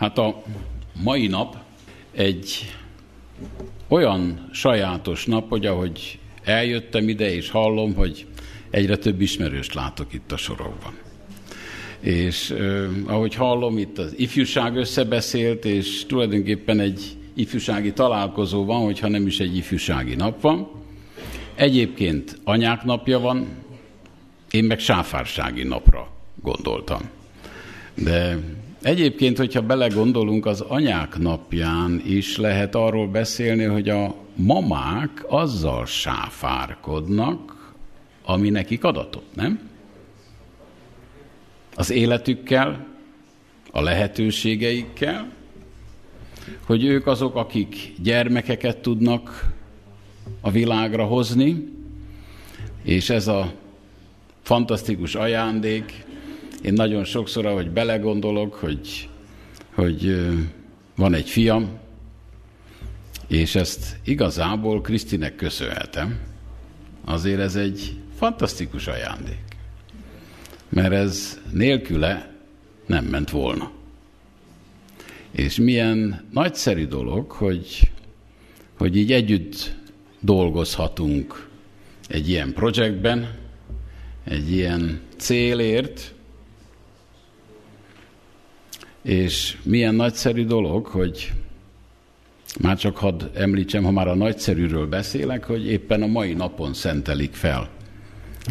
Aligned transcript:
Hát 0.00 0.18
a 0.18 0.42
mai 1.02 1.26
nap 1.26 1.56
egy 2.12 2.74
olyan 3.88 4.48
sajátos 4.52 5.26
nap, 5.26 5.48
hogy 5.48 5.66
ahogy 5.66 6.18
eljöttem 6.42 7.08
ide, 7.08 7.34
és 7.34 7.50
hallom, 7.50 7.94
hogy 7.94 8.26
egyre 8.70 8.96
több 8.96 9.20
ismerőst 9.20 9.74
látok 9.74 10.12
itt 10.12 10.32
a 10.32 10.36
sorokban. 10.36 10.92
És 12.00 12.50
eh, 12.50 12.88
ahogy 13.06 13.34
hallom, 13.34 13.78
itt 13.78 13.98
az 13.98 14.14
ifjúság 14.16 14.76
összebeszélt, 14.76 15.64
és 15.64 16.06
tulajdonképpen 16.06 16.80
egy 16.80 17.16
ifjúsági 17.34 17.92
találkozó 17.92 18.64
van, 18.64 18.84
hogyha 18.84 19.08
nem 19.08 19.26
is 19.26 19.40
egy 19.40 19.56
ifjúsági 19.56 20.14
nap 20.14 20.40
van. 20.40 20.70
Egyébként 21.54 22.38
anyák 22.44 22.84
napja 22.84 23.18
van, 23.18 23.48
én 24.50 24.64
meg 24.64 24.78
sáfársági 24.78 25.62
napra 25.62 26.10
gondoltam. 26.42 27.00
De 27.94 28.38
egyébként, 28.82 29.36
hogyha 29.36 29.62
belegondolunk, 29.62 30.46
az 30.46 30.60
anyák 30.60 31.18
napján 31.18 32.02
is 32.06 32.36
lehet 32.36 32.74
arról 32.74 33.08
beszélni, 33.08 33.64
hogy 33.64 33.88
a 33.88 34.14
mamák 34.34 35.24
azzal 35.28 35.86
sáfárkodnak, 35.86 37.72
ami 38.24 38.50
nekik 38.50 38.84
adatott, 38.84 39.34
nem? 39.34 39.68
Az 41.74 41.90
életükkel, 41.90 42.86
a 43.70 43.80
lehetőségeikkel, 43.80 45.32
hogy 46.66 46.84
ők 46.84 47.06
azok, 47.06 47.34
akik 47.34 47.94
gyermekeket 48.02 48.78
tudnak 48.78 49.52
a 50.40 50.50
világra 50.50 51.04
hozni, 51.04 51.68
és 52.82 53.10
ez 53.10 53.28
a 53.28 53.52
fantasztikus 54.42 55.14
ajándék, 55.14 56.04
én 56.62 56.72
nagyon 56.72 57.04
sokszor, 57.04 57.46
ahogy 57.46 57.70
belegondolok, 57.70 58.54
hogy, 58.54 59.08
hogy 59.74 60.26
van 60.96 61.14
egy 61.14 61.28
fiam, 61.28 61.78
és 63.28 63.54
ezt 63.54 63.96
igazából 64.04 64.80
Krisztinek 64.80 65.36
köszönhetem, 65.36 66.18
azért 67.04 67.40
ez 67.40 67.56
egy 67.56 67.94
fantasztikus 68.16 68.86
ajándék. 68.86 69.44
Mert 70.68 70.92
ez 70.92 71.40
nélküle 71.52 72.34
nem 72.86 73.04
ment 73.04 73.30
volna. 73.30 73.70
És 75.30 75.56
milyen 75.56 76.28
nagyszerű 76.32 76.86
dolog, 76.86 77.30
hogy, 77.30 77.90
hogy 78.78 78.96
így 78.96 79.12
együtt 79.12 79.74
dolgozhatunk 80.20 81.48
egy 82.08 82.28
ilyen 82.28 82.52
projektben, 82.52 83.34
egy 84.24 84.52
ilyen 84.52 85.00
célért, 85.16 86.14
és 89.02 89.58
milyen 89.62 89.94
nagyszerű 89.94 90.44
dolog, 90.44 90.86
hogy 90.86 91.32
már 92.60 92.78
csak 92.78 92.96
hadd 92.96 93.24
említsem, 93.34 93.84
ha 93.84 93.90
már 93.90 94.08
a 94.08 94.14
nagyszerűről 94.14 94.86
beszélek, 94.86 95.44
hogy 95.44 95.66
éppen 95.66 96.02
a 96.02 96.06
mai 96.06 96.32
napon 96.32 96.74
szentelik 96.74 97.34
fel 97.34 97.68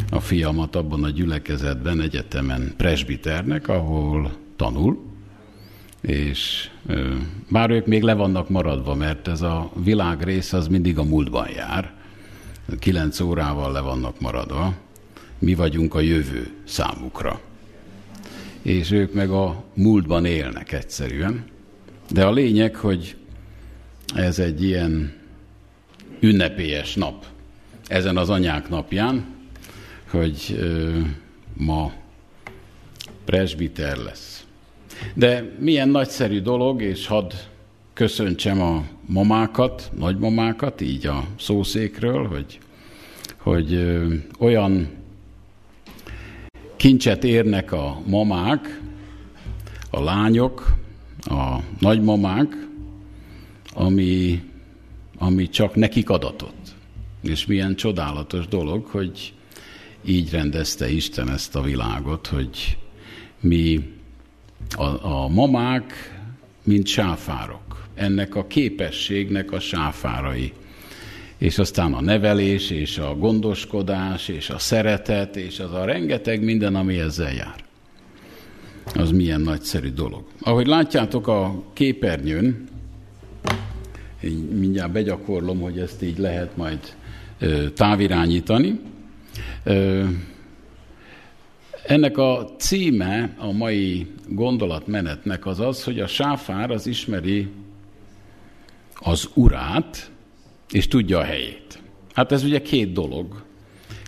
a 0.10 0.20
fiamat 0.20 0.76
abban 0.76 1.04
a 1.04 1.10
gyülekezetben, 1.10 2.02
egyetemen 2.02 2.74
presbiternek, 2.78 3.68
ahol 3.68 4.32
tanul, 4.56 5.08
és 6.02 6.70
bár 7.50 7.70
ők 7.70 7.86
még 7.86 8.02
le 8.02 8.14
vannak 8.14 8.50
maradva, 8.50 8.96
mert 8.96 9.28
ez 9.28 9.42
a 9.42 9.72
világ 9.84 10.24
rész 10.24 10.54
az 10.54 10.68
mindig 10.68 10.98
a 10.98 11.04
múltban 11.04 11.50
jár, 11.56 11.94
kilenc 12.80 13.20
órával 13.20 13.72
le 13.72 13.80
vannak 13.80 14.20
maradva, 14.20 14.74
mi 15.40 15.54
vagyunk 15.54 15.96
a 15.96 16.00
jövő 16.00 16.48
számukra. 16.64 17.40
És 18.62 18.92
ők 18.92 19.14
meg 19.14 19.30
a 19.30 19.64
múltban 19.74 20.26
élnek 20.26 20.72
egyszerűen. 20.72 21.46
De 22.12 22.26
a 22.26 22.32
lényeg, 22.32 22.76
hogy 22.76 23.16
ez 24.16 24.40
egy 24.40 24.64
ilyen 24.64 25.14
ünnepélyes 26.20 26.96
nap, 26.96 27.26
ezen 27.88 28.18
az 28.18 28.30
anyák 28.30 28.70
napján, 28.70 29.26
hogy 30.10 30.56
ö, 30.60 31.00
ma 31.54 31.94
presbiter 33.26 33.98
lesz. 33.98 34.46
De 35.14 35.56
milyen 35.60 35.90
nagyszerű 35.90 36.42
dolog, 36.42 36.82
és 36.82 37.08
hadd 37.08 37.34
köszöntsem 37.94 38.62
a 38.62 38.84
mamákat, 39.06 39.92
nagymamákat, 39.98 40.82
így 40.82 41.06
a 41.06 41.28
szószékről, 41.40 42.28
hogy, 42.28 42.60
hogy 43.38 43.74
ö, 43.74 44.14
olyan 44.40 44.99
kincset 46.80 47.24
érnek 47.24 47.72
a 47.72 48.02
mamák, 48.06 48.82
a 49.90 50.04
lányok, 50.04 50.76
a 51.20 51.58
nagymamák, 51.80 52.68
ami, 53.74 54.44
ami 55.18 55.50
csak 55.50 55.76
nekik 55.76 56.10
adatott. 56.10 56.76
És 57.22 57.46
milyen 57.46 57.76
csodálatos 57.76 58.48
dolog, 58.48 58.86
hogy 58.86 59.34
így 60.06 60.32
rendezte 60.32 60.90
Isten 60.90 61.30
ezt 61.30 61.56
a 61.56 61.62
világot, 61.62 62.28
hogy 62.28 62.78
mi 63.40 63.94
a, 64.78 65.06
a 65.06 65.28
mamák, 65.28 66.20
mint 66.64 66.88
sáfárok. 66.88 67.88
Ennek 67.96 68.36
a 68.36 68.48
képességnek 68.48 69.52
a 69.52 69.60
sáfárai. 69.60 70.54
És 71.40 71.58
aztán 71.58 71.94
a 71.94 72.02
nevelés, 72.02 72.70
és 72.70 72.98
a 72.98 73.16
gondoskodás, 73.16 74.28
és 74.28 74.50
a 74.50 74.60
szeretet, 74.60 75.36
és 75.36 75.60
az 75.60 75.74
a 75.74 75.86
rengeteg 75.86 76.44
minden, 76.44 76.76
ami 76.76 77.00
ezzel 77.00 77.34
jár. 77.34 77.64
Az 78.96 79.12
milyen 79.12 79.42
nagyszerű 79.42 79.90
dolog. 79.90 80.24
Ahogy 80.42 80.68
látjátok 80.68 81.28
a 81.28 81.64
képernyőn, 81.74 82.68
én 84.22 84.38
mindjárt 84.38 84.92
begyakorlom, 84.92 85.60
hogy 85.60 85.80
ezt 85.80 86.04
így 86.04 86.18
lehet 86.18 86.58
majd 86.58 86.80
távirányítani. 87.74 88.80
Ennek 91.86 92.18
a 92.18 92.50
címe 92.58 93.36
a 93.38 93.52
mai 93.52 94.08
gondolatmenetnek 94.28 95.46
az 95.46 95.60
az, 95.60 95.84
hogy 95.84 96.00
a 96.00 96.08
sáfár 96.08 96.72
az 96.72 96.88
ismeri 96.88 97.48
az 98.94 99.30
urát, 99.34 100.12
és 100.72 100.88
tudja 100.88 101.18
a 101.18 101.24
helyét. 101.24 101.80
Hát 102.14 102.32
ez 102.32 102.44
ugye 102.44 102.62
két 102.62 102.92
dolog. 102.92 103.44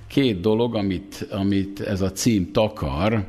Két 0.07 0.39
dolog, 0.39 0.75
amit, 0.75 1.27
amit 1.31 1.79
ez 1.79 2.01
a 2.01 2.11
cím 2.11 2.51
takar. 2.51 3.25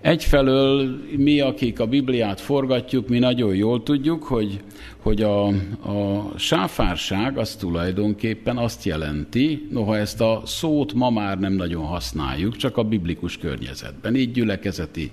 Egyfelől 0.00 1.00
mi, 1.16 1.40
akik 1.40 1.80
a 1.80 1.86
Bibliát 1.86 2.40
forgatjuk, 2.40 3.08
mi 3.08 3.18
nagyon 3.18 3.54
jól 3.54 3.82
tudjuk, 3.82 4.22
hogy, 4.22 4.60
hogy 4.98 5.22
a, 5.22 5.46
a 5.46 6.32
sáfárság 6.36 7.38
az 7.38 7.56
tulajdonképpen 7.56 8.56
azt 8.56 8.84
jelenti, 8.84 9.68
noha 9.70 9.96
ezt 9.96 10.20
a 10.20 10.42
szót 10.44 10.92
ma 10.92 11.10
már 11.10 11.38
nem 11.38 11.52
nagyon 11.52 11.84
használjuk, 11.84 12.56
csak 12.56 12.76
a 12.76 12.82
biblikus 12.82 13.38
környezetben, 13.38 14.16
így 14.16 14.32
gyülekezeti 14.32 15.10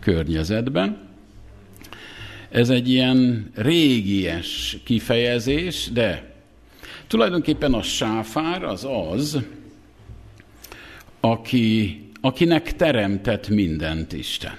környezetben. 0.00 0.98
Ez 2.50 2.70
egy 2.70 2.88
ilyen 2.88 3.50
régies 3.54 4.78
kifejezés, 4.84 5.90
de 5.92 6.31
tulajdonképpen 7.12 7.74
a 7.74 7.82
sáfár 7.82 8.62
az 8.62 8.86
az, 9.10 9.38
aki, 11.20 12.00
akinek 12.20 12.76
teremtett 12.76 13.48
mindent 13.48 14.12
Isten 14.12 14.58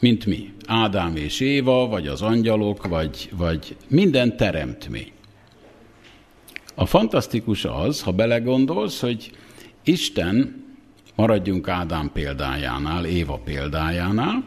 mint 0.00 0.26
mi. 0.26 0.52
Ádám 0.66 1.16
és 1.16 1.40
Éva, 1.40 1.86
vagy 1.86 2.06
az 2.06 2.22
angyalok, 2.22 2.86
vagy, 2.86 3.30
vagy 3.36 3.76
minden 3.88 4.36
teremtmény. 4.36 5.12
A 6.74 6.86
fantasztikus 6.86 7.64
az, 7.64 8.02
ha 8.02 8.12
belegondolsz, 8.12 9.00
hogy 9.00 9.30
Isten, 9.84 10.64
maradjunk 11.14 11.68
Ádám 11.68 12.10
példájánál, 12.12 13.04
Éva 13.04 13.40
példájánál, 13.44 14.44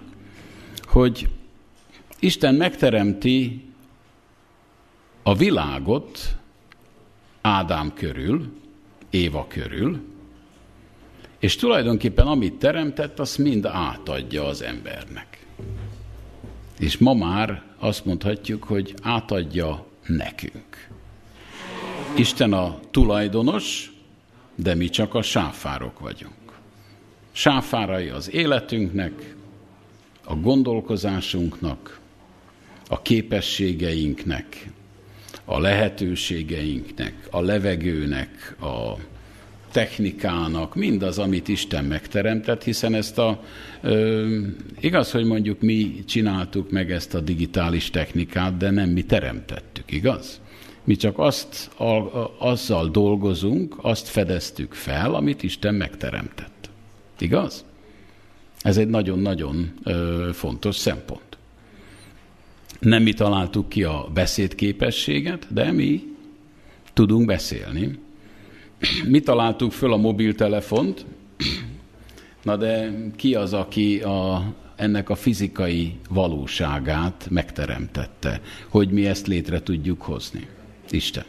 hogy 0.84 1.28
Isten 2.20 2.56
megteremti 2.56 3.64
a 5.24 5.36
világot 5.36 6.36
Ádám 7.46 7.94
körül, 7.94 8.54
Éva 9.10 9.46
körül, 9.48 10.00
és 11.40 11.56
tulajdonképpen 11.56 12.28
amit 12.28 12.54
teremtett, 12.54 13.20
azt 13.20 13.38
mind 13.38 13.66
átadja 13.66 14.46
az 14.46 14.62
embernek. 14.62 15.46
És 16.80 16.98
ma 16.98 17.14
már 17.14 17.64
azt 17.80 18.06
mondhatjuk, 18.06 18.64
hogy 18.64 18.94
átadja 19.02 19.86
nekünk. 20.06 20.90
Isten 22.16 22.54
a 22.54 22.80
tulajdonos, 22.92 23.94
de 24.56 24.76
mi 24.76 24.90
csak 24.90 25.14
a 25.14 25.22
sáfárok 25.22 26.00
vagyunk. 26.00 26.60
Sáfárai 27.32 28.08
az 28.08 28.34
életünknek, 28.34 29.36
a 30.24 30.36
gondolkozásunknak, 30.36 32.00
a 32.90 33.02
képességeinknek, 33.02 34.70
a 35.46 35.60
lehetőségeinknek, 35.60 37.14
a 37.32 37.42
levegőnek, 37.42 38.56
a, 38.60 38.98
technikának, 39.76 40.76
mindaz, 40.76 41.20
amit 41.20 41.48
Isten 41.48 41.86
megteremtett, 41.86 42.64
hiszen 42.64 42.94
ezt 42.94 43.18
a, 43.18 43.44
ö, 43.82 44.40
igaz, 44.80 45.12
hogy 45.12 45.26
mondjuk 45.26 45.62
mi 45.62 46.04
csináltuk 46.06 46.72
meg 46.72 46.92
ezt 46.92 47.14
a 47.14 47.20
digitális 47.20 47.90
technikát, 47.90 48.58
de 48.58 48.70
nem 48.70 48.90
mi 48.90 49.04
teremtettük, 49.04 49.92
igaz? 49.92 50.42
Mi 50.84 50.96
csak 50.96 51.20
azt, 51.20 51.72
a, 51.78 52.32
azzal 52.38 52.90
dolgozunk, 52.90 53.76
azt 53.82 54.08
fedeztük 54.08 54.74
fel, 54.74 55.14
amit 55.14 55.44
Isten 55.44 55.76
megteremtett. 55.76 56.70
Igaz? 57.20 57.66
Ez 58.62 58.78
egy 58.78 58.88
nagyon-nagyon 58.88 59.74
fontos 60.34 60.76
szempont. 60.76 61.25
Nem 62.86 63.04
mi 63.04 63.14
találtuk 63.14 63.70
ki 63.70 63.84
a 63.84 64.10
beszédképességet, 64.14 65.54
de 65.54 65.72
mi 65.72 66.04
tudunk 66.94 67.26
beszélni. 67.26 68.00
Mi 69.06 69.20
találtuk 69.20 69.72
föl 69.72 69.94
a 69.94 69.98
mobiltelefont, 69.98 71.06
na 72.44 72.58
de 72.58 72.94
ki 73.16 73.36
az, 73.36 73.54
aki 73.54 74.00
a, 74.00 74.54
ennek 74.76 75.10
a 75.10 75.16
fizikai 75.16 75.96
valóságát 76.10 77.28
megteremtette, 77.30 78.42
hogy 78.68 78.90
mi 78.90 79.06
ezt 79.06 79.28
létre 79.28 79.62
tudjuk 79.62 80.02
hozni? 80.02 80.48
Isten. 80.90 81.26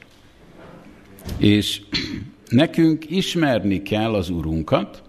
És 1.38 1.82
nekünk 2.48 3.10
ismerni 3.10 3.82
kell 3.82 4.14
az 4.14 4.28
Urunkat, 4.28 5.02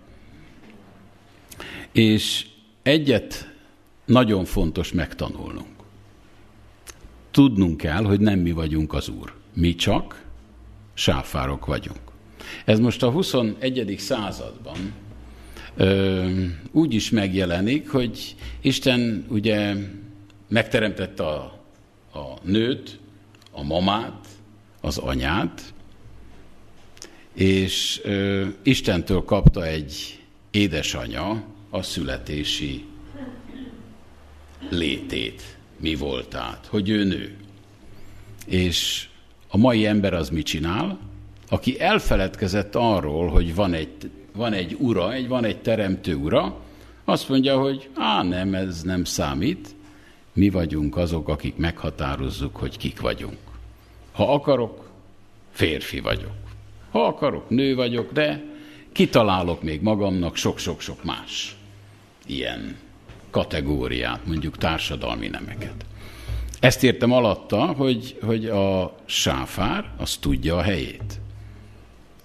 és 1.92 2.46
egyet 2.84 3.54
nagyon 4.06 4.46
fontos 4.46 4.92
megtanulnunk. 4.92 5.77
Tudnunk 7.38 7.78
kell, 7.78 8.04
hogy 8.04 8.20
nem 8.20 8.40
mi 8.40 8.52
vagyunk 8.52 8.94
az 8.94 9.10
Úr. 9.10 9.34
Mi 9.54 9.76
csak 9.76 10.26
sáfárok 10.94 11.66
vagyunk. 11.66 12.00
Ez 12.66 12.80
most 12.80 13.04
a 13.04 13.10
21. 13.10 13.96
században 13.98 14.94
ö, 15.76 16.30
úgy 16.72 16.94
is 16.94 17.10
megjelenik, 17.10 17.90
hogy 17.90 18.36
Isten 18.62 19.26
ugye 19.30 19.76
megteremtette 20.48 21.26
a, 21.26 21.44
a 22.14 22.34
nőt, 22.42 23.00
a 23.52 23.64
mamát, 23.64 24.28
az 24.82 24.98
anyát, 24.98 25.74
és 27.34 28.02
ö, 28.04 28.46
Istentől 28.64 29.24
kapta 29.24 29.66
egy 29.66 30.20
édesanya 30.52 31.44
a 31.70 31.82
születési 31.82 32.86
létét, 34.70 35.57
mi 35.80 35.96
voltát, 35.96 36.66
hogy 36.70 36.90
ő 36.90 37.04
nő. 37.04 37.38
És 38.46 39.08
a 39.48 39.58
mai 39.58 39.86
ember 39.86 40.14
az 40.14 40.30
mit 40.30 40.46
csinál? 40.46 41.00
Aki 41.50 41.80
elfeledkezett 41.80 42.76
arról, 42.76 43.28
hogy 43.28 43.56
van 43.56 43.74
egy, 43.74 43.92
van 44.36 44.54
egy 44.54 44.76
ura, 44.80 45.14
egy, 45.14 45.28
van 45.28 45.44
egy 45.44 45.62
teremtő 45.62 46.16
ura, 46.16 46.60
azt 47.06 47.30
mondja, 47.30 47.60
hogy 47.60 47.90
á, 47.96 48.24
nem, 48.24 48.54
ez 48.54 48.82
nem 48.82 49.04
számít, 49.04 49.76
mi 50.34 50.50
vagyunk 50.50 50.98
azok, 50.98 51.28
akik 51.30 51.56
meghatározzuk, 51.56 52.56
hogy 52.56 52.78
kik 52.78 53.02
vagyunk. 53.02 53.38
Ha 54.12 54.34
akarok, 54.34 54.90
férfi 55.52 56.00
vagyok. 56.00 56.36
Ha 56.92 57.06
akarok, 57.06 57.50
nő 57.50 57.76
vagyok, 57.76 58.12
de 58.12 58.44
kitalálok 58.92 59.64
még 59.64 59.82
magamnak 59.82 60.36
sok-sok-sok 60.36 61.04
más 61.04 61.56
ilyen 62.26 62.76
kategóriát, 63.30 64.26
mondjuk 64.26 64.58
társadalmi 64.58 65.28
nemeket. 65.28 65.86
Ezt 66.60 66.84
értem 66.84 67.12
alatta, 67.12 67.66
hogy, 67.66 68.18
hogy 68.22 68.46
a 68.46 68.96
sáfár 69.06 69.92
az 69.98 70.16
tudja 70.16 70.56
a 70.56 70.62
helyét. 70.62 71.20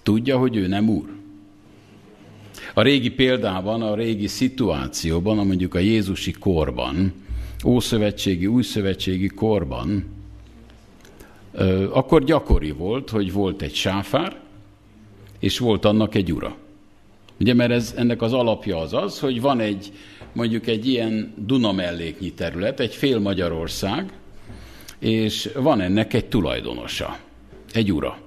Tudja, 0.03 0.37
hogy 0.37 0.55
ő 0.55 0.67
nem 0.67 0.89
úr. 0.89 1.09
A 2.73 2.81
régi 2.81 3.09
példában, 3.09 3.81
a 3.81 3.95
régi 3.95 4.27
szituációban, 4.27 5.39
a 5.39 5.43
mondjuk 5.43 5.75
a 5.75 5.79
Jézusi 5.79 6.31
korban, 6.31 7.13
ószövetségi, 7.65 8.47
újszövetségi 8.47 9.27
korban, 9.27 10.05
akkor 11.91 12.23
gyakori 12.23 12.71
volt, 12.71 13.09
hogy 13.09 13.31
volt 13.31 13.61
egy 13.61 13.75
sáfár, 13.75 14.39
és 15.39 15.59
volt 15.59 15.85
annak 15.85 16.15
egy 16.15 16.31
ura. 16.33 16.55
Ugye, 17.39 17.53
mert 17.53 17.71
ez, 17.71 17.93
ennek 17.97 18.21
az 18.21 18.33
alapja 18.33 18.77
az 18.77 18.93
az, 18.93 19.19
hogy 19.19 19.41
van 19.41 19.59
egy, 19.59 19.91
mondjuk 20.33 20.67
egy 20.67 20.87
ilyen 20.87 21.33
Duna 21.37 21.71
melléknyi 21.71 22.31
terület, 22.31 22.79
egy 22.79 22.95
fél 22.95 23.19
Magyarország, 23.19 24.11
és 24.99 25.49
van 25.55 25.81
ennek 25.81 26.13
egy 26.13 26.25
tulajdonosa, 26.25 27.19
egy 27.73 27.91
ura. 27.91 28.19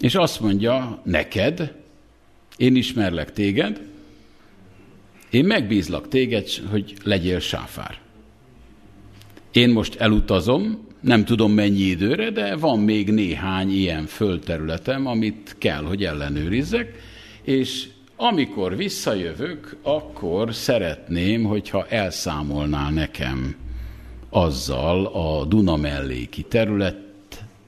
És 0.00 0.14
azt 0.14 0.40
mondja 0.40 1.00
neked, 1.04 1.72
én 2.56 2.76
ismerlek 2.76 3.32
téged, 3.32 3.80
én 5.30 5.44
megbízlak 5.44 6.08
téged, 6.08 6.48
hogy 6.70 6.94
legyél 7.04 7.40
sáfár. 7.40 7.98
Én 9.52 9.70
most 9.70 9.94
elutazom, 9.94 10.86
nem 11.00 11.24
tudom 11.24 11.52
mennyi 11.52 11.82
időre, 11.82 12.30
de 12.30 12.56
van 12.56 12.78
még 12.78 13.10
néhány 13.10 13.70
ilyen 13.70 14.06
földterületem, 14.06 15.06
amit 15.06 15.54
kell, 15.58 15.82
hogy 15.82 16.04
ellenőrizzek, 16.04 16.98
és 17.42 17.88
amikor 18.16 18.76
visszajövök, 18.76 19.76
akkor 19.82 20.54
szeretném, 20.54 21.44
hogyha 21.44 21.86
elszámolnál 21.86 22.90
nekem 22.90 23.56
azzal 24.30 25.06
a 25.06 25.44
Duna 25.44 25.76
melléki 25.76 26.42
terület 26.42 26.96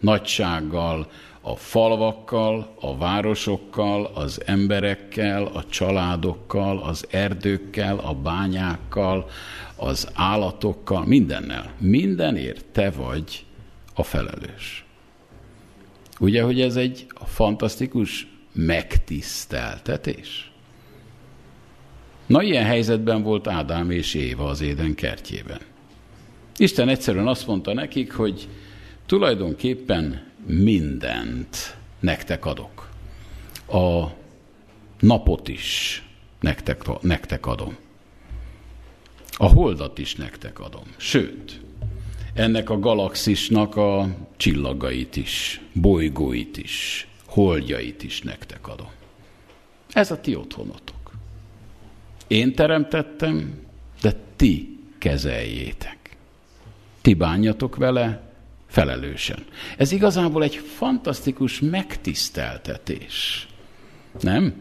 nagysággal, 0.00 1.10
a 1.40 1.56
falvakkal, 1.56 2.74
a 2.80 2.96
városokkal, 2.96 4.04
az 4.14 4.42
emberekkel, 4.46 5.44
a 5.44 5.64
családokkal, 5.64 6.78
az 6.78 7.06
erdőkkel, 7.10 7.98
a 7.98 8.14
bányákkal, 8.14 9.28
az 9.76 10.08
állatokkal, 10.14 11.04
mindennel. 11.04 11.72
Mindenért 11.78 12.64
te 12.64 12.90
vagy 12.90 13.44
a 13.94 14.02
felelős. 14.02 14.84
Ugye, 16.20 16.42
hogy 16.42 16.60
ez 16.60 16.76
egy 16.76 17.06
fantasztikus 17.24 18.26
megtiszteltetés? 18.66 20.50
Na, 22.26 22.43
ilyen 22.43 22.64
helyzetben 22.64 23.22
volt 23.22 23.46
Ádám 23.46 23.90
és 23.90 24.14
Éva 24.14 24.49
az 24.49 24.60
Éden 24.60 24.94
kertjében. 24.94 25.60
Isten 26.56 26.88
egyszerűen 26.88 27.26
azt 27.26 27.46
mondta 27.46 27.75
nekik, 27.75 28.12
hogy 28.12 28.49
tulajdonképpen 29.06 30.26
mindent 30.46 31.76
nektek 32.00 32.44
adok. 32.44 32.88
A 33.66 34.06
napot 35.00 35.49
is 35.49 36.02
nektek, 36.40 37.02
nektek 37.02 37.46
adom. 37.46 37.76
A 39.37 39.46
holdat 39.46 39.99
is 39.99 40.14
nektek 40.14 40.60
adom. 40.60 40.87
Sőt, 40.96 41.60
ennek 42.34 42.70
a 42.70 42.78
galaxisnak 42.78 43.77
a 43.77 44.08
csillagait 44.36 45.17
is, 45.17 45.60
bolygóit 45.72 46.56
is, 46.56 47.08
holdjait 47.29 48.03
is 48.03 48.20
nektek 48.23 48.69
adom. 48.69 48.91
Ez 49.93 50.11
a 50.11 50.20
ti 50.20 50.35
otthonotok. 50.35 51.13
Én 52.27 52.55
teremtettem, 52.55 53.61
de 54.01 54.15
ti 54.37 54.79
kezeljétek. 54.99 56.17
Ti 57.01 57.15
bánjatok 57.15 57.77
vele 57.77 58.32
felelősen. 58.67 59.44
Ez 59.77 59.93
igazából 59.93 60.43
egy 60.43 60.56
fantasztikus 60.56 61.61
megtiszteltetés. 61.61 63.49
Nem? 64.20 64.55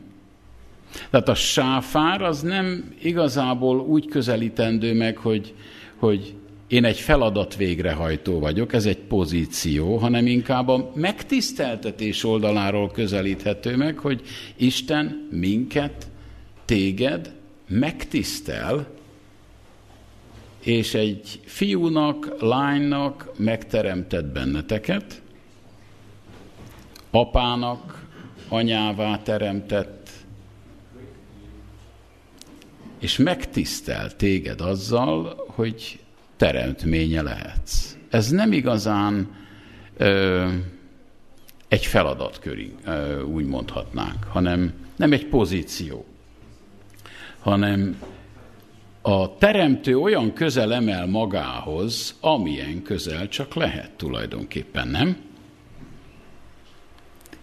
Tehát 1.09 1.29
a 1.29 1.35
sáfár 1.35 2.21
az 2.21 2.41
nem 2.41 2.93
igazából 3.01 3.79
úgy 3.79 4.07
közelítendő 4.07 4.93
meg, 4.93 5.17
hogy, 5.17 5.55
hogy 5.95 6.35
én 6.67 6.85
egy 6.85 6.99
feladat 6.99 7.55
végrehajtó 7.55 8.39
vagyok, 8.39 8.73
ez 8.73 8.85
egy 8.85 8.97
pozíció, 8.97 9.97
hanem 9.97 10.27
inkább 10.27 10.67
a 10.67 10.91
megtiszteltetés 10.95 12.23
oldaláról 12.23 12.91
közelíthető 12.91 13.75
meg, 13.75 13.97
hogy 13.97 14.21
Isten 14.55 15.27
minket, 15.31 16.07
téged 16.65 17.33
megtisztel, 17.67 18.87
és 20.63 20.93
egy 20.93 21.39
fiúnak, 21.45 22.35
lánynak 22.39 23.31
megteremtett 23.37 24.25
benneteket, 24.25 25.21
apának, 27.11 28.05
anyává 28.47 29.21
teremtett, 29.21 30.09
és 32.99 33.17
megtisztel 33.17 34.15
téged 34.15 34.61
azzal, 34.61 35.45
hogy 35.47 35.99
teremtménye 36.37 37.21
lehetsz. 37.21 37.95
Ez 38.09 38.29
nem 38.29 38.51
igazán 38.51 39.35
ö, 39.97 40.47
egy 41.67 41.85
feladatkör, 41.85 42.57
ö, 42.85 43.21
úgy 43.21 43.45
mondhatnánk, 43.45 44.23
hanem 44.23 44.73
nem 44.95 45.11
egy 45.11 45.25
pozíció, 45.25 46.05
hanem 47.39 48.01
a 49.01 49.37
teremtő 49.37 49.97
olyan 49.97 50.33
közel 50.33 50.73
emel 50.73 51.05
magához, 51.05 52.15
amilyen 52.19 52.81
közel 52.81 53.27
csak 53.27 53.53
lehet 53.53 53.91
tulajdonképpen, 53.91 54.87
nem? 54.87 55.17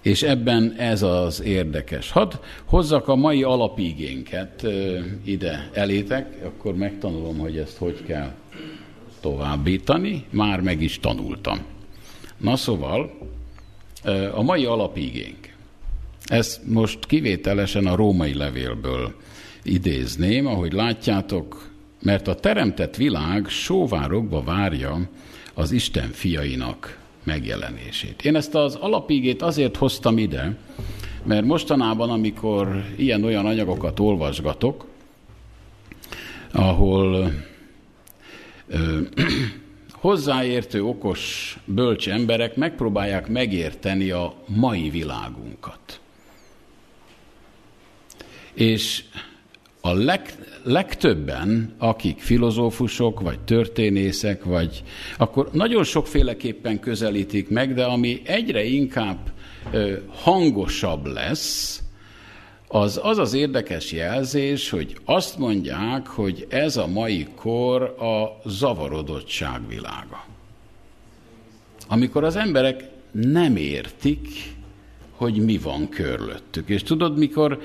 És 0.02 0.22
ebben 0.22 0.74
ez 0.78 1.02
az 1.02 1.42
érdekes. 1.42 2.10
Hadd 2.10 2.32
hozzak 2.64 3.08
a 3.08 3.14
mai 3.14 3.42
alapigénket 3.42 4.66
ide 5.24 5.70
elétek, 5.72 6.44
akkor 6.44 6.74
megtanulom, 6.74 7.38
hogy 7.38 7.56
ezt 7.56 7.76
hogy 7.76 8.04
kell 8.06 8.32
továbbítani. 9.24 10.24
Már 10.30 10.60
meg 10.60 10.82
is 10.82 11.00
tanultam. 11.00 11.58
Na 12.36 12.56
szóval, 12.56 13.10
a 14.34 14.42
mai 14.42 14.64
alapigénk. 14.64 15.54
Ezt 16.24 16.60
most 16.66 17.06
kivételesen 17.06 17.86
a 17.86 17.94
római 17.94 18.34
levélből 18.34 19.14
idézném, 19.62 20.46
ahogy 20.46 20.72
látjátok, 20.72 21.70
mert 22.02 22.28
a 22.28 22.34
teremtett 22.34 22.96
világ 22.96 23.48
sóvárokba 23.48 24.42
várja 24.42 25.08
az 25.54 25.72
Isten 25.72 26.10
fiainak 26.12 26.98
megjelenését. 27.22 28.24
Én 28.24 28.36
ezt 28.36 28.54
az 28.54 28.74
alapigét 28.74 29.42
azért 29.42 29.76
hoztam 29.76 30.18
ide, 30.18 30.56
mert 31.22 31.44
mostanában, 31.44 32.10
amikor 32.10 32.84
ilyen-olyan 32.96 33.46
anyagokat 33.46 34.00
olvasgatok, 34.00 34.86
ahol 36.52 37.32
hozzáértő, 39.92 40.84
okos, 40.84 41.56
bölcs 41.64 42.08
emberek 42.08 42.56
megpróbálják 42.56 43.28
megérteni 43.28 44.10
a 44.10 44.34
mai 44.46 44.90
világunkat. 44.90 46.00
És 48.54 49.04
a 49.80 49.92
leg, 49.92 50.34
legtöbben, 50.62 51.74
akik 51.78 52.20
filozófusok, 52.20 53.20
vagy 53.20 53.40
történészek, 53.40 54.44
vagy 54.44 54.82
akkor 55.16 55.48
nagyon 55.52 55.84
sokféleképpen 55.84 56.80
közelítik 56.80 57.48
meg, 57.48 57.74
de 57.74 57.84
ami 57.84 58.20
egyre 58.24 58.64
inkább 58.64 59.32
ö, 59.72 59.96
hangosabb 60.08 61.06
lesz, 61.06 61.82
az 62.74 63.00
az 63.02 63.18
az 63.18 63.34
érdekes 63.34 63.92
jelzés, 63.92 64.70
hogy 64.70 64.96
azt 65.04 65.38
mondják, 65.38 66.06
hogy 66.06 66.46
ez 66.48 66.76
a 66.76 66.86
mai 66.86 67.26
kor 67.34 67.82
a 67.82 68.48
zavarodottság 68.48 69.68
világa. 69.68 70.24
Amikor 71.88 72.24
az 72.24 72.36
emberek 72.36 72.84
nem 73.10 73.56
értik, 73.56 74.28
hogy 75.10 75.44
mi 75.44 75.58
van 75.58 75.88
körülöttük. 75.88 76.68
És 76.68 76.82
tudod, 76.82 77.18
mikor, 77.18 77.58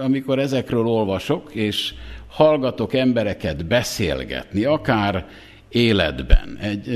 amikor 0.00 0.38
ezekről 0.38 0.86
olvasok, 0.86 1.54
és 1.54 1.94
hallgatok 2.28 2.94
embereket 2.94 3.66
beszélgetni, 3.66 4.64
akár 4.64 5.28
életben, 5.68 6.56
egy, 6.60 6.88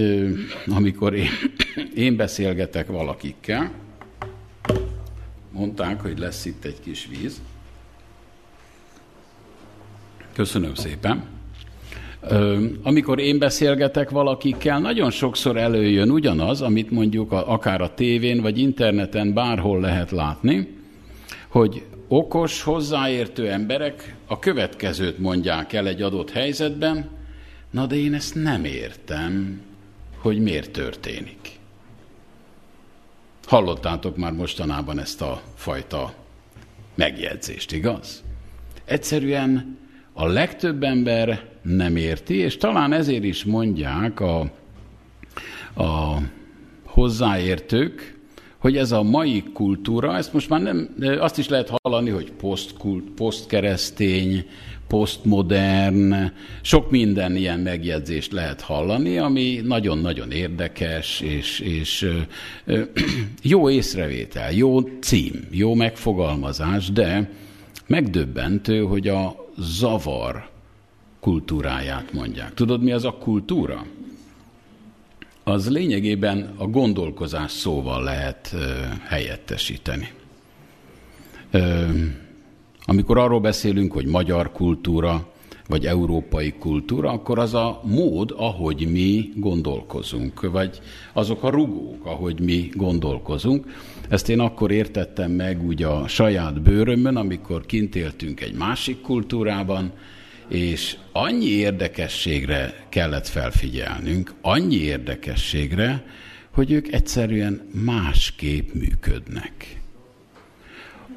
amikor 0.67 1.15
én, 1.15 1.31
én 2.07 2.17
beszélgetek 2.17 2.87
valakikkel, 2.87 3.71
mondták, 5.55 6.01
hogy 6.01 6.19
lesz 6.19 6.45
itt 6.45 6.65
egy 6.65 6.81
kis 6.81 7.09
víz. 7.11 7.41
Köszönöm 10.33 10.75
szépen. 10.75 11.25
Amikor 12.83 13.19
én 13.19 13.39
beszélgetek 13.39 14.11
valakikkel, 14.11 14.79
nagyon 14.79 15.11
sokszor 15.11 15.57
előjön 15.57 16.11
ugyanaz, 16.11 16.63
amit 16.63 16.91
mondjuk 16.91 17.33
akár 17.33 17.81
a 17.81 17.95
tévén 17.95 18.41
vagy 18.41 18.59
interneten 18.59 19.33
bárhol 19.33 19.81
lehet 19.81 20.11
látni, 20.11 20.77
hogy 21.49 21.83
okos, 22.09 22.63
hozzáértő 22.63 23.51
emberek 23.51 24.15
a 24.27 24.39
következőt 24.39 25.19
mondják 25.19 25.73
el 25.73 25.87
egy 25.87 26.03
adott 26.03 26.31
helyzetben, 26.31 27.09
na 27.71 27.87
de 27.87 27.97
én 27.97 28.15
ezt 28.15 28.35
nem 28.35 28.65
értem, 28.65 29.61
hogy 30.17 30.39
miért 30.39 30.71
történik. 30.71 31.54
Hallottátok 33.47 34.17
már 34.17 34.33
mostanában 34.33 34.99
ezt 34.99 35.23
a 35.23 35.43
fajta 35.55 36.15
megjegyzést, 36.95 37.73
igaz? 37.73 38.23
Egyszerűen 38.85 39.79
a 40.13 40.27
legtöbb 40.27 40.83
ember 40.83 41.49
nem 41.63 41.97
érti, 41.97 42.35
és 42.35 42.57
talán 42.57 42.93
ezért 42.93 43.25
is 43.25 43.45
mondják 43.45 44.21
a, 44.21 44.41
a 45.77 46.19
hozzáértők, 46.85 48.19
hogy 48.59 48.77
ez 48.77 48.93
a 48.93 49.03
mai 49.03 49.43
kultúra, 49.53 50.17
ezt 50.17 50.33
most 50.33 50.49
már 50.49 50.61
nem, 50.61 50.95
azt 51.19 51.39
is 51.39 51.49
lehet 51.49 51.73
hallani, 51.83 52.11
hogy 52.11 52.33
posztkeresztény, 53.15 54.47
posztmodern, 54.87 56.15
sok 56.63 56.91
minden 56.91 57.37
ilyen 57.37 57.61
megjegyzést 57.61 58.33
lehet 58.33 58.61
hallani, 58.61 59.19
ami 59.19 59.61
nagyon-nagyon 59.65 60.31
érdekes, 60.31 61.21
és, 61.21 61.61
és 61.61 62.09
jó 63.43 63.71
észrevétel, 63.71 64.53
jó 64.53 64.81
cím, 64.81 65.47
jó 65.51 65.75
megfogalmazás, 65.75 66.91
de 66.91 67.31
megdöbbentő, 67.87 68.83
hogy 68.83 69.09
a 69.09 69.51
zavar 69.59 70.49
kultúráját 71.21 72.13
mondják. 72.13 72.55
Tudod, 72.55 72.83
mi 72.83 72.93
az 72.93 73.05
a 73.05 73.13
kultúra? 73.13 73.87
Az 75.45 75.71
lényegében 75.71 76.55
a 76.57 76.67
gondolkozás 76.67 77.51
szóval 77.51 78.03
lehet 78.03 78.51
ö, 78.55 78.59
helyettesíteni. 79.05 80.13
Ö, 81.51 81.89
amikor 82.85 83.19
arról 83.19 83.41
beszélünk, 83.41 83.93
hogy 83.93 84.07
magyar 84.07 84.53
kultúra, 84.53 85.33
vagy 85.69 85.87
európai 85.87 86.53
kultúra, 86.59 87.11
akkor 87.11 87.39
az 87.39 87.55
a 87.55 87.81
mód, 87.85 88.35
ahogy 88.37 88.89
mi 88.91 89.31
gondolkozunk, 89.37 90.51
vagy 90.51 90.81
azok 91.13 91.43
a 91.43 91.51
rugók, 91.51 92.07
ahogy 92.07 92.41
mi 92.41 92.71
gondolkozunk. 92.73 93.67
Ezt 94.09 94.29
én 94.29 94.41
akkor 94.41 94.71
értettem 94.71 95.31
meg 95.31 95.65
úgy 95.65 95.83
a 95.83 96.09
saját 96.09 96.63
bőrömön, 96.63 97.17
amikor 97.17 97.67
kint 97.67 97.97
éltünk 97.97 98.41
egy 98.41 98.55
másik 98.55 99.01
kultúrában, 99.01 99.93
és 100.49 100.97
annyi 101.13 101.49
érdekességre 101.49 102.87
kellett 102.89 103.27
felfigyelnünk, 103.27 104.35
annyi 104.41 104.77
érdekességre, 104.77 106.05
hogy 106.51 106.73
ők 106.73 106.93
egyszerűen 106.93 107.69
másképp 107.85 108.73
működnek. 108.73 109.84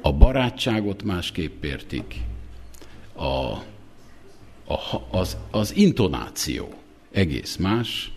A 0.00 0.12
barátságot 0.12 1.02
másképp 1.02 1.64
értik, 1.64 2.14
a, 3.12 3.24
a, 3.24 5.06
az, 5.10 5.36
az 5.50 5.76
intonáció 5.76 6.68
egész 7.12 7.56
más. 7.56 8.12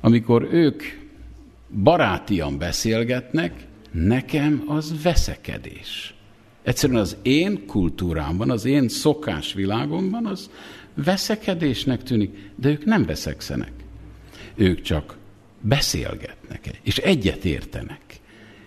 Amikor 0.00 0.48
ők 0.52 0.82
barátian 1.82 2.58
beszélgetnek, 2.58 3.66
nekem 3.90 4.64
az 4.66 5.02
veszekedés. 5.02 6.14
Egyszerűen 6.62 7.00
az 7.00 7.16
én 7.22 7.66
kultúrámban, 7.66 8.50
az 8.50 8.64
én 8.64 8.88
szokás 8.88 9.52
világomban 9.52 10.26
az 10.26 10.50
veszekedésnek 10.94 12.02
tűnik, 12.02 12.50
de 12.56 12.68
ők 12.68 12.84
nem 12.84 13.04
veszekszenek. 13.04 13.72
Ők 14.54 14.80
csak 14.80 15.16
beszélgetnek, 15.60 16.78
és 16.82 16.96
egyet 16.96 17.44
értenek. 17.44 18.05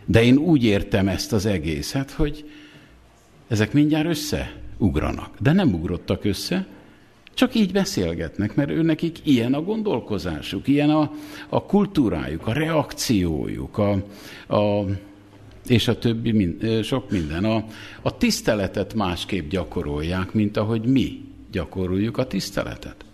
De 0.10 0.24
én 0.24 0.38
úgy 0.38 0.64
értem 0.64 1.08
ezt 1.08 1.34
az 1.34 1.46
egészet, 1.46 2.12
hogy 2.12 2.50
ezek 3.48 3.74
mindjárt 3.74 4.08
összeugranak. 4.08 5.36
De 5.40 5.52
nem 5.52 5.74
ugrottak 5.74 6.26
össze, 6.26 6.68
csak 7.34 7.56
így 7.56 7.72
beszélgetnek, 7.72 8.56
mert 8.56 8.70
ő 8.70 8.82
nekik 8.82 9.18
ilyen 9.24 9.54
a 9.54 9.62
gondolkozásuk, 9.62 10.68
ilyen 10.68 10.90
a, 10.90 11.12
a 11.50 11.64
kultúrájuk, 11.64 12.48
a 12.48 12.54
reakciójuk, 12.54 13.78
a, 13.78 13.92
a 14.56 14.86
és 15.68 15.88
a 15.88 15.98
többi, 15.98 16.32
mind, 16.32 16.84
sok 16.84 17.12
minden. 17.12 17.44
A, 17.44 17.66
a 18.02 18.18
tiszteletet 18.18 18.94
másképp 18.94 19.50
gyakorolják, 19.50 20.34
mint 20.34 20.58
ahogy 20.58 20.86
mi 20.86 21.22
gyakoroljuk 21.52 22.18
a 22.18 22.28
tiszteletet. 22.28 23.06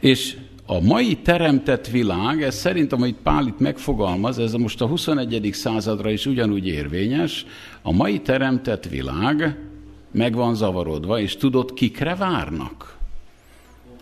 És 0.00 0.36
a 0.66 0.80
mai 0.80 1.16
teremtett 1.16 1.86
világ, 1.86 2.42
ez 2.42 2.54
szerintem, 2.54 3.02
amit 3.02 3.18
Pál 3.22 3.46
itt 3.46 3.58
megfogalmaz, 3.58 4.38
ez 4.38 4.52
most 4.52 4.80
a 4.80 4.86
21. 4.86 5.50
századra 5.52 6.10
is 6.10 6.26
ugyanúgy 6.26 6.66
érvényes, 6.66 7.46
a 7.82 7.92
mai 7.92 8.20
teremtett 8.20 8.84
világ 8.88 9.58
meg 10.10 10.34
van 10.34 10.54
zavarodva, 10.54 11.20
és 11.20 11.36
tudod, 11.36 11.74
kikre 11.74 12.14
várnak? 12.14 12.98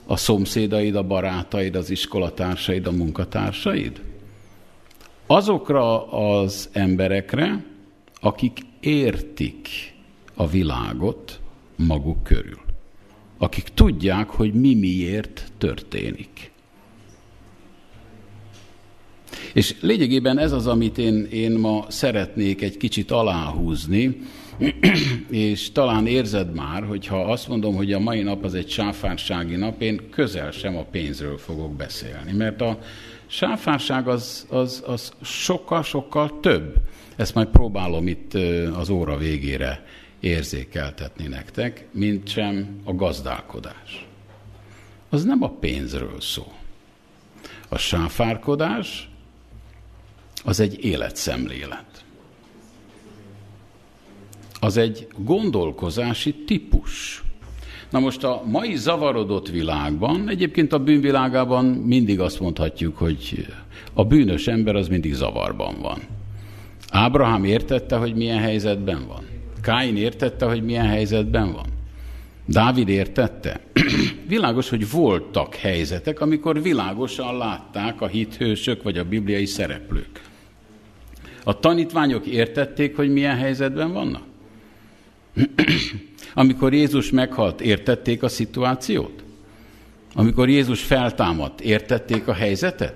A 0.06 0.16
szomszédaid, 0.16 0.94
a 0.94 1.02
barátaid, 1.02 1.76
az 1.76 1.90
iskolatársaid, 1.90 2.86
a 2.86 2.92
munkatársaid? 2.92 4.00
azokra 5.32 6.10
az 6.10 6.68
emberekre, 6.72 7.64
akik 8.20 8.58
értik 8.80 9.68
a 10.34 10.46
világot 10.46 11.40
maguk 11.76 12.22
körül. 12.22 12.60
Akik 13.38 13.68
tudják, 13.74 14.30
hogy 14.30 14.54
mi 14.54 14.74
miért 14.74 15.52
történik. 15.58 16.51
És 19.54 19.74
lényegében 19.80 20.38
ez 20.38 20.52
az, 20.52 20.66
amit 20.66 20.98
én, 20.98 21.26
én 21.30 21.52
ma 21.52 21.84
szeretnék 21.88 22.62
egy 22.62 22.76
kicsit 22.76 23.10
aláhúzni, 23.10 24.20
és 25.30 25.72
talán 25.72 26.06
érzed 26.06 26.54
már, 26.54 26.84
hogyha 26.84 27.24
azt 27.24 27.48
mondom, 27.48 27.74
hogy 27.74 27.92
a 27.92 27.98
mai 27.98 28.22
nap 28.22 28.44
az 28.44 28.54
egy 28.54 28.68
sáfársági 28.70 29.56
nap, 29.56 29.82
én 29.82 30.00
közel 30.10 30.50
sem 30.50 30.76
a 30.76 30.84
pénzről 30.90 31.38
fogok 31.38 31.76
beszélni, 31.76 32.32
mert 32.32 32.60
a 32.60 32.78
Sáfárság 33.32 34.08
az, 34.08 34.46
az, 34.50 34.82
az 34.86 35.12
sokkal-sokkal 35.22 36.40
több. 36.40 36.74
Ezt 37.16 37.34
majd 37.34 37.48
próbálom 37.48 38.06
itt 38.06 38.34
az 38.74 38.88
óra 38.88 39.16
végére 39.16 39.86
érzékeltetni 40.20 41.26
nektek, 41.26 41.86
mint 41.90 42.28
sem 42.28 42.80
a 42.84 42.94
gazdálkodás. 42.94 44.06
Az 45.08 45.24
nem 45.24 45.42
a 45.42 45.48
pénzről 45.48 46.20
szól. 46.20 46.52
A 47.68 47.78
sáfárkodás 47.78 49.08
az 50.44 50.60
egy 50.60 50.84
életszemlélet. 50.84 52.04
Az 54.60 54.76
egy 54.76 55.06
gondolkozási 55.16 56.34
típus. 56.34 57.22
Na 57.90 57.98
most 57.98 58.24
a 58.24 58.42
mai 58.46 58.76
zavarodott 58.76 59.48
világban, 59.48 60.28
egyébként 60.28 60.72
a 60.72 60.78
bűnvilágában 60.78 61.64
mindig 61.64 62.20
azt 62.20 62.40
mondhatjuk, 62.40 62.96
hogy 62.96 63.46
a 63.92 64.04
bűnös 64.04 64.46
ember 64.46 64.76
az 64.76 64.88
mindig 64.88 65.14
zavarban 65.14 65.74
van. 65.80 65.98
Ábrahám 66.90 67.44
értette, 67.44 67.96
hogy 67.96 68.14
milyen 68.14 68.38
helyzetben 68.38 69.06
van. 69.06 69.24
Káin 69.62 69.96
értette, 69.96 70.46
hogy 70.46 70.62
milyen 70.62 70.86
helyzetben 70.86 71.52
van. 71.52 71.66
Dávid 72.44 72.88
értette? 72.88 73.60
Világos, 74.28 74.68
hogy 74.68 74.90
voltak 74.90 75.54
helyzetek, 75.54 76.20
amikor 76.20 76.62
világosan 76.62 77.36
látták 77.36 78.00
a 78.00 78.06
hithősök 78.06 78.82
vagy 78.82 78.98
a 78.98 79.04
bibliai 79.04 79.46
szereplők. 79.46 80.31
A 81.44 81.58
tanítványok 81.58 82.26
értették, 82.26 82.96
hogy 82.96 83.12
milyen 83.12 83.36
helyzetben 83.36 83.92
vannak? 83.92 84.22
Amikor 86.34 86.72
Jézus 86.72 87.10
meghalt, 87.10 87.60
értették 87.60 88.22
a 88.22 88.28
szituációt? 88.28 89.24
Amikor 90.14 90.48
Jézus 90.48 90.82
feltámadt, 90.82 91.60
értették 91.60 92.28
a 92.28 92.32
helyzetet? 92.32 92.94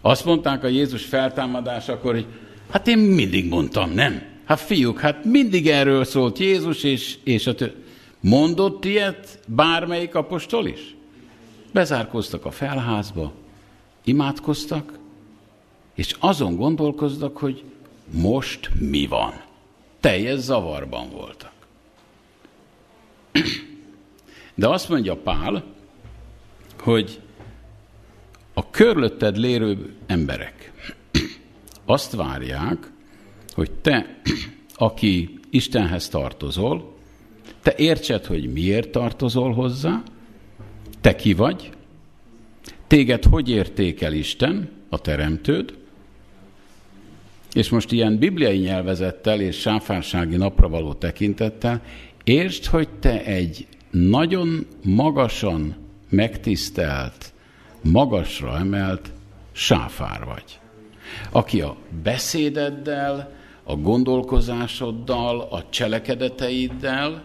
Azt 0.00 0.24
mondták 0.24 0.64
a 0.64 0.68
Jézus 0.68 1.04
feltámadásakor, 1.04 2.14
hogy 2.14 2.26
hát 2.70 2.88
én 2.88 2.98
mindig 2.98 3.48
mondtam, 3.48 3.90
nem? 3.90 4.22
Hát 4.44 4.60
fiúk, 4.60 5.00
hát 5.00 5.24
mindig 5.24 5.68
erről 5.68 6.04
szólt 6.04 6.38
Jézus, 6.38 6.82
és, 6.82 7.18
és 7.24 7.46
a 7.46 7.54
tő... 7.54 7.74
Mondott 8.20 8.84
ilyet 8.84 9.38
bármelyik 9.46 10.14
apostol 10.14 10.66
is? 10.66 10.94
Bezárkoztak 11.72 12.44
a 12.44 12.50
felházba, 12.50 13.32
imádkoztak, 14.04 14.98
és 16.00 16.16
azon 16.18 16.56
gondolkoztak, 16.56 17.36
hogy 17.36 17.64
most 18.10 18.70
mi 18.78 19.06
van. 19.06 19.32
Teljes 20.00 20.38
zavarban 20.38 21.10
voltak. 21.10 21.52
De 24.54 24.68
azt 24.68 24.88
mondja 24.88 25.16
Pál, 25.16 25.64
hogy 26.78 27.20
a 28.54 28.70
körülötted 28.70 29.36
lérő 29.36 29.96
emberek 30.06 30.72
azt 31.84 32.12
várják, 32.12 32.90
hogy 33.54 33.70
te, 33.70 34.20
aki 34.74 35.38
Istenhez 35.50 36.08
tartozol, 36.08 36.96
te 37.62 37.74
értsed, 37.76 38.26
hogy 38.26 38.52
miért 38.52 38.90
tartozol 38.90 39.52
hozzá, 39.52 40.02
te 41.00 41.16
ki 41.16 41.34
vagy, 41.34 41.70
téged 42.86 43.24
hogy 43.24 43.48
értékel 43.48 44.12
Isten, 44.12 44.70
a 44.88 44.98
teremtőd, 44.98 45.78
és 47.52 47.68
most 47.68 47.92
ilyen 47.92 48.18
bibliai 48.18 48.58
nyelvezettel 48.58 49.40
és 49.40 49.60
sáfársági 49.60 50.36
napra 50.36 50.68
való 50.68 50.92
tekintettel 50.92 51.82
értsd, 52.24 52.64
hogy 52.64 52.88
te 52.88 53.24
egy 53.24 53.66
nagyon 53.90 54.66
magasan 54.84 55.76
megtisztelt, 56.08 57.32
magasra 57.82 58.58
emelt 58.58 59.10
sáfár 59.52 60.24
vagy, 60.24 60.58
aki 61.30 61.60
a 61.60 61.76
beszédeddel, 62.02 63.32
a 63.62 63.76
gondolkozásoddal, 63.76 65.40
a 65.40 65.64
cselekedeteiddel 65.70 67.24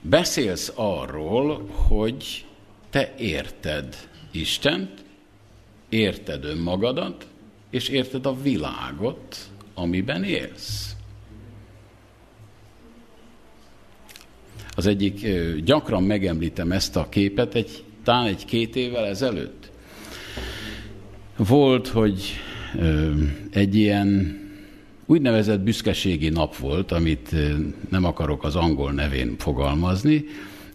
beszélsz 0.00 0.72
arról, 0.74 1.68
hogy 1.88 2.46
te 2.90 3.14
érted 3.18 3.96
Istent, 4.30 5.04
érted 5.88 6.44
önmagadat, 6.44 7.26
és 7.70 7.88
érted 7.88 8.26
a 8.26 8.40
világot, 8.42 9.36
amiben 9.74 10.24
élsz. 10.24 10.92
Az 14.70 14.86
egyik, 14.86 15.26
gyakran 15.64 16.02
megemlítem 16.02 16.72
ezt 16.72 16.96
a 16.96 17.08
képet, 17.08 17.54
egy, 17.54 17.84
talán 18.02 18.26
egy-két 18.26 18.76
évvel 18.76 19.06
ezelőtt. 19.06 19.70
Volt, 21.36 21.88
hogy 21.88 22.22
egy 23.50 23.74
ilyen 23.74 24.38
úgynevezett 25.06 25.60
büszkeségi 25.60 26.28
nap 26.28 26.56
volt, 26.56 26.92
amit 26.92 27.34
nem 27.88 28.04
akarok 28.04 28.44
az 28.44 28.56
angol 28.56 28.92
nevén 28.92 29.34
fogalmazni, 29.38 30.24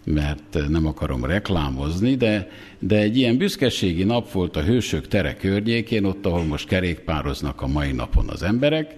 mert 0.04 0.58
nem 0.68 0.86
akarom 0.86 1.24
reklámozni, 1.24 2.14
de, 2.14 2.50
de 2.78 2.96
egy 2.96 3.16
ilyen 3.16 3.36
büszkeségi 3.36 4.04
nap 4.04 4.32
volt 4.32 4.56
a 4.56 4.62
Hősök 4.62 5.08
tere 5.08 5.34
környékén, 5.34 6.04
ott, 6.04 6.26
ahol 6.26 6.44
most 6.44 6.68
kerékpároznak 6.68 7.60
a 7.62 7.66
mai 7.66 7.92
napon 7.92 8.28
az 8.28 8.42
emberek, 8.42 8.94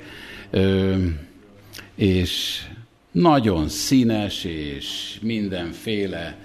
és 1.94 2.62
nagyon 3.10 3.68
színes 3.68 4.44
és 4.44 5.18
mindenféle 5.22 6.38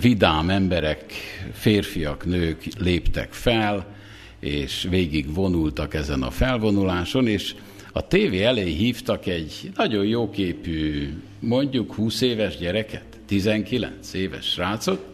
vidám 0.00 0.50
emberek, 0.50 1.12
férfiak, 1.52 2.26
nők 2.26 2.64
léptek 2.78 3.32
fel, 3.32 3.96
és 4.40 4.86
végig 4.90 5.34
vonultak 5.34 5.94
ezen 5.94 6.22
a 6.22 6.30
felvonuláson, 6.30 7.26
és 7.26 7.54
a 7.92 8.06
tévé 8.06 8.42
elé 8.42 8.70
hívtak 8.70 9.26
egy 9.26 9.70
nagyon 9.76 10.04
jóképű, 10.04 11.08
mondjuk 11.40 11.94
20 11.94 12.20
éves 12.20 12.56
gyereket, 12.56 13.17
19 13.28 14.14
éves 14.14 14.44
srácot, 14.44 15.06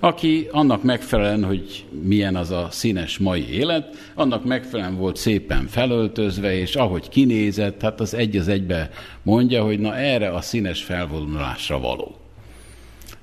aki 0.00 0.48
annak 0.50 0.82
megfelelően, 0.82 1.44
hogy 1.44 1.84
milyen 2.02 2.36
az 2.36 2.50
a 2.50 2.68
színes 2.70 3.18
mai 3.18 3.48
élet, 3.50 4.12
annak 4.14 4.44
megfelelően 4.44 4.96
volt 4.96 5.16
szépen 5.16 5.66
felöltözve, 5.66 6.58
és 6.58 6.76
ahogy 6.76 7.08
kinézett, 7.08 7.80
hát 7.80 8.00
az 8.00 8.14
egy 8.14 8.36
az 8.36 8.48
egybe 8.48 8.90
mondja, 9.22 9.64
hogy 9.64 9.78
na 9.78 9.96
erre 9.96 10.28
a 10.30 10.40
színes 10.40 10.82
felvonulásra 10.82 11.80
való. 11.80 12.16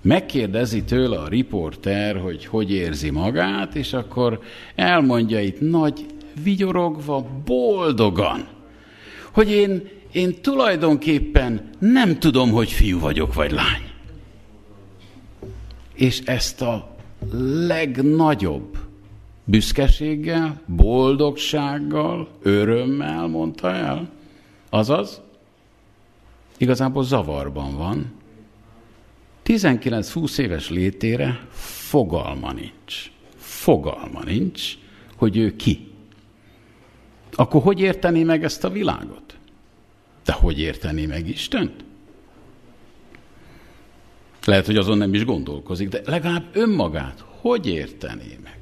Megkérdezi 0.02 0.84
tőle 0.84 1.18
a 1.18 1.28
riporter, 1.28 2.18
hogy 2.18 2.46
hogy 2.46 2.72
érzi 2.72 3.10
magát, 3.10 3.76
és 3.76 3.94
akkor 3.94 4.40
elmondja 4.76 5.42
itt 5.42 5.60
nagy, 5.60 6.06
vigyorogva, 6.44 7.28
boldogan, 7.46 8.48
hogy 9.32 9.52
én, 9.52 9.88
én 10.12 10.42
tulajdonképpen 10.42 11.70
nem 11.80 12.20
tudom, 12.20 12.52
hogy 12.52 12.72
fiú 12.72 13.00
vagyok, 13.00 13.34
vagy 13.34 13.52
lány. 13.52 13.94
És 15.96 16.20
ezt 16.20 16.62
a 16.62 16.96
legnagyobb 17.68 18.78
büszkeséggel, 19.44 20.62
boldogsággal, 20.66 22.30
örömmel 22.42 23.28
mondta 23.28 23.72
el. 23.72 24.10
Azaz, 24.70 25.22
igazából 26.58 27.04
zavarban 27.04 27.78
van. 27.78 28.14
19-20 29.46 30.38
éves 30.38 30.70
létére 30.70 31.48
fogalma 31.90 32.52
nincs. 32.52 33.12
Fogalma 33.36 34.24
nincs, 34.24 34.78
hogy 35.16 35.38
ő 35.38 35.56
ki. 35.56 35.88
Akkor 37.32 37.62
hogy 37.62 37.80
értené 37.80 38.24
meg 38.24 38.44
ezt 38.44 38.64
a 38.64 38.70
világot? 38.70 39.38
De 40.26 40.34
hogy 40.34 40.60
értené 40.60 41.06
meg 41.06 41.28
Istent? 41.28 41.84
Lehet, 44.46 44.66
hogy 44.66 44.78
azon 44.78 44.98
nem 44.98 45.14
is 45.14 45.26
gondolkozik, 45.26 45.90
de 45.90 46.02
legalább 46.06 46.46
önmagát 46.54 47.24
hogy 47.42 47.68
értené 47.68 48.38
meg? 48.44 48.58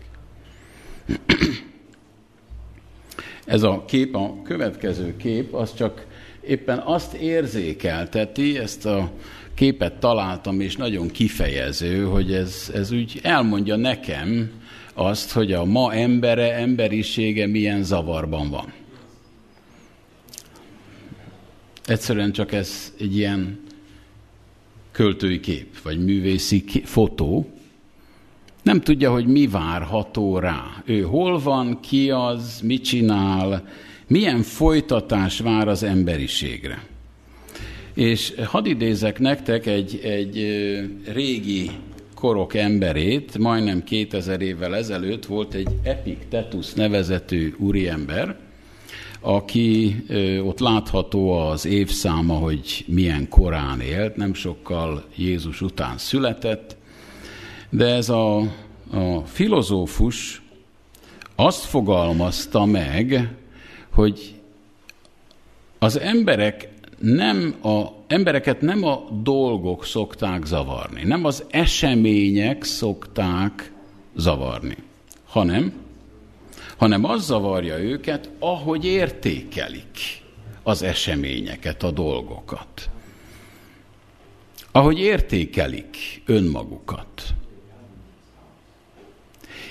Ez 3.46 3.64
a 3.64 3.84
kép, 3.88 4.16
a 4.16 4.42
következő 4.44 5.18
kép, 5.18 5.54
az 5.54 5.74
csak 5.74 6.06
éppen 6.42 6.80
azt 6.80 7.14
érzékelteti, 7.14 8.58
ezt 8.58 8.86
a 8.86 9.12
képet 9.54 10.00
találtam, 10.00 10.60
és 10.60 10.76
nagyon 10.76 11.08
kifejező, 11.08 12.04
hogy 12.04 12.34
ez, 12.34 12.72
ez 12.74 12.92
úgy 12.92 13.20
elmondja 13.24 13.76
nekem 13.76 14.52
azt, 14.94 15.32
hogy 15.32 15.54
a 15.54 15.66
ma 15.66 15.94
embere, 15.94 16.56
emberisége 16.56 17.48
milyen 17.48 17.84
zavarban 17.84 18.50
van. 18.50 18.74
Egyszerűen 21.86 22.32
csak 22.32 22.52
ez 22.52 22.94
egy 23.00 23.18
ilyen 23.18 23.63
költői 24.94 25.40
kép, 25.40 25.82
vagy 25.82 26.04
művészi 26.04 26.64
kép, 26.64 26.86
fotó, 26.86 27.50
nem 28.64 28.82
tudja, 28.82 29.12
hogy 29.12 29.26
mi 29.26 29.48
várható 29.48 30.40
rá. 30.40 30.84
Ő 30.86 31.02
hol 31.02 31.40
van, 31.40 31.80
ki 31.80 32.10
az, 32.10 32.60
mit 32.64 32.84
csinál, 32.84 33.68
milyen 34.08 34.42
folytatás 34.42 35.40
vár 35.40 35.68
az 35.68 35.84
emberiségre. 35.84 36.84
És 37.94 38.34
hadd 38.46 38.66
idézek 38.66 39.20
nektek 39.20 39.66
egy, 39.66 40.00
egy 40.04 40.36
régi 41.14 41.70
korok 42.16 42.54
emberét, 42.54 43.38
majdnem 43.38 43.84
2000 43.84 44.42
évvel 44.42 44.76
ezelőtt 44.76 45.26
volt 45.26 45.54
egy 45.54 45.68
Epictetus 45.84 46.74
nevezetű 46.74 47.54
úriember, 47.58 48.38
aki 49.26 49.96
ott 50.44 50.60
látható 50.60 51.32
az 51.32 51.66
évszáma, 51.66 52.34
hogy 52.34 52.86
milyen 52.88 53.30
korán 53.30 53.80
élt, 53.80 54.16
nem 54.16 54.34
sokkal 54.34 55.04
Jézus 55.16 55.62
után 55.62 55.98
született, 55.98 56.76
de 57.70 57.86
ez 57.86 58.10
a, 58.10 58.38
a 58.92 59.20
filozófus 59.26 60.42
azt 61.36 61.64
fogalmazta 61.64 62.66
meg, 62.66 63.36
hogy 63.94 64.36
az 65.80 66.00
emberek 66.00 66.70
nem 67.00 67.56
a, 67.62 67.84
embereket 68.08 68.62
nem 68.62 68.84
a 68.84 69.04
dolgok 69.24 69.86
szokták 69.86 70.46
zavarni, 70.46 71.04
nem 71.04 71.26
az 71.26 71.44
események 71.50 72.64
szokták 72.64 73.72
zavarni, 74.16 74.78
hanem, 75.26 75.74
hanem 76.78 77.04
az 77.06 77.26
zavarja 77.26 77.78
őket, 77.78 78.30
ahogy 78.40 78.86
értékelik 78.86 80.22
az 80.64 80.82
eseményeket, 80.82 81.84
a 81.84 81.92
dolgokat. 81.92 82.90
Ahogy 84.72 85.00
értékelik 85.00 86.22
önmagukat. 86.26 87.34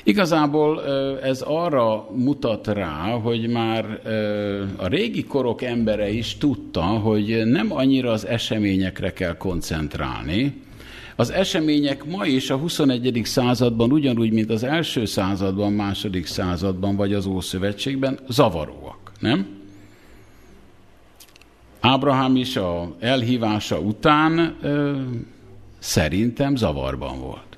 Igazából 0.05 0.85
ez 1.23 1.41
arra 1.41 2.09
mutat 2.15 2.67
rá, 2.67 3.11
hogy 3.11 3.49
már 3.49 4.01
a 4.77 4.87
régi 4.87 5.25
korok 5.25 5.63
embere 5.63 6.11
is 6.11 6.37
tudta, 6.37 6.83
hogy 6.83 7.43
nem 7.45 7.73
annyira 7.73 8.11
az 8.11 8.27
eseményekre 8.27 9.13
kell 9.13 9.37
koncentrálni. 9.37 10.63
Az 11.17 11.31
események 11.31 12.05
ma 12.05 12.27
is 12.27 12.51
a 12.51 12.57
21. 12.57 13.21
században, 13.25 13.93
ugyanúgy, 13.93 14.33
mint 14.33 14.51
az 14.51 14.63
első 14.63 15.05
században, 15.05 15.73
második 15.73 16.27
században, 16.27 16.97
vagy 16.97 17.15
az 17.15 17.27
Ószövetségben, 17.27 18.19
zavaróak, 18.29 19.13
nem? 19.19 19.61
Ábrahám 21.81 22.37
is 22.37 22.57
a 22.57 22.95
elhívása 23.01 23.79
után 23.79 24.57
ö, 24.61 25.01
szerintem 25.79 26.57
zavarban 26.57 27.21
volt. 27.21 27.52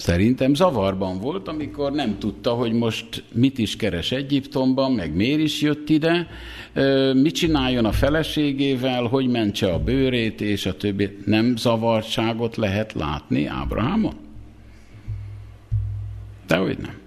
Szerintem 0.00 0.54
zavarban 0.54 1.18
volt, 1.18 1.48
amikor 1.48 1.92
nem 1.92 2.18
tudta, 2.18 2.52
hogy 2.52 2.72
most 2.72 3.24
mit 3.32 3.58
is 3.58 3.76
keres 3.76 4.12
Egyiptomban, 4.12 4.92
meg 4.92 5.14
miért 5.14 5.40
is 5.40 5.60
jött 5.60 5.88
ide, 5.88 6.28
mit 7.14 7.34
csináljon 7.34 7.84
a 7.84 7.92
feleségével, 7.92 9.04
hogy 9.04 9.28
mentse 9.28 9.72
a 9.72 9.78
bőrét, 9.78 10.40
és 10.40 10.66
a 10.66 10.76
többi. 10.76 11.18
Nem 11.24 11.56
zavartságot 11.56 12.56
lehet 12.56 12.92
látni 12.92 13.46
Ábrahámon? 13.46 14.14
Dehogy 16.46 16.78
nem. 16.78 16.98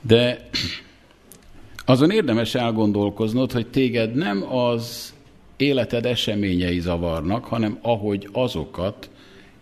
De 0.00 0.48
azon 1.84 2.10
érdemes 2.10 2.54
elgondolkoznod, 2.54 3.52
hogy 3.52 3.66
téged 3.66 4.14
nem 4.14 4.54
az 4.54 5.14
életed 5.56 6.06
eseményei 6.06 6.80
zavarnak, 6.80 7.44
hanem 7.44 7.78
ahogy 7.82 8.28
azokat 8.32 9.09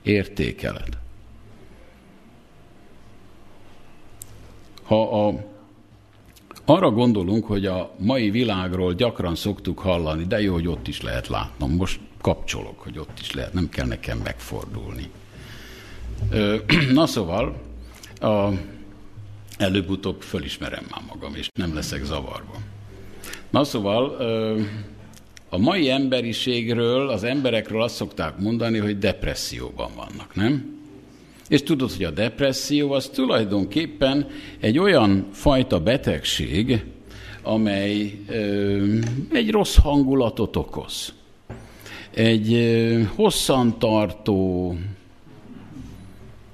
értékeled. 0.08 0.98
Ha 4.82 5.26
a, 5.26 5.44
arra 6.64 6.90
gondolunk, 6.90 7.46
hogy 7.46 7.66
a 7.66 7.94
mai 7.98 8.30
világról 8.30 8.94
gyakran 8.94 9.34
szoktuk 9.34 9.78
hallani, 9.78 10.24
de 10.24 10.40
jó, 10.40 10.52
hogy 10.52 10.68
ott 10.68 10.88
is 10.88 11.00
lehet 11.02 11.28
látnom. 11.28 11.74
Most 11.74 12.00
kapcsolok, 12.20 12.80
hogy 12.80 12.98
ott 12.98 13.18
is 13.20 13.32
lehet, 13.32 13.52
nem 13.52 13.68
kell 13.68 13.86
nekem 13.86 14.18
megfordulni. 14.18 15.10
Na 16.92 17.06
szóval, 17.06 17.60
a, 18.20 18.48
előbb-utóbb 19.58 20.22
fölismerem 20.22 20.86
már 20.90 21.02
magam, 21.08 21.34
és 21.34 21.48
nem 21.54 21.74
leszek 21.74 22.04
zavarba. 22.04 22.54
Na 23.50 23.64
szóval, 23.64 24.16
a 25.48 25.58
mai 25.58 25.90
emberiségről, 25.90 27.08
az 27.08 27.24
emberekről 27.24 27.82
azt 27.82 27.94
szokták 27.94 28.38
mondani, 28.38 28.78
hogy 28.78 28.98
depresszióban 28.98 29.90
vannak, 29.96 30.34
nem? 30.34 30.76
És 31.48 31.62
tudod, 31.62 31.92
hogy 31.92 32.04
a 32.04 32.10
depresszió 32.10 32.92
az 32.92 33.10
tulajdonképpen 33.14 34.26
egy 34.60 34.78
olyan 34.78 35.26
fajta 35.32 35.80
betegség, 35.80 36.84
amely 37.42 38.18
ö, 38.28 38.94
egy 39.32 39.50
rossz 39.50 39.76
hangulatot 39.76 40.56
okoz. 40.56 41.12
Egy 42.14 42.52
ö, 42.52 43.00
hosszantartó... 43.14 44.74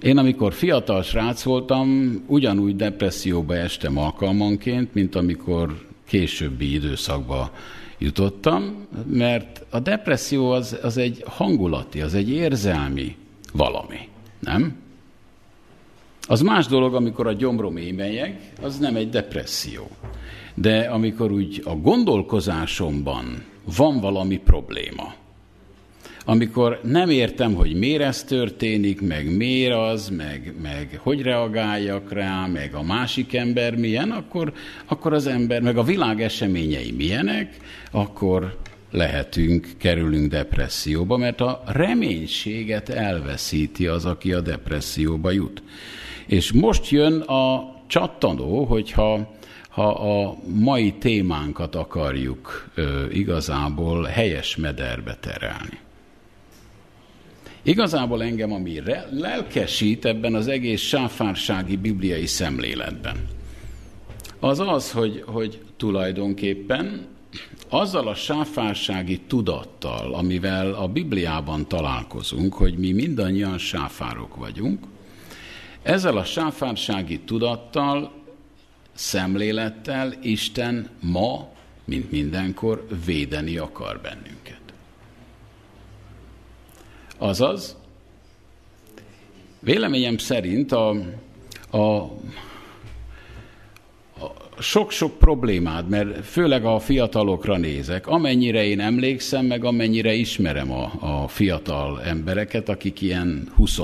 Én 0.02 0.18
amikor 0.18 0.52
fiatal 0.52 1.02
srác 1.02 1.42
voltam, 1.42 2.18
ugyanúgy 2.26 2.76
depresszióba 2.76 3.56
estem 3.56 3.98
alkalmanként, 3.98 4.94
mint 4.94 5.14
amikor 5.14 5.86
későbbi 6.06 6.72
időszakban 6.72 7.50
jutottam, 8.04 8.86
mert 9.06 9.64
a 9.70 9.80
depresszió 9.80 10.50
az, 10.50 10.78
az 10.82 10.96
egy 10.96 11.22
hangulati, 11.26 12.00
az 12.00 12.14
egy 12.14 12.30
érzelmi 12.30 13.16
valami, 13.52 14.08
nem? 14.40 14.76
Az 16.28 16.40
más 16.40 16.66
dolog, 16.66 16.94
amikor 16.94 17.26
a 17.26 17.32
gyomrom 17.32 17.76
émelyeg, 17.76 18.52
az 18.62 18.78
nem 18.78 18.96
egy 18.96 19.08
depresszió. 19.08 19.88
De 20.54 20.80
amikor 20.80 21.32
úgy 21.32 21.62
a 21.64 21.74
gondolkozásomban 21.74 23.44
van 23.76 24.00
valami 24.00 24.36
probléma, 24.36 25.14
amikor 26.24 26.80
nem 26.82 27.10
értem, 27.10 27.54
hogy 27.54 27.74
miért 27.74 28.02
ez 28.02 28.24
történik, 28.24 29.00
meg 29.00 29.36
miért 29.36 29.74
az, 29.74 30.08
meg, 30.08 30.54
meg 30.62 31.00
hogy 31.02 31.22
reagáljak 31.22 32.12
rá, 32.12 32.46
meg 32.46 32.74
a 32.74 32.82
másik 32.82 33.34
ember 33.34 33.76
milyen, 33.76 34.10
akkor, 34.10 34.52
akkor 34.86 35.12
az 35.12 35.26
ember, 35.26 35.60
meg 35.60 35.76
a 35.76 35.82
világ 35.82 36.22
eseményei 36.22 36.92
milyenek, 36.92 37.56
akkor 37.90 38.58
lehetünk, 38.90 39.68
kerülünk 39.78 40.30
depresszióba, 40.30 41.16
mert 41.16 41.40
a 41.40 41.62
reménységet 41.66 42.88
elveszíti 42.88 43.86
az, 43.86 44.04
aki 44.04 44.32
a 44.32 44.40
depresszióba 44.40 45.30
jut. 45.30 45.62
És 46.26 46.52
most 46.52 46.88
jön 46.88 47.20
a 47.20 47.74
csattanó, 47.86 48.64
hogyha 48.64 49.32
ha 49.68 49.88
a 49.88 50.36
mai 50.46 50.92
témánkat 50.92 51.74
akarjuk 51.74 52.70
ö, 52.74 53.10
igazából 53.10 54.04
helyes 54.04 54.56
mederbe 54.56 55.16
terelni. 55.20 55.83
Igazából 57.66 58.22
engem, 58.22 58.52
ami 58.52 58.82
lelkesít 59.10 60.04
ebben 60.04 60.34
az 60.34 60.48
egész 60.48 60.80
sáfársági 60.80 61.76
bibliai 61.76 62.26
szemléletben, 62.26 63.16
az 64.40 64.60
az, 64.60 64.90
hogy, 64.90 65.22
hogy 65.26 65.60
tulajdonképpen 65.76 67.06
azzal 67.68 68.08
a 68.08 68.14
sáfársági 68.14 69.20
tudattal, 69.20 70.14
amivel 70.14 70.72
a 70.72 70.88
Bibliában 70.88 71.68
találkozunk, 71.68 72.54
hogy 72.54 72.78
mi 72.78 72.92
mindannyian 72.92 73.58
sáfárok 73.58 74.36
vagyunk, 74.36 74.84
ezzel 75.82 76.16
a 76.16 76.24
sáfársági 76.24 77.20
tudattal, 77.20 78.12
szemlélettel 78.92 80.14
Isten 80.22 80.88
ma, 81.00 81.48
mint 81.84 82.10
mindenkor, 82.10 82.86
védeni 83.04 83.56
akar 83.56 84.00
bennünket. 84.00 84.63
Azaz, 87.24 87.76
véleményem 89.60 90.18
szerint 90.18 90.72
a, 90.72 90.88
a 91.70 92.10
sok-sok 94.58 95.18
problémád, 95.18 95.88
mert 95.88 96.26
főleg 96.26 96.64
a 96.64 96.78
fiatalokra 96.78 97.56
nézek, 97.56 98.06
amennyire 98.06 98.64
én 98.64 98.80
emlékszem, 98.80 99.46
meg 99.46 99.64
amennyire 99.64 100.12
ismerem 100.12 100.72
a, 100.72 100.92
a 101.00 101.28
fiatal 101.28 102.02
embereket, 102.02 102.68
akik 102.68 103.00
ilyen 103.00 103.48
20 103.54 103.80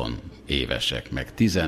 évesek, 0.46 1.10
meg 1.10 1.34
10 1.34 1.60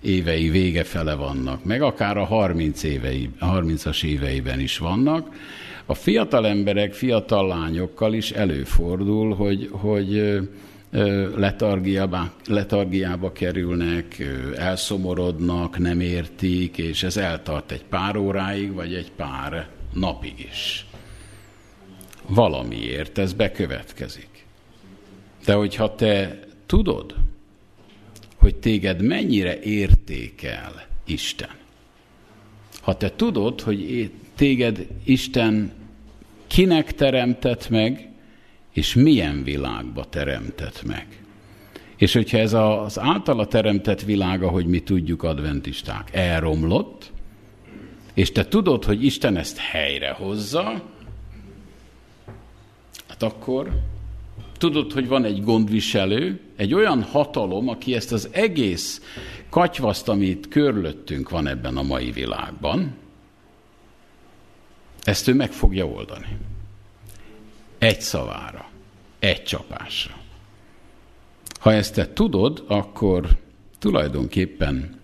évei 0.00 0.48
vége 0.48 0.84
fele 0.84 1.14
vannak, 1.14 1.64
meg 1.64 1.82
akár 1.82 2.16
a 2.16 2.24
30 2.24 2.82
évei, 2.82 3.30
30-as 3.40 4.04
éveiben 4.04 4.60
is 4.60 4.78
vannak, 4.78 5.34
a 5.84 5.94
fiatal 5.94 6.46
emberek, 6.46 6.92
fiatal 6.92 7.46
lányokkal 7.46 8.14
is 8.14 8.30
előfordul, 8.30 9.34
hogy, 9.34 9.68
hogy 9.72 10.38
letargiába, 11.36 12.32
letargiába 12.46 13.32
kerülnek, 13.32 14.22
elszomorodnak, 14.56 15.78
nem 15.78 16.00
értik, 16.00 16.78
és 16.78 17.02
ez 17.02 17.16
eltart 17.16 17.72
egy 17.72 17.84
pár 17.84 18.16
óráig, 18.16 18.72
vagy 18.72 18.94
egy 18.94 19.12
pár 19.12 19.68
napig 19.92 20.46
is. 20.48 20.86
Valamiért 22.26 23.18
ez 23.18 23.32
bekövetkezik. 23.32 24.46
De 25.44 25.54
hogyha 25.54 25.94
te 25.94 26.40
tudod, 26.66 27.14
hogy 28.36 28.56
téged 28.56 29.02
mennyire 29.02 29.60
értékel 29.60 30.86
Isten, 31.04 31.54
ha 32.80 32.96
te 32.96 33.12
tudod, 33.16 33.60
hogy 33.60 34.10
téged 34.34 34.86
Isten 35.04 35.72
kinek 36.46 36.94
teremtett 36.94 37.68
meg, 37.68 38.08
és 38.76 38.94
milyen 38.94 39.42
világba 39.42 40.04
teremtett 40.04 40.82
meg. 40.82 41.06
És 41.96 42.12
hogyha 42.12 42.38
ez 42.38 42.52
az 42.52 42.98
általa 42.98 43.46
teremtett 43.46 44.02
világ, 44.02 44.42
ahogy 44.42 44.66
mi 44.66 44.80
tudjuk, 44.80 45.22
adventisták, 45.22 46.14
elromlott, 46.14 47.12
és 48.14 48.32
te 48.32 48.48
tudod, 48.48 48.84
hogy 48.84 49.04
Isten 49.04 49.36
ezt 49.36 49.58
helyrehozza, 49.58 50.82
hát 53.08 53.22
akkor 53.22 53.80
tudod, 54.58 54.92
hogy 54.92 55.08
van 55.08 55.24
egy 55.24 55.42
gondviselő, 55.42 56.40
egy 56.56 56.74
olyan 56.74 57.02
hatalom, 57.02 57.68
aki 57.68 57.94
ezt 57.94 58.12
az 58.12 58.28
egész 58.32 59.02
katyvaszt, 59.48 60.08
amit 60.08 60.48
körülöttünk 60.48 61.30
van 61.30 61.46
ebben 61.46 61.76
a 61.76 61.82
mai 61.82 62.10
világban, 62.10 62.96
ezt 65.02 65.28
ő 65.28 65.34
meg 65.34 65.52
fogja 65.52 65.86
oldani. 65.86 66.36
Egy 67.78 68.00
szavára, 68.00 68.65
egy 69.26 69.42
csapásra. 69.42 70.14
Ha 71.60 71.72
ezt 71.72 71.94
te 71.94 72.12
tudod, 72.12 72.64
akkor 72.66 73.28
tulajdonképpen 73.78 75.00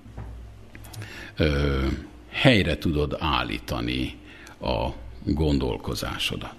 ö, 1.37 1.87
helyre 2.29 2.79
tudod 2.79 3.17
állítani 3.19 4.15
a 4.61 4.89
gondolkozásodat. 5.25 6.55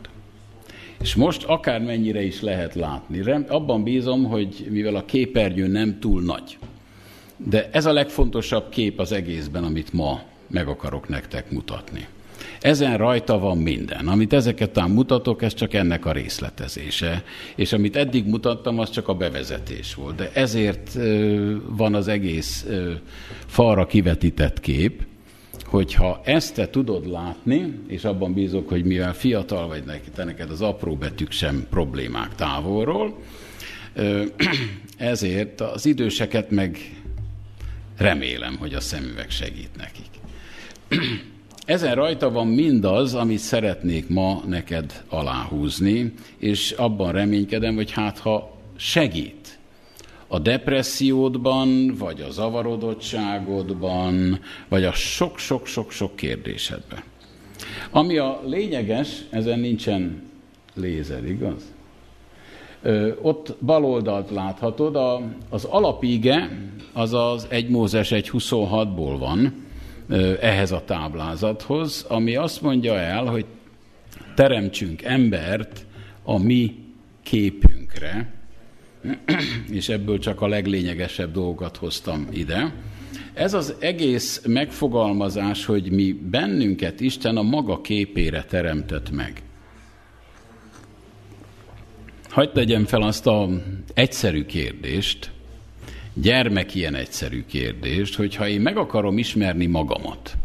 És 1.01 1.15
most 1.15 1.43
akármennyire 1.43 2.21
is 2.21 2.41
lehet 2.41 2.75
látni, 2.75 3.19
abban 3.47 3.83
bízom, 3.83 4.23
hogy 4.23 4.67
mivel 4.69 4.95
a 4.95 5.05
képernyő 5.05 5.67
nem 5.67 5.99
túl 5.99 6.21
nagy, 6.21 6.57
de 7.37 7.69
ez 7.71 7.85
a 7.85 7.93
legfontosabb 7.93 8.69
kép 8.69 8.99
az 8.99 9.11
egészben, 9.11 9.63
amit 9.63 9.93
ma 9.93 10.21
meg 10.47 10.67
akarok 10.67 11.07
nektek 11.07 11.51
mutatni. 11.51 12.07
Ezen 12.63 12.97
rajta 12.97 13.39
van 13.39 13.57
minden. 13.57 14.07
Amit 14.07 14.33
ezeket 14.33 14.69
talán 14.69 14.89
mutatok, 14.89 15.41
ez 15.41 15.53
csak 15.53 15.73
ennek 15.73 16.05
a 16.05 16.11
részletezése. 16.11 17.23
És 17.55 17.73
amit 17.73 17.95
eddig 17.95 18.25
mutattam, 18.25 18.79
az 18.79 18.89
csak 18.89 19.07
a 19.07 19.13
bevezetés 19.13 19.95
volt. 19.95 20.15
De 20.15 20.31
ezért 20.33 20.97
van 21.65 21.95
az 21.95 22.07
egész 22.07 22.65
falra 23.45 23.85
kivetített 23.85 24.59
kép, 24.59 25.01
hogyha 25.63 26.21
ezt 26.25 26.53
te 26.53 26.69
tudod 26.69 27.11
látni, 27.11 27.79
és 27.87 28.03
abban 28.03 28.33
bízok, 28.33 28.69
hogy 28.69 28.83
mivel 28.83 29.13
fiatal 29.13 29.67
vagy, 29.67 29.83
te 30.15 30.23
neked 30.23 30.49
az 30.49 30.61
apró 30.61 30.95
betűk 30.95 31.31
sem 31.31 31.67
problémák 31.69 32.35
távolról, 32.35 33.17
ezért 34.97 35.61
az 35.61 35.85
időseket 35.85 36.49
meg 36.49 36.77
remélem, 37.97 38.55
hogy 38.57 38.73
a 38.73 38.79
szemüveg 38.79 39.29
segít 39.29 39.75
nekik. 39.77 40.09
Ezen 41.65 41.95
rajta 41.95 42.31
van 42.31 42.47
mindaz, 42.47 43.13
amit 43.13 43.39
szeretnék 43.39 44.09
ma 44.09 44.41
neked 44.47 45.03
aláhúzni, 45.09 46.13
és 46.37 46.71
abban 46.71 47.11
reménykedem, 47.11 47.75
hogy 47.75 47.91
hát 47.91 48.19
ha 48.19 48.57
segít 48.75 49.59
a 50.27 50.39
depressziódban, 50.39 51.95
vagy 51.97 52.21
a 52.21 52.31
zavarodottságodban, 52.31 54.39
vagy 54.69 54.83
a 54.83 54.91
sok-sok-sok-sok 54.91 56.15
kérdésedben. 56.15 57.03
Ami 57.91 58.17
a 58.17 58.41
lényeges, 58.45 59.23
ezen 59.29 59.59
nincsen 59.59 60.21
lézer, 60.73 61.25
igaz? 61.25 61.73
Ö, 62.81 63.11
ott 63.21 63.55
baloldalt 63.61 64.29
láthatod, 64.29 64.95
a, 64.95 65.21
az 65.49 65.63
alapíge, 65.63 66.49
az 66.93 67.13
az 67.13 67.47
1 67.49 67.69
Mózes 67.69 68.09
1.26-ból 68.09 69.15
van, 69.19 69.63
ehhez 70.41 70.71
a 70.71 70.83
táblázathoz, 70.85 72.05
ami 72.07 72.35
azt 72.35 72.61
mondja 72.61 72.97
el, 72.97 73.25
hogy 73.25 73.45
teremtsünk 74.35 75.01
embert 75.01 75.85
a 76.23 76.37
mi 76.37 76.75
képünkre, 77.23 78.33
és 79.69 79.89
ebből 79.89 80.19
csak 80.19 80.41
a 80.41 80.47
leglényegesebb 80.47 81.31
dolgokat 81.31 81.77
hoztam 81.77 82.27
ide. 82.31 82.73
Ez 83.33 83.53
az 83.53 83.75
egész 83.79 84.41
megfogalmazás, 84.45 85.65
hogy 85.65 85.91
mi 85.91 86.11
bennünket 86.11 86.99
Isten 86.99 87.37
a 87.37 87.41
maga 87.41 87.81
képére 87.81 88.43
teremtett 88.43 89.11
meg. 89.11 89.41
Hagy 92.29 92.51
tegyem 92.51 92.85
fel 92.85 93.01
azt 93.01 93.27
a 93.27 93.49
egyszerű 93.93 94.45
kérdést, 94.45 95.31
gyermek 96.13 96.75
ilyen 96.75 96.95
egyszerű 96.95 97.45
kérdést, 97.45 98.15
hogy 98.15 98.35
ha 98.35 98.47
én 98.47 98.61
meg 98.61 98.77
akarom 98.77 99.17
ismerni 99.17 99.65
magamat, 99.65 100.37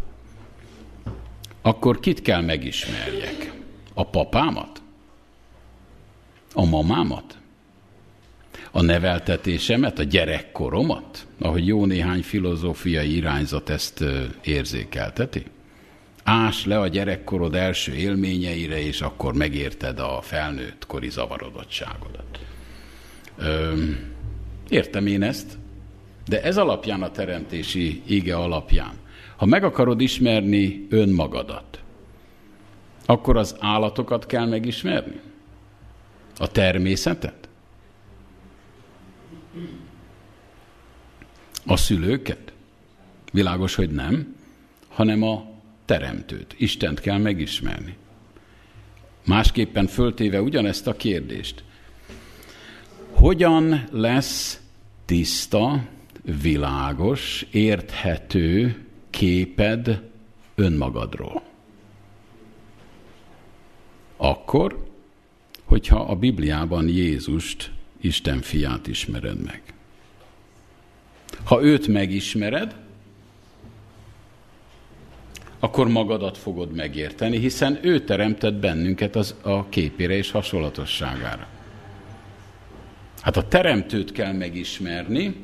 akkor 1.62 2.00
kit 2.00 2.22
kell 2.22 2.40
megismerjek? 2.40 3.52
A 3.94 4.07
papámat? 4.07 4.83
A 6.54 6.64
mamámat? 6.64 7.38
A 8.70 8.83
neveltetésemet, 8.83 9.98
a 9.98 10.02
gyerekkoromat? 10.02 11.26
Ahogy 11.38 11.66
jó 11.66 11.87
néhány 11.87 12.22
filozófiai 12.22 13.16
irányzat 13.16 13.68
ezt 13.68 14.04
érzékelteti? 14.42 15.44
Ás 16.22 16.64
le 16.64 16.78
a 16.81 16.88
gyerekkorod 16.88 17.54
első 17.54 17.94
élményeire, 17.94 18.81
és 18.81 19.00
akkor 19.00 19.35
megérted 19.35 19.98
a 19.98 20.20
felnőtt 20.22 20.87
kori 20.87 21.11
zavarodottságodat. 21.11 22.38
Öm, 23.37 24.16
Értem 24.68 25.07
én 25.07 25.22
ezt, 25.22 25.59
de 26.26 26.42
ez 26.42 26.57
alapján 26.57 27.02
a 27.02 27.11
teremtési 27.11 28.02
ige 28.07 28.37
alapján. 28.37 28.92
Ha 29.37 29.46
meg 29.46 29.64
akarod 29.64 30.00
ismerni 30.00 30.87
önmagadat, 30.90 31.83
akkor 33.07 33.37
az 33.37 33.57
állatokat 33.59 34.26
kell 34.26 34.46
megismerni? 34.46 35.20
A 36.38 36.48
természetet? 36.48 37.48
A 41.66 41.76
szülőket? 41.76 42.52
Világos, 43.33 43.74
hogy 43.74 43.90
nem, 43.90 44.37
hanem 44.88 45.22
a 45.22 45.44
teremtőt. 45.85 46.54
Istent 46.59 47.00
kell 47.00 47.18
megismerni. 47.18 47.96
Másképpen 49.26 49.87
föltéve 49.87 50.42
ugyanezt 50.42 50.87
a 50.87 50.96
kérdést. 50.96 51.64
Hogyan 53.18 53.88
lesz 53.90 54.61
tiszta, 55.04 55.85
világos, 56.42 57.46
érthető 57.50 58.85
képed 59.11 60.02
önmagadról? 60.54 61.42
Akkor, 64.16 64.87
hogyha 65.64 66.00
a 66.00 66.14
Bibliában 66.14 66.88
Jézust, 66.88 67.70
Isten 68.00 68.40
fiát 68.40 68.87
ismered 68.87 69.44
meg. 69.44 69.62
Ha 71.44 71.62
őt 71.62 71.87
megismered, 71.87 72.76
akkor 75.59 75.88
magadat 75.88 76.38
fogod 76.38 76.72
megérteni, 76.72 77.38
hiszen 77.38 77.78
ő 77.83 78.04
teremtett 78.04 78.54
bennünket 78.54 79.16
az, 79.16 79.35
a 79.42 79.68
képére 79.68 80.16
és 80.16 80.31
hasonlatosságára. 80.31 81.58
Hát 83.20 83.37
a 83.37 83.48
teremtőt 83.48 84.12
kell 84.12 84.33
megismerni, 84.33 85.35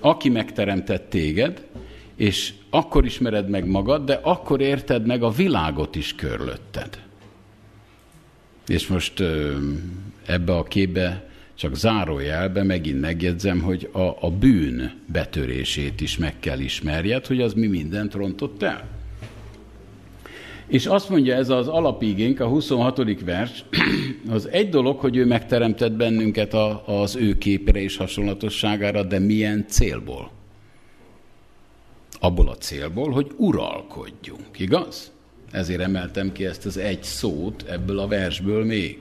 aki 0.00 0.28
megteremtett 0.28 1.10
téged, 1.10 1.66
és 2.16 2.52
akkor 2.70 3.04
ismered 3.04 3.48
meg 3.48 3.66
magad, 3.66 4.04
de 4.04 4.14
akkor 4.22 4.60
érted 4.60 5.06
meg 5.06 5.22
a 5.22 5.30
világot 5.30 5.94
is 5.94 6.14
körülötted. 6.14 7.02
És 8.66 8.86
most 8.86 9.22
ebbe 10.26 10.56
a 10.56 10.62
képbe 10.62 11.28
csak 11.54 11.74
zárójelbe 11.74 12.62
megint 12.62 13.00
megjegyzem, 13.00 13.60
hogy 13.60 13.88
a, 13.92 14.16
a 14.20 14.30
bűn 14.30 14.92
betörését 15.06 16.00
is 16.00 16.16
meg 16.16 16.38
kell 16.40 16.58
ismerjed, 16.58 17.26
hogy 17.26 17.40
az 17.40 17.52
mi 17.52 17.66
mindent 17.66 18.14
rontott 18.14 18.62
el. 18.62 18.95
És 20.66 20.86
azt 20.86 21.08
mondja 21.08 21.34
ez 21.34 21.48
az 21.48 21.68
alapigénk, 21.68 22.40
a 22.40 22.46
26. 22.46 23.20
vers, 23.20 23.64
az 24.28 24.48
egy 24.48 24.68
dolog, 24.68 24.98
hogy 24.98 25.16
ő 25.16 25.26
megteremtett 25.26 25.92
bennünket 25.92 26.54
a, 26.54 26.82
az 27.02 27.16
ő 27.16 27.38
képre 27.38 27.80
és 27.80 27.96
hasonlatosságára, 27.96 29.02
de 29.02 29.18
milyen 29.18 29.64
célból? 29.68 30.30
Abból 32.20 32.48
a 32.48 32.56
célból, 32.56 33.10
hogy 33.10 33.30
uralkodjunk, 33.36 34.58
igaz? 34.58 35.12
Ezért 35.50 35.80
emeltem 35.80 36.32
ki 36.32 36.46
ezt 36.46 36.66
az 36.66 36.76
egy 36.76 37.02
szót 37.02 37.64
ebből 37.68 37.98
a 37.98 38.06
versből 38.06 38.64
még. 38.64 38.98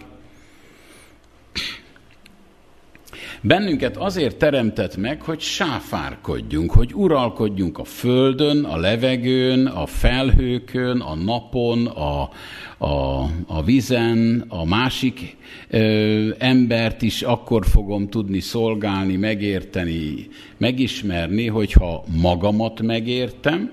Bennünket 3.47 3.97
azért 3.97 4.38
teremtett 4.38 4.97
meg, 4.97 5.21
hogy 5.21 5.39
sáfárkodjunk, 5.39 6.71
hogy 6.71 6.93
uralkodjunk 6.93 7.77
a 7.77 7.84
földön, 7.84 8.63
a 8.63 8.77
levegőn, 8.77 9.65
a 9.65 9.86
felhőkön, 9.86 10.99
a 10.99 11.15
napon, 11.15 11.86
a, 11.86 12.29
a, 12.77 13.23
a 13.47 13.63
vizen, 13.63 14.45
a 14.47 14.65
másik 14.65 15.38
ö, 15.69 16.29
embert 16.38 17.01
is 17.01 17.21
akkor 17.21 17.65
fogom 17.65 18.10
tudni 18.10 18.39
szolgálni, 18.39 19.15
megérteni, 19.15 20.27
megismerni, 20.58 21.47
hogyha 21.47 22.03
magamat 22.21 22.81
megértem, 22.81 23.71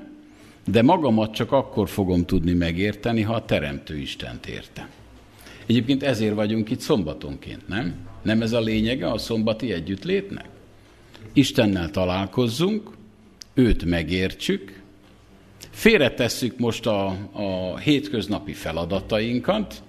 de 0.66 0.82
magamat 0.82 1.34
csak 1.34 1.52
akkor 1.52 1.88
fogom 1.88 2.24
tudni 2.24 2.52
megérteni, 2.52 3.22
ha 3.22 3.34
a 3.34 3.44
Teremtő 3.44 3.98
Istent 3.98 4.46
értem. 4.46 4.86
Egyébként 5.66 6.02
ezért 6.02 6.34
vagyunk 6.34 6.70
itt 6.70 6.80
szombatonként, 6.80 7.68
nem? 7.68 8.10
Nem 8.22 8.42
ez 8.42 8.52
a 8.52 8.60
lényege 8.60 9.10
a 9.10 9.18
szombati 9.18 9.72
együttlétnek? 9.72 10.48
Istennel 11.32 11.90
találkozzunk, 11.90 12.90
őt 13.54 13.84
megértsük, 13.84 14.82
félretesszük 15.70 16.58
most 16.58 16.86
a, 16.86 17.06
a 17.32 17.78
hétköznapi 17.78 18.52
feladatainkat, 18.52 19.82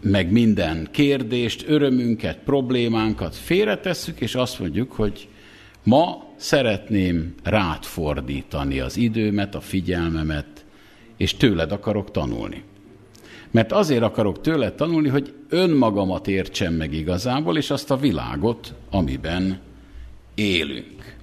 meg 0.00 0.30
minden 0.30 0.88
kérdést, 0.90 1.64
örömünket, 1.68 2.38
problémánkat 2.38 3.36
félretesszük, 3.36 4.20
és 4.20 4.34
azt 4.34 4.58
mondjuk, 4.58 4.92
hogy 4.92 5.28
ma 5.82 6.32
szeretném 6.36 7.34
rád 7.42 7.84
fordítani 7.84 8.80
az 8.80 8.96
időmet, 8.96 9.54
a 9.54 9.60
figyelmemet, 9.60 10.64
és 11.16 11.34
tőled 11.34 11.72
akarok 11.72 12.10
tanulni. 12.10 12.62
Mert 13.54 13.72
azért 13.72 14.02
akarok 14.02 14.40
tőled 14.40 14.74
tanulni, 14.74 15.08
hogy 15.08 15.34
önmagamat 15.48 16.28
értsem 16.28 16.74
meg 16.74 16.92
igazából, 16.92 17.56
és 17.56 17.70
azt 17.70 17.90
a 17.90 17.96
világot, 17.96 18.74
amiben 18.90 19.60
élünk. 20.34 21.16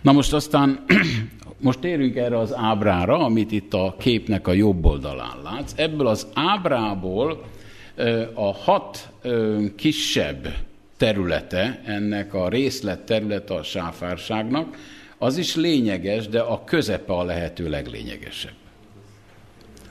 Na 0.00 0.12
most 0.12 0.32
aztán, 0.32 0.84
most 1.60 1.78
térünk 1.78 2.16
erre 2.16 2.38
az 2.38 2.54
ábrára, 2.54 3.18
amit 3.18 3.52
itt 3.52 3.74
a 3.74 3.94
képnek 3.98 4.48
a 4.48 4.52
jobb 4.52 4.84
oldalán 4.84 5.36
látsz. 5.42 5.72
Ebből 5.76 6.06
az 6.06 6.26
ábrából 6.34 7.44
a 8.34 8.52
hat 8.54 9.10
kisebb 9.76 10.48
területe, 10.96 11.82
ennek 11.84 12.34
a 12.34 12.48
részlet 12.48 13.00
területe 13.00 13.54
a 13.54 13.62
sáfárságnak, 13.62 14.76
az 15.18 15.36
is 15.36 15.56
lényeges, 15.56 16.28
de 16.28 16.40
a 16.40 16.64
közepe 16.64 17.12
a 17.12 17.24
lehető 17.24 17.68
leglényegesebb. 17.68 18.61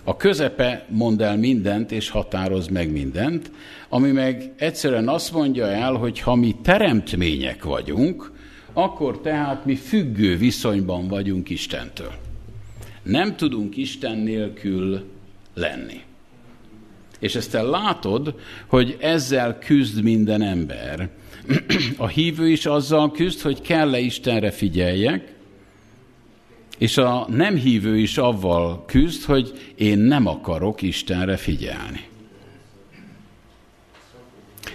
A 0.03 0.17
közepe 0.17 0.85
mond 0.89 1.21
el 1.21 1.37
mindent, 1.37 1.91
és 1.91 2.09
határoz 2.09 2.67
meg 2.67 2.91
mindent, 2.91 3.51
ami 3.89 4.11
meg 4.11 4.51
egyszerűen 4.57 5.07
azt 5.07 5.31
mondja 5.31 5.67
el, 5.67 5.93
hogy 5.93 6.19
ha 6.19 6.35
mi 6.35 6.55
teremtmények 6.63 7.63
vagyunk, 7.63 8.31
akkor 8.73 9.19
tehát 9.19 9.65
mi 9.65 9.75
függő 9.75 10.37
viszonyban 10.37 11.07
vagyunk 11.07 11.49
Istentől. 11.49 12.11
Nem 13.03 13.35
tudunk 13.35 13.77
Isten 13.77 14.17
nélkül 14.17 15.03
lenni. 15.53 16.01
És 17.19 17.35
ezt 17.35 17.51
te 17.51 17.61
látod, 17.61 18.35
hogy 18.67 18.97
ezzel 18.99 19.59
küzd 19.59 20.03
minden 20.03 20.41
ember. 20.41 21.09
A 21.97 22.07
hívő 22.07 22.49
is 22.49 22.65
azzal 22.65 23.11
küzd, 23.11 23.41
hogy 23.41 23.61
kell-e 23.61 23.99
Istenre 23.99 24.51
figyeljek, 24.51 25.33
és 26.81 26.97
a 26.97 27.25
nem 27.29 27.55
hívő 27.55 27.97
is 27.97 28.17
avval 28.17 28.83
küzd, 28.85 29.23
hogy 29.23 29.73
én 29.75 29.97
nem 29.97 30.27
akarok 30.27 30.81
Istenre 30.81 31.37
figyelni. 31.37 32.07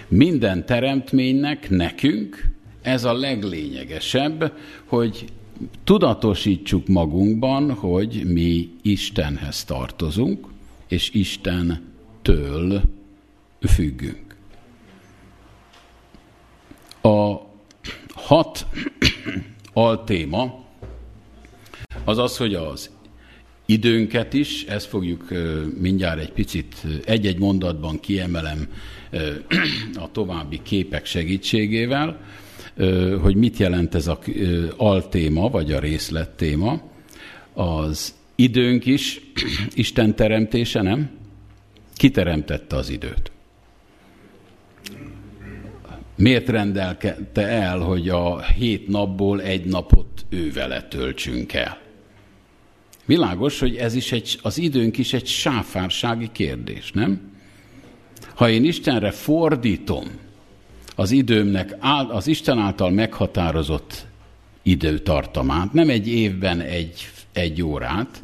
Minden 0.07 0.65
teremtménynek, 0.65 1.69
nekünk 1.69 2.49
ez 2.81 3.03
a 3.03 3.13
leglényegesebb, 3.13 4.53
hogy 4.85 5.25
tudatosítsuk 5.83 6.87
magunkban, 6.87 7.73
hogy 7.73 8.23
mi 8.25 8.69
Istenhez 8.81 9.63
tartozunk, 9.63 10.47
és 10.87 11.09
Istentől 11.13 12.81
függünk. 13.59 14.35
A 17.01 17.35
hat 18.13 18.65
altéma 19.73 20.65
az 22.05 22.17
az, 22.17 22.37
hogy 22.37 22.53
az 22.53 22.89
időnket 23.67 24.33
is, 24.33 24.63
ezt 24.63 24.85
fogjuk 24.85 25.27
mindjárt 25.79 26.19
egy 26.19 26.31
picit, 26.31 26.75
egy-egy 27.05 27.39
mondatban 27.39 27.99
kiemelem 27.99 28.67
a 29.93 30.11
további 30.11 30.59
képek 30.63 31.05
segítségével, 31.05 32.19
hogy 33.21 33.35
mit 33.35 33.57
jelent 33.57 33.95
ez 33.95 34.07
a 34.07 34.19
altéma, 34.77 35.49
vagy 35.49 35.71
a 35.71 35.79
részlettéma. 35.79 36.81
Az 37.53 38.13
időnk 38.35 38.85
is 38.85 39.21
Isten 39.73 40.15
teremtése, 40.15 40.81
nem? 40.81 41.09
Ki 41.95 42.09
teremtette 42.09 42.75
az 42.75 42.89
időt? 42.89 43.31
Miért 46.15 46.49
rendelkedte 46.49 47.41
el, 47.47 47.79
hogy 47.79 48.09
a 48.09 48.41
hét 48.41 48.87
napból 48.87 49.41
egy 49.41 49.65
napot 49.65 50.25
ő 50.29 50.51
töltsünk 50.89 51.53
el? 51.53 51.86
Világos, 53.07 53.59
hogy 53.59 53.75
ez 53.75 53.95
is 53.95 54.11
egy, 54.11 54.39
az 54.41 54.57
időnk 54.57 54.97
is 54.97 55.13
egy 55.13 55.27
sáfársági 55.27 56.29
kérdés, 56.31 56.91
nem? 56.91 57.21
Ha 58.35 58.49
én 58.49 58.63
Istenre 58.63 59.11
fordítom 59.11 60.05
az 60.95 61.11
időmnek 61.11 61.77
az 62.09 62.27
Isten 62.27 62.59
által 62.59 62.89
meghatározott 62.89 64.05
időtartamát, 64.63 65.73
nem 65.73 65.89
egy 65.89 66.07
évben 66.07 66.61
egy, 66.61 67.09
egy 67.33 67.61
órát, 67.61 68.21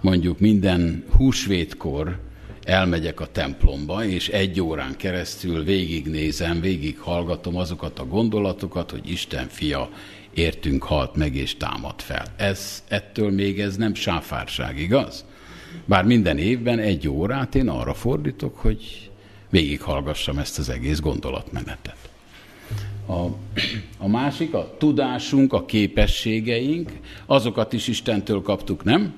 mondjuk 0.00 0.38
minden 0.38 1.04
húsvétkor 1.16 2.18
elmegyek 2.64 3.20
a 3.20 3.26
templomba, 3.26 4.04
és 4.04 4.28
egy 4.28 4.60
órán 4.60 4.96
keresztül 4.96 5.64
végignézem, 5.64 6.60
végighallgatom 6.60 7.56
azokat 7.56 7.98
a 7.98 8.06
gondolatokat, 8.06 8.90
hogy 8.90 9.10
Isten 9.10 9.46
fia 9.48 9.90
értünk, 10.34 10.82
halt 10.82 11.16
meg 11.16 11.34
és 11.34 11.56
támad 11.56 12.00
fel. 12.00 12.24
Ez, 12.36 12.84
ettől 12.88 13.30
még 13.30 13.60
ez 13.60 13.76
nem 13.76 13.94
sáfárság, 13.94 14.78
igaz? 14.78 15.24
Bár 15.84 16.04
minden 16.04 16.38
évben 16.38 16.78
egy 16.78 17.08
órát 17.08 17.54
én 17.54 17.68
arra 17.68 17.94
fordítok, 17.94 18.56
hogy 18.56 19.10
végighallgassam 19.50 20.38
ezt 20.38 20.58
az 20.58 20.68
egész 20.68 21.00
gondolatmenetet. 21.00 21.96
A, 23.06 23.26
a 23.98 24.08
másik, 24.08 24.54
a 24.54 24.74
tudásunk, 24.78 25.52
a 25.52 25.64
képességeink, 25.64 26.90
azokat 27.26 27.72
is 27.72 27.88
Istentől 27.88 28.42
kaptuk, 28.42 28.84
nem? 28.84 29.14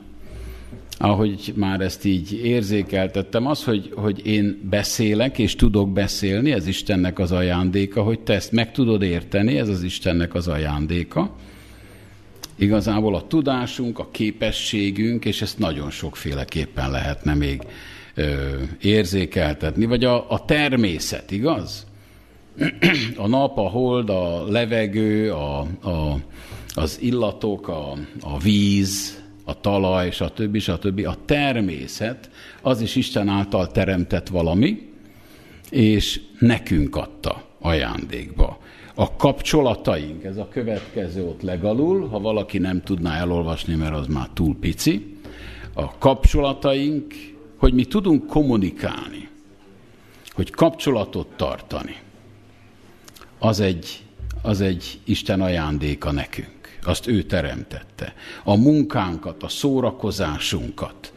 Ahogy 0.99 1.53
már 1.57 1.81
ezt 1.81 2.05
így 2.05 2.33
érzékeltettem, 2.33 3.47
az, 3.47 3.65
hogy, 3.65 3.93
hogy 3.95 4.27
én 4.27 4.61
beszélek 4.71 5.39
és 5.39 5.57
tudok 5.57 5.93
beszélni, 5.93 6.53
ez 6.53 6.67
Istennek 6.67 7.19
az 7.19 7.33
ajándéka, 7.33 8.03
hogy 8.03 8.21
te 8.21 8.35
ezt 8.35 8.53
meg 8.53 8.73
tudod 8.73 9.03
érteni, 9.03 9.59
ez 9.59 9.69
az 9.69 9.83
Istennek 9.83 10.35
az 10.35 10.49
ajándéka. 10.49 11.35
Igazából 12.57 13.15
a 13.15 13.27
tudásunk, 13.27 13.99
a 13.99 14.09
képességünk, 14.11 15.25
és 15.25 15.43
ezt 15.43 15.59
nagyon 15.59 15.91
sokféleképpen 15.91 16.91
lehetne 16.91 17.35
még 17.35 17.63
ö, 18.15 18.33
érzékeltetni, 18.81 19.85
vagy 19.85 20.05
a, 20.05 20.31
a 20.31 20.45
természet, 20.45 21.31
igaz? 21.31 21.87
A 23.17 23.27
nap, 23.27 23.59
a 23.59 23.69
hold, 23.69 24.11
a 24.11 24.45
levegő, 24.49 25.33
a, 25.33 25.59
a, 25.83 26.19
az 26.75 26.99
illatok, 27.01 27.69
a, 27.69 27.93
a 28.21 28.39
víz, 28.39 29.24
a 29.45 29.61
talaj, 29.61 30.11
stb. 30.11 30.59
stb. 30.59 31.07
A 31.07 31.17
természet 31.25 32.31
az 32.63 32.81
is 32.81 32.97
Isten 32.97 33.29
által 33.29 33.67
teremtett 33.67 34.29
valami, 34.29 34.93
és 35.71 36.21
nekünk 36.39 36.97
adta 36.97 37.43
ajándékba. 37.61 38.59
A 38.95 39.17
kapcsolataink, 39.17 40.25
ez 40.25 40.37
a 40.37 40.49
következő 40.49 41.25
ott 41.25 41.43
legalul, 41.43 42.09
ha 42.09 42.21
valaki 42.21 42.59
nem 42.59 42.83
tudná 42.83 43.19
elolvasni, 43.19 43.75
mert 43.75 43.95
az 43.95 44.07
már 44.07 44.29
túl 44.35 44.57
pici. 44.61 45.17
A 45.73 45.99
kapcsolataink, 45.99 47.15
hogy 47.57 47.75
mi 47.75 47.85
tudunk 47.85 48.27
kommunikálni, 48.27 49.29
hogy 50.33 50.51
kapcsolatot 50.51 51.27
tartani, 51.37 51.97
az 53.39 53.61
egy, 53.61 54.03
az 54.43 54.61
egy 54.61 55.01
Isten 55.05 55.41
ajándéka 55.41 56.13
nekünk 56.13 56.64
azt 56.87 57.07
ő 57.07 57.23
teremtette. 57.23 58.15
A 58.45 58.57
munkánkat, 58.57 59.43
a 59.43 59.49
szórakozásunkat, 59.49 61.13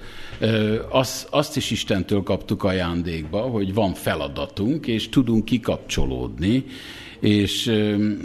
azt, 0.90 1.28
azt 1.30 1.58
is 1.58 1.72
Istentől 1.72 2.24
kaptuk 2.24 2.64
ajándékba, 2.64 3.40
hogy 3.40 3.74
van 3.74 3.94
feladatunk, 3.94 4.88
és 4.88 5.10
tudunk 5.10 5.46
kikapcsolódni, 5.46 6.66
és 7.20 7.72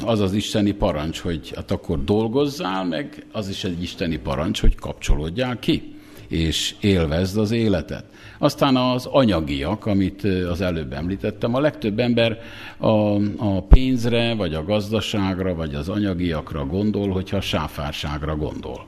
az 0.05 0.21
az 0.21 0.33
isteni 0.33 0.73
parancs, 0.73 1.19
hogy 1.19 1.53
hát 1.55 1.71
akkor 1.71 2.05
dolgozzál, 2.05 2.85
meg 2.85 3.27
az 3.33 3.49
is 3.49 3.65
egy 3.65 3.83
isteni 3.83 4.17
parancs, 4.17 4.61
hogy 4.61 4.75
kapcsolódjál 4.75 5.59
ki, 5.59 5.95
és 6.33 6.75
élvezd 6.81 7.39
az 7.39 7.51
életet. 7.51 8.05
Aztán 8.39 8.77
az 8.77 9.07
anyagiak, 9.07 9.87
amit 9.87 10.25
az 10.25 10.61
előbb 10.61 10.93
említettem, 10.93 11.55
a 11.55 11.61
legtöbb 11.61 11.99
ember 11.99 12.41
a, 12.77 12.89
a 13.37 13.63
pénzre, 13.63 14.35
vagy 14.35 14.55
a 14.55 14.65
gazdaságra, 14.65 15.55
vagy 15.55 15.75
az 15.75 15.89
anyagiakra 15.89 16.67
gondol, 16.67 17.09
hogyha 17.09 17.37
a 17.37 17.41
sáfárságra 17.41 18.37
gondol. 18.37 18.87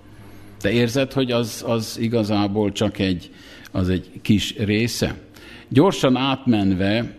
De 0.61 0.71
érzed, 0.71 1.13
hogy 1.13 1.31
az, 1.31 1.65
az 1.67 1.99
igazából 2.01 2.73
csak 2.73 2.99
egy, 2.99 3.31
az 3.71 3.89
egy 3.89 4.11
kis 4.23 4.57
része? 4.57 5.15
Gyorsan 5.69 6.17
átmenve, 6.17 7.17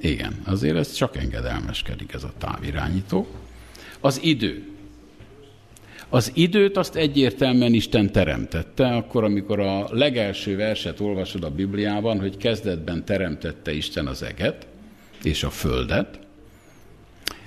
igen, 0.00 0.32
azért 0.44 0.76
ez 0.76 0.92
csak 0.92 1.16
engedelmeskedik 1.16 2.12
ez 2.12 2.24
a 2.24 2.32
távirányító. 2.38 3.26
Az 4.00 4.20
idő. 4.22 4.75
Az 6.08 6.30
időt 6.34 6.76
azt 6.76 6.96
egyértelműen 6.96 7.74
Isten 7.74 8.12
teremtette, 8.12 8.86
akkor, 8.86 9.24
amikor 9.24 9.60
a 9.60 9.88
legelső 9.90 10.56
verset 10.56 11.00
olvasod 11.00 11.44
a 11.44 11.50
Bibliában, 11.50 12.20
hogy 12.20 12.36
kezdetben 12.36 13.04
teremtette 13.04 13.72
Isten 13.72 14.06
az 14.06 14.22
eget 14.22 14.66
és 15.22 15.42
a 15.42 15.50
földet. 15.50 16.18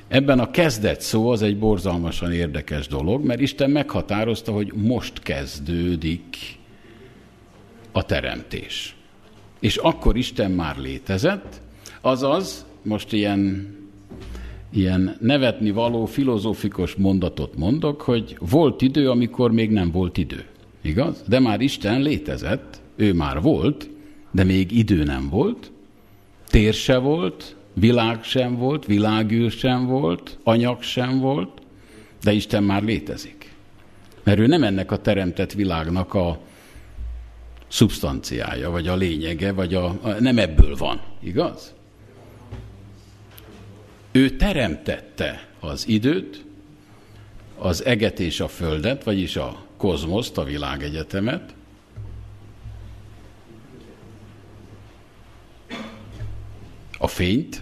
Ebben 0.07 0.39
a 0.39 0.51
kezdet 0.51 1.01
szó 1.01 1.29
az 1.29 1.41
egy 1.41 1.57
borzalmasan 1.57 2.31
érdekes 2.31 2.87
dolog, 2.87 3.25
mert 3.25 3.39
Isten 3.39 3.69
meghatározta, 3.69 4.51
hogy 4.51 4.73
most 4.73 5.19
kezdődik 5.19 6.35
a 7.91 8.05
teremtés. 8.05 8.95
És 9.59 9.77
akkor 9.77 10.17
Isten 10.17 10.51
már 10.51 10.77
létezett, 10.77 11.61
azaz, 12.01 12.65
most 12.81 13.13
ilyen 13.13 13.73
ilyen 14.71 15.17
nevetni 15.19 15.71
való 15.71 16.05
filozófikus 16.05 16.95
mondatot 16.95 17.57
mondok, 17.57 18.01
hogy 18.01 18.37
volt 18.39 18.81
idő, 18.81 19.09
amikor 19.09 19.51
még 19.51 19.71
nem 19.71 19.91
volt 19.91 20.17
idő. 20.17 20.45
Igaz? 20.81 21.23
De 21.27 21.39
már 21.39 21.61
Isten 21.61 22.01
létezett, 22.01 22.81
ő 22.95 23.13
már 23.13 23.41
volt, 23.41 23.89
de 24.31 24.43
még 24.43 24.71
idő 24.71 25.03
nem 25.03 25.29
volt, 25.29 25.71
tér 26.47 26.73
se 26.73 26.97
volt, 26.97 27.55
világ 27.73 28.23
sem 28.23 28.57
volt, 28.57 28.85
világűr 28.85 29.51
sem 29.51 29.85
volt, 29.85 30.37
anyag 30.43 30.81
sem 30.81 31.19
volt, 31.19 31.61
de 32.23 32.31
Isten 32.31 32.63
már 32.63 32.83
létezik. 32.83 33.53
Mert 34.23 34.39
ő 34.39 34.47
nem 34.47 34.63
ennek 34.63 34.91
a 34.91 34.97
teremtett 34.97 35.53
világnak 35.53 36.13
a 36.13 36.39
szubstanciája, 37.67 38.69
vagy 38.69 38.87
a 38.87 38.95
lényege, 38.95 39.51
vagy 39.51 39.73
a, 39.73 39.85
a 39.85 40.09
nem 40.19 40.37
ebből 40.37 40.75
van, 40.75 41.01
igaz? 41.19 41.73
Ő 44.11 44.29
teremtette 44.29 45.47
az 45.59 45.87
időt, 45.87 46.45
az 47.57 47.85
eget 47.85 48.19
és 48.19 48.39
a 48.39 48.47
földet, 48.47 49.03
vagyis 49.03 49.35
a 49.35 49.65
kozmoszt, 49.77 50.37
a 50.37 50.43
világegyetemet, 50.43 51.53
a 56.97 57.07
fényt, 57.07 57.61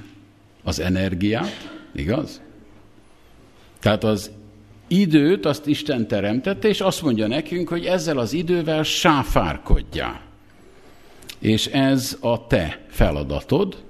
az 0.64 0.80
energiát, 0.80 1.70
igaz? 1.96 2.42
Tehát 3.80 4.04
az 4.04 4.32
időt 4.88 5.46
azt 5.46 5.68
Isten 5.68 6.08
teremtette, 6.08 6.68
és 6.68 6.82
azt 6.82 7.02
mondja 7.02 7.28
nekünk, 7.28 7.70
hogy 7.70 7.86
ezzel 7.86 8.18
az 8.18 8.34
idővel 8.34 8.84
sáfárkodjál. 8.84 10.22
És 11.40 11.66
ez 11.66 12.18
a 12.20 12.48
te 12.48 12.86
feladatod, 12.90 13.84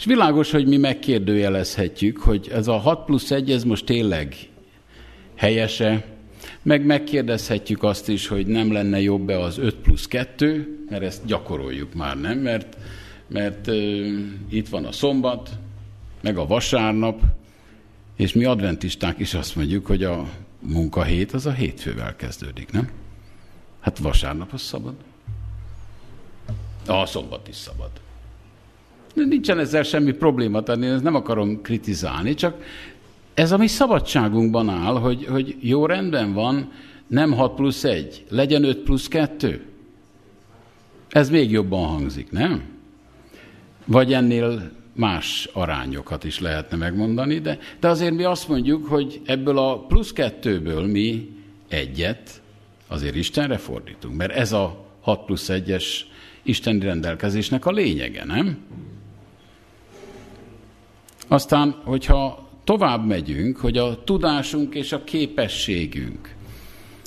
és 0.00 0.06
világos, 0.06 0.50
hogy 0.50 0.66
mi 0.66 0.76
megkérdőjelezhetjük, 0.76 2.18
hogy 2.18 2.48
ez 2.52 2.68
a 2.68 2.76
6 2.76 3.04
plusz 3.04 3.30
1, 3.30 3.50
ez 3.50 3.64
most 3.64 3.84
tényleg 3.84 4.36
helyese, 5.36 6.04
meg 6.62 6.84
megkérdezhetjük 6.86 7.82
azt 7.82 8.08
is, 8.08 8.26
hogy 8.26 8.46
nem 8.46 8.72
lenne 8.72 9.00
jobb-e 9.00 9.40
az 9.40 9.58
5 9.58 9.74
plusz 9.74 10.06
2, 10.06 10.84
mert 10.90 11.02
ezt 11.02 11.24
gyakoroljuk 11.24 11.94
már, 11.94 12.20
nem? 12.20 12.38
Mert, 12.38 12.76
mert 13.26 13.66
uh, 13.66 13.74
itt 14.48 14.68
van 14.68 14.84
a 14.84 14.92
szombat, 14.92 15.50
meg 16.20 16.36
a 16.36 16.46
vasárnap, 16.46 17.20
és 18.16 18.32
mi 18.32 18.44
adventisták 18.44 19.18
is 19.18 19.34
azt 19.34 19.56
mondjuk, 19.56 19.86
hogy 19.86 20.04
a 20.04 20.28
munkahét 20.60 21.32
az 21.32 21.46
a 21.46 21.52
hétfővel 21.52 22.16
kezdődik, 22.16 22.72
nem? 22.72 22.90
Hát 23.80 23.98
vasárnap 23.98 24.52
az 24.52 24.62
szabad. 24.62 24.94
A 26.86 27.06
szombat 27.06 27.48
is 27.48 27.56
szabad. 27.56 27.90
Nincsen 29.14 29.58
ezzel 29.58 29.82
semmi 29.82 30.12
probléma 30.12 30.62
tenni, 30.62 30.86
ezt 30.86 31.02
nem 31.02 31.14
akarom 31.14 31.62
kritizálni, 31.62 32.34
csak 32.34 32.62
ez 33.34 33.52
a 33.52 33.56
mi 33.56 33.66
szabadságunkban 33.66 34.68
áll, 34.68 34.94
hogy, 34.94 35.26
hogy 35.26 35.56
jó 35.60 35.86
rendben 35.86 36.32
van, 36.32 36.72
nem 37.06 37.32
6 37.32 37.54
plusz 37.54 37.84
1, 37.84 38.24
legyen 38.28 38.64
5 38.64 38.78
plusz 38.78 39.08
2. 39.08 39.64
Ez 41.08 41.30
még 41.30 41.50
jobban 41.50 41.86
hangzik, 41.86 42.30
nem? 42.30 42.62
Vagy 43.84 44.12
ennél 44.12 44.70
más 44.92 45.48
arányokat 45.52 46.24
is 46.24 46.40
lehetne 46.40 46.76
megmondani, 46.76 47.38
de, 47.38 47.58
de 47.80 47.88
azért 47.88 48.14
mi 48.14 48.22
azt 48.24 48.48
mondjuk, 48.48 48.86
hogy 48.86 49.20
ebből 49.24 49.58
a 49.58 49.78
plusz 49.78 50.12
kettőből 50.12 50.86
mi 50.86 51.28
egyet 51.68 52.42
azért 52.86 53.14
Istenre 53.14 53.56
fordítunk, 53.56 54.16
mert 54.16 54.32
ez 54.32 54.52
a 54.52 54.84
6 55.00 55.24
plusz 55.24 55.48
1-es 55.52 55.84
isteni 56.42 56.78
rendelkezésnek 56.78 57.66
a 57.66 57.70
lényege, 57.70 58.24
nem? 58.24 58.58
Aztán, 61.30 61.74
hogyha 61.84 62.48
tovább 62.64 63.06
megyünk, 63.06 63.56
hogy 63.56 63.78
a 63.78 64.04
tudásunk 64.04 64.74
és 64.74 64.92
a 64.92 65.04
képességünk, 65.04 66.34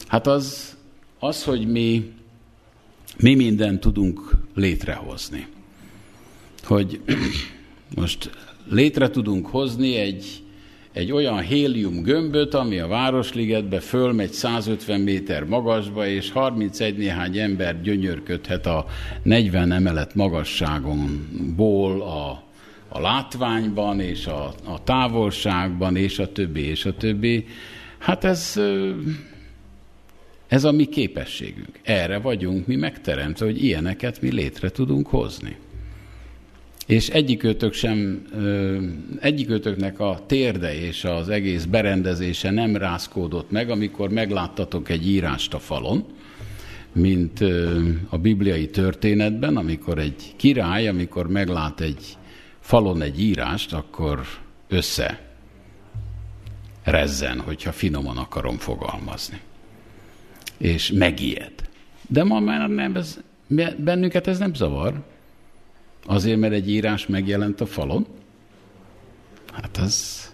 hát 0.08 0.28
az, 0.28 0.78
az 1.20 1.44
hogy 1.44 1.68
mi, 1.68 2.12
mi 3.18 3.36
mindent 3.36 3.80
tudunk 3.80 4.32
létrehozni. 4.56 5.48
Hogy 6.64 7.02
most 7.96 8.30
létre 8.70 9.10
tudunk 9.10 9.48
hozni 9.48 9.96
egy, 9.96 10.44
egy 10.94 11.12
olyan 11.12 11.42
hélium 11.42 12.02
gömböt, 12.02 12.54
ami 12.54 12.80
a 12.80 12.88
Városligetbe 12.88 13.80
fölmegy 13.80 14.32
150 14.32 15.00
méter 15.02 15.44
magasba, 15.44 16.08
és 16.08 16.32
31 16.32 16.98
néhány 16.98 17.38
ember 17.38 17.82
gyönyörködhet 17.82 18.66
a 18.66 18.86
40 19.24 19.72
emelet 19.72 20.16
magasságonból 20.16 22.02
a 22.02 22.52
a 22.94 23.00
látványban, 23.00 24.00
és 24.00 24.26
a, 24.26 24.54
a 24.64 24.84
távolságban, 24.84 25.96
és 25.96 26.20
a 26.20 26.32
többi, 26.32 26.62
és 26.62 26.86
a 26.86 26.94
többi. 26.94 27.46
Hát 27.98 28.24
ez, 28.24 28.60
ez 30.48 30.64
a 30.64 30.72
mi 30.72 30.86
képességünk. 30.86 31.80
Erre 31.84 32.18
vagyunk 32.18 32.68
mi 32.68 32.76
megteremtve, 32.76 33.46
hogy 33.46 33.64
ilyeneket 33.64 34.22
mi 34.22 34.32
létre 34.32 34.70
tudunk 34.70 35.08
hozni. 35.08 35.56
És 36.88 37.10
egyikőtök 37.10 37.74
sem, 37.74 38.28
egyikőtöknek 39.20 40.00
a 40.00 40.20
térde 40.28 40.76
és 40.76 41.04
az 41.04 41.30
egész 41.30 41.66
berendezése 41.66 42.52
nem 42.52 42.76
rázkódott 42.76 43.52
meg, 43.52 43.70
amikor 43.70 44.10
megláttatok 44.10 44.90
egy 44.90 45.08
írást 45.08 45.54
a 45.54 45.60
falon, 45.60 46.06
mint 46.92 47.40
a 48.10 48.18
bibliai 48.18 48.68
történetben, 48.68 49.58
amikor 49.58 49.98
egy 50.00 50.34
király, 50.36 50.88
amikor 50.88 51.28
meglát 51.28 51.82
egy 51.82 52.18
falon 52.64 53.02
egy 53.02 53.22
írást, 53.22 53.74
akkor 53.74 54.26
össze 54.68 55.22
rezzen, 56.84 57.40
hogyha 57.40 57.72
finoman 57.72 58.18
akarom 58.18 58.58
fogalmazni. 58.58 59.40
És 60.58 60.92
megijed. 60.92 61.54
De 62.08 62.24
ma 62.24 62.40
már 62.40 62.70
nem, 62.70 62.96
ez, 62.96 63.20
bennünket 63.78 64.28
ez 64.28 64.38
nem 64.38 64.54
zavar. 64.54 65.04
Azért, 66.06 66.40
mert 66.40 66.54
egy 66.54 66.70
írás 66.70 67.08
megjelent 67.08 67.62
a 67.62 67.66
falon. 67.66 68.06
Hát 69.54 69.78
az... 69.78 70.28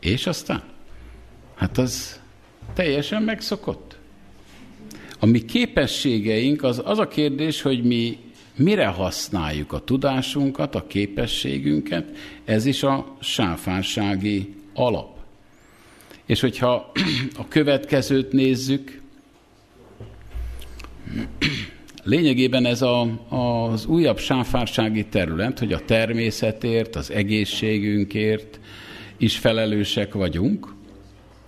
És 0.00 0.26
aztán? 0.26 0.62
Hát 1.54 1.78
az 1.78 2.20
teljesen 2.74 3.22
megszokott. 3.22 3.98
A 5.18 5.26
mi 5.26 5.44
képességeink, 5.44 6.62
az, 6.62 6.82
az 6.84 6.98
a 6.98 7.08
kérdés, 7.08 7.62
hogy 7.62 7.84
mi 7.84 8.18
mire 8.56 8.86
használjuk 8.86 9.72
a 9.72 9.84
tudásunkat, 9.84 10.74
a 10.74 10.86
képességünket, 10.86 12.16
ez 12.44 12.66
is 12.66 12.82
a 12.82 13.16
sáfársági 13.20 14.54
alap. 14.74 15.16
És 16.26 16.40
hogyha 16.40 16.92
a 17.36 17.48
következőt 17.48 18.32
nézzük, 18.32 19.00
lényegében 22.02 22.66
ez 22.66 22.82
a, 22.82 23.00
az 23.28 23.86
újabb 23.86 24.18
sáfársági 24.18 25.06
terület, 25.06 25.58
hogy 25.58 25.72
a 25.72 25.84
természetért, 25.84 26.96
az 26.96 27.10
egészségünkért 27.10 28.60
is 29.16 29.38
felelősek 29.38 30.14
vagyunk, 30.14 30.74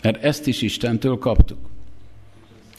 mert 0.02 0.24
ezt 0.24 0.46
is 0.46 0.62
Istentől 0.62 1.18
kaptuk 1.18 1.73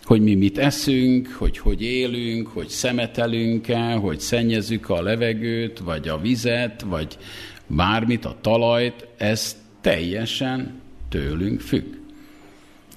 hogy 0.06 0.22
mi 0.22 0.36
mit 0.36 0.58
eszünk, 0.58 1.36
hogy 1.38 1.58
hogy 1.58 1.82
élünk, 1.82 2.48
hogy 2.48 2.68
szemetelünk-e, 2.68 3.94
hogy 3.94 4.20
szennyezzük 4.20 4.90
a 4.90 5.02
levegőt, 5.02 5.80
vagy 5.80 6.08
a 6.08 6.18
vizet, 6.18 6.82
vagy 6.82 7.18
bármit, 7.68 8.26
a 8.26 8.36
talajt, 8.42 9.08
ez 9.18 9.58
teljesen 9.82 10.82
tőlünk 11.10 11.60
függ. 11.60 11.94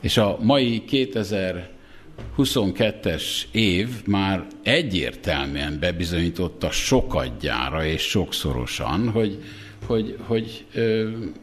És 0.01 0.17
a 0.17 0.39
mai 0.41 0.83
2022-es 0.91 3.25
év 3.53 3.89
már 4.07 4.47
egyértelműen 4.63 5.79
bebizonyította 5.81 6.71
sokadjára 6.71 7.85
és 7.85 8.03
sokszorosan, 8.03 9.11
hogy, 9.11 9.43
hogy, 9.87 10.17
hogy 10.27 10.65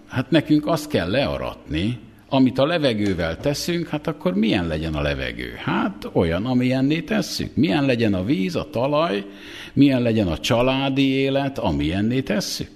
hát 0.07 0.31
nekünk 0.31 0.67
azt 0.67 0.89
kell 0.89 1.09
learatni, 1.09 1.99
amit 2.29 2.57
a 2.57 2.65
levegővel 2.65 3.37
teszünk, 3.37 3.87
hát 3.87 4.07
akkor 4.07 4.33
milyen 4.33 4.67
legyen 4.67 4.93
a 4.93 5.01
levegő? 5.01 5.53
Hát 5.57 6.09
olyan, 6.11 6.45
amilyenné 6.45 7.01
tesszük. 7.01 7.55
Milyen 7.55 7.85
legyen 7.85 8.13
a 8.13 8.23
víz, 8.23 8.55
a 8.55 8.69
talaj, 8.69 9.25
milyen 9.73 10.01
legyen 10.01 10.27
a 10.27 10.37
családi 10.37 11.07
élet, 11.07 11.57
amilyenné 11.57 12.21
tesszük. 12.21 12.69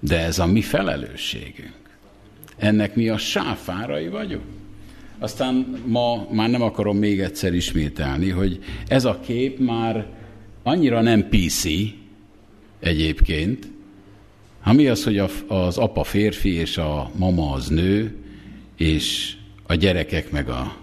De 0.00 0.18
ez 0.18 0.38
a 0.38 0.46
mi 0.46 0.60
felelősségünk. 0.60 1.76
Ennek 2.56 2.94
mi 2.94 3.08
a 3.08 3.18
sáfárai 3.18 4.08
vagyunk. 4.08 4.44
aztán 5.18 5.82
ma 5.86 6.26
már 6.30 6.50
nem 6.50 6.62
akarom 6.62 6.96
még 6.96 7.20
egyszer 7.20 7.54
ismételni, 7.54 8.28
hogy 8.30 8.58
ez 8.88 9.04
a 9.04 9.20
kép 9.20 9.58
már 9.58 10.06
annyira 10.62 11.00
nem 11.00 11.28
PC 11.28 11.64
egyébként, 12.80 13.68
ami 14.62 14.86
az, 14.86 15.04
hogy 15.04 15.18
az 15.46 15.78
apa 15.78 16.04
férfi 16.04 16.54
és 16.54 16.78
a 16.78 17.10
mama 17.16 17.52
az 17.52 17.68
nő, 17.68 18.16
és 18.78 19.36
a 19.66 19.74
gyerekek 19.74 20.30
meg 20.30 20.48
a, 20.48 20.76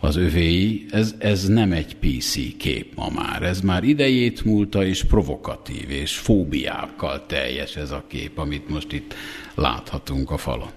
az 0.00 0.16
övéi, 0.16 0.86
ez, 0.90 1.14
ez 1.18 1.48
nem 1.48 1.72
egy 1.72 1.96
PC 1.96 2.56
kép 2.56 2.94
ma 2.94 3.08
már. 3.08 3.42
Ez 3.42 3.60
már 3.60 3.84
idejét 3.84 4.44
múlta, 4.44 4.84
és 4.84 5.04
provokatív, 5.04 5.90
és 5.90 6.16
fóbiákkal 6.16 7.26
teljes 7.26 7.76
ez 7.76 7.90
a 7.90 8.04
kép, 8.06 8.38
amit 8.38 8.68
most 8.68 8.92
itt 8.92 9.14
láthatunk 9.54 10.30
a 10.30 10.36
falon. 10.36 10.70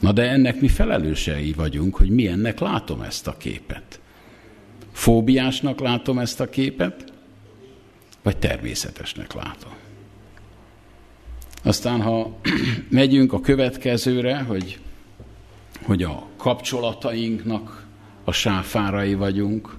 Na 0.00 0.12
de 0.12 0.22
ennek 0.22 0.60
mi 0.60 0.68
felelősei 0.68 1.52
vagyunk, 1.52 1.96
hogy 1.96 2.08
milyennek 2.08 2.58
látom 2.58 3.00
ezt 3.00 3.26
a 3.26 3.36
képet. 3.36 4.00
Fóbiásnak 4.92 5.80
látom 5.80 6.18
ezt 6.18 6.40
a 6.40 6.48
képet, 6.48 7.12
vagy 8.22 8.36
természetesnek 8.36 9.32
látom. 9.32 9.72
Aztán, 11.62 12.02
ha 12.02 12.36
megyünk 12.90 13.32
a 13.32 13.40
következőre, 13.40 14.38
hogy, 14.38 14.78
hogy 15.82 16.02
a 16.02 16.26
kapcsolatainknak 16.36 17.86
a 18.24 18.32
sáfárai 18.32 19.14
vagyunk, 19.14 19.76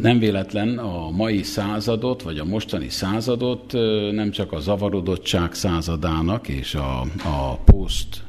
nem 0.00 0.18
véletlen 0.18 0.78
a 0.78 1.10
mai 1.10 1.42
századot, 1.42 2.22
vagy 2.22 2.38
a 2.38 2.44
mostani 2.44 2.88
századot 2.88 3.72
nem 4.12 4.30
csak 4.30 4.52
a 4.52 4.60
zavarodottság 4.60 5.54
századának 5.54 6.48
és 6.48 6.74
a, 6.74 7.00
a 7.24 7.56
poszt 7.64 8.22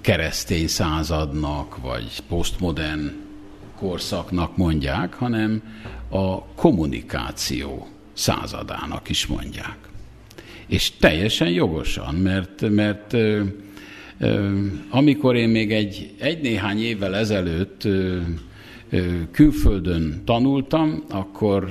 keresztény 0.00 0.66
századnak, 0.66 1.76
vagy 1.82 2.22
posztmodern 2.28 3.10
korszaknak 3.76 4.56
mondják, 4.56 5.14
hanem 5.14 5.62
a 6.08 6.44
kommunikáció 6.44 7.88
századának 8.12 9.08
is 9.08 9.26
mondják. 9.26 9.76
És 10.66 10.90
teljesen 10.90 11.50
jogosan, 11.50 12.14
mert, 12.14 12.70
mert 12.70 13.16
amikor 14.90 15.36
én 15.36 15.48
még 15.48 15.72
egy, 15.72 16.14
egy 16.18 16.40
néhány 16.40 16.82
évvel 16.82 17.16
ezelőtt 17.16 17.88
külföldön 19.30 20.22
tanultam, 20.24 21.04
akkor 21.10 21.70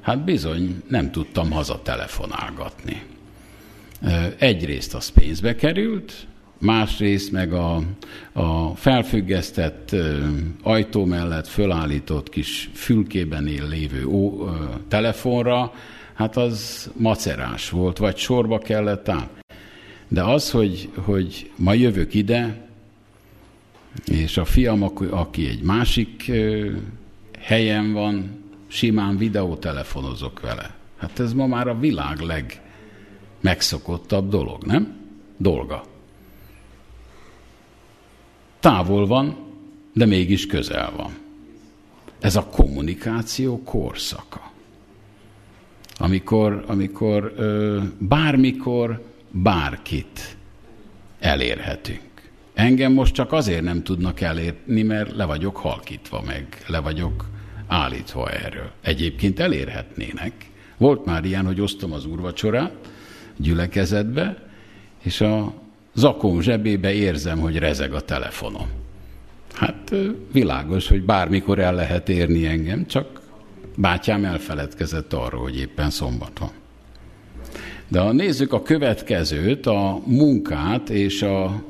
hát 0.00 0.24
bizony 0.24 0.82
nem 0.88 1.10
tudtam 1.10 1.50
haza 1.50 1.82
telefonálgatni. 1.82 3.02
Egyrészt 4.38 4.94
az 4.94 5.08
pénzbe 5.08 5.54
került, 5.54 6.26
másrészt 6.60 7.32
meg 7.32 7.52
a, 7.52 7.82
a 8.32 8.74
felfüggesztett 8.74 9.96
ajtó 10.62 11.04
mellett 11.04 11.46
fölállított 11.46 12.28
kis 12.28 12.70
fülkében 12.74 13.46
él 13.46 13.68
lévő 13.68 14.06
ó, 14.06 14.48
telefonra, 14.88 15.72
hát 16.14 16.36
az 16.36 16.90
macerás 16.96 17.70
volt, 17.70 17.98
vagy 17.98 18.16
sorba 18.16 18.58
kellett 18.58 19.08
állni. 19.08 19.28
De 20.08 20.22
az, 20.22 20.50
hogy, 20.50 20.90
hogy 20.94 21.50
ma 21.56 21.72
jövök 21.72 22.14
ide, 22.14 22.68
és 24.04 24.36
a 24.36 24.44
fiam, 24.44 24.82
aki 25.10 25.48
egy 25.48 25.62
másik 25.62 26.32
helyen 27.38 27.92
van, 27.92 28.38
simán 28.66 29.16
videótelefonozok 29.16 30.40
vele. 30.40 30.74
Hát 30.96 31.20
ez 31.20 31.32
ma 31.32 31.46
már 31.46 31.68
a 31.68 31.78
világ 31.78 32.18
legmegszokottabb 33.40 34.28
dolog, 34.28 34.64
nem? 34.64 34.98
Dolga. 35.36 35.89
Távol 38.60 39.06
van, 39.06 39.36
de 39.92 40.06
mégis 40.06 40.46
közel 40.46 40.92
van. 40.96 41.12
Ez 42.20 42.36
a 42.36 42.44
kommunikáció 42.46 43.62
korszaka. 43.62 44.50
Amikor, 45.98 46.64
amikor 46.66 47.32
ö, 47.36 47.82
bármikor 47.98 49.02
bárkit 49.30 50.36
elérhetünk. 51.20 52.30
Engem 52.54 52.92
most 52.92 53.14
csak 53.14 53.32
azért 53.32 53.62
nem 53.62 53.82
tudnak 53.82 54.20
elérni, 54.20 54.82
mert 54.82 55.16
le 55.16 55.24
vagyok 55.24 55.56
halkítva 55.56 56.22
meg, 56.26 56.64
le 56.66 56.78
vagyok 56.78 57.28
állítva 57.66 58.30
erről. 58.30 58.70
Egyébként 58.80 59.40
elérhetnének. 59.40 60.50
Volt 60.76 61.04
már 61.04 61.24
ilyen, 61.24 61.46
hogy 61.46 61.60
osztom 61.60 61.92
az 61.92 62.04
úrvacsorát 62.04 62.72
gyülekezetbe, 63.36 64.48
és 65.02 65.20
a 65.20 65.54
zakom 65.94 66.40
zsebébe 66.40 66.92
érzem, 66.92 67.38
hogy 67.38 67.58
rezeg 67.58 67.92
a 67.92 68.00
telefonom. 68.00 68.68
Hát 69.52 69.94
világos, 70.32 70.88
hogy 70.88 71.02
bármikor 71.02 71.58
el 71.58 71.74
lehet 71.74 72.08
érni 72.08 72.46
engem, 72.46 72.86
csak 72.86 73.20
bátyám 73.76 74.24
elfeledkezett 74.24 75.12
arról, 75.12 75.40
hogy 75.42 75.58
éppen 75.58 75.90
szombat. 75.90 76.40
De 77.88 78.00
ha 78.00 78.12
nézzük 78.12 78.52
a 78.52 78.62
következőt, 78.62 79.66
a 79.66 80.00
munkát 80.04 80.90
és 80.90 81.22
a 81.22 81.62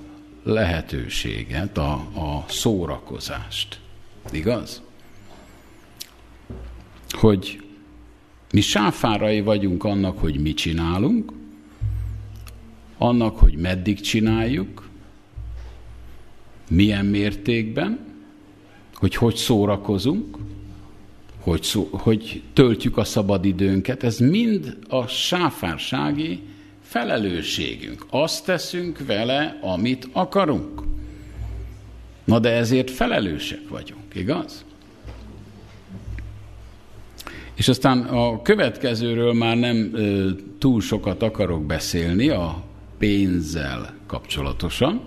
lehetőséget, 0.45 1.79
a, 1.79 1.93
a 1.93 2.45
szórakozást. 2.49 3.81
Igaz? 4.33 4.83
Hogy 7.09 7.63
mi 8.53 8.61
sáfárai 8.61 9.41
vagyunk 9.41 9.85
annak, 9.85 10.19
hogy 10.19 10.41
mit 10.41 10.57
csinálunk, 10.57 11.33
annak, 13.01 13.39
hogy 13.39 13.55
meddig 13.55 14.01
csináljuk, 14.01 14.89
milyen 16.69 17.07
mértékben, 17.07 17.99
hogy 18.95 19.15
hogy 19.15 19.35
szórakozunk, 19.35 20.37
hogy, 21.41 21.63
szó, 21.63 21.89
hogy 21.93 22.43
töltjük 22.53 22.97
a 22.97 23.05
szabadidőnket, 23.05 24.03
ez 24.03 24.19
mind 24.19 24.77
a 24.89 25.07
sáfársági 25.07 26.41
felelősségünk. 26.83 28.07
Azt 28.11 28.45
teszünk 28.45 29.07
vele, 29.07 29.59
amit 29.61 30.09
akarunk. 30.13 30.83
Na 32.25 32.39
de 32.39 32.51
ezért 32.51 32.91
felelősek 32.91 33.69
vagyunk, 33.69 34.15
igaz? 34.15 34.65
És 37.55 37.69
aztán 37.69 38.01
a 38.01 38.43
következőről 38.43 39.33
már 39.33 39.57
nem 39.57 39.91
ö, 39.95 40.31
túl 40.59 40.81
sokat 40.81 41.23
akarok 41.23 41.67
beszélni, 41.67 42.29
a 42.29 42.69
pénzzel 43.01 43.95
kapcsolatosan. 44.07 45.03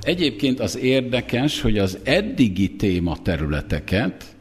Egyébként 0.00 0.60
az 0.60 0.76
érdekes, 0.76 1.60
hogy 1.60 1.78
az 1.78 1.98
eddigi 2.02 2.76
téma 2.76 3.22
területeket 3.22 4.36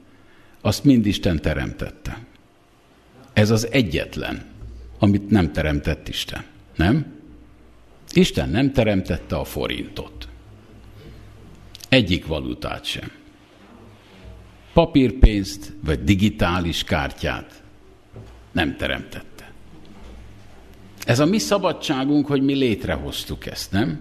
azt 0.62 0.84
mind 0.84 1.06
Isten 1.06 1.42
teremtette. 1.42 2.26
Ez 3.34 3.50
az 3.50 3.72
egyetlen 3.72 4.56
amit 5.00 5.30
nem 5.30 5.52
teremtett 5.52 6.08
Isten. 6.08 6.44
Nem? 6.76 7.16
Isten 8.14 8.50
nem 8.50 8.72
teremtette 8.72 9.36
a 9.36 9.44
forintot. 9.44 10.28
Egyik 11.90 12.26
valutát 12.26 12.86
sem. 12.86 13.12
Papírpénzt 14.74 15.74
vagy 15.84 16.04
digitális 16.04 16.84
kártyát 16.84 17.64
nem 18.52 18.76
teremtette. 18.76 19.27
Ez 21.08 21.20
a 21.20 21.26
mi 21.26 21.38
szabadságunk, 21.38 22.28
hogy 22.28 22.42
mi 22.42 22.54
létrehoztuk 22.54 23.46
ezt, 23.46 23.72
nem? 23.72 24.00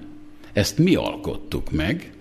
Ezt 0.53 0.79
mi 0.79 0.95
alkottuk 0.95 1.71
meg, 1.71 2.13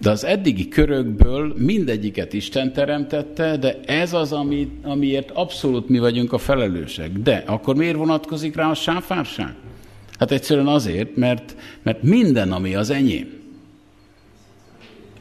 de 0.00 0.10
az 0.10 0.24
eddigi 0.24 0.68
körökből 0.68 1.54
mindegyiket 1.56 2.32
Isten 2.32 2.72
teremtette, 2.72 3.56
de 3.56 3.80
ez 3.80 4.12
az, 4.12 4.32
ami, 4.32 4.70
amiért 4.82 5.30
abszolút 5.30 5.88
mi 5.88 5.98
vagyunk 5.98 6.32
a 6.32 6.38
felelősek. 6.38 7.12
De 7.12 7.42
akkor 7.46 7.76
miért 7.76 7.96
vonatkozik 7.96 8.56
rá 8.56 8.70
a 8.70 8.74
sáfárság? 8.74 9.54
Hát 10.18 10.30
egyszerűen 10.30 10.66
azért, 10.66 11.16
mert, 11.16 11.56
mert 11.82 12.02
minden, 12.02 12.52
ami 12.52 12.74
az 12.74 12.90
enyém, 12.90 13.32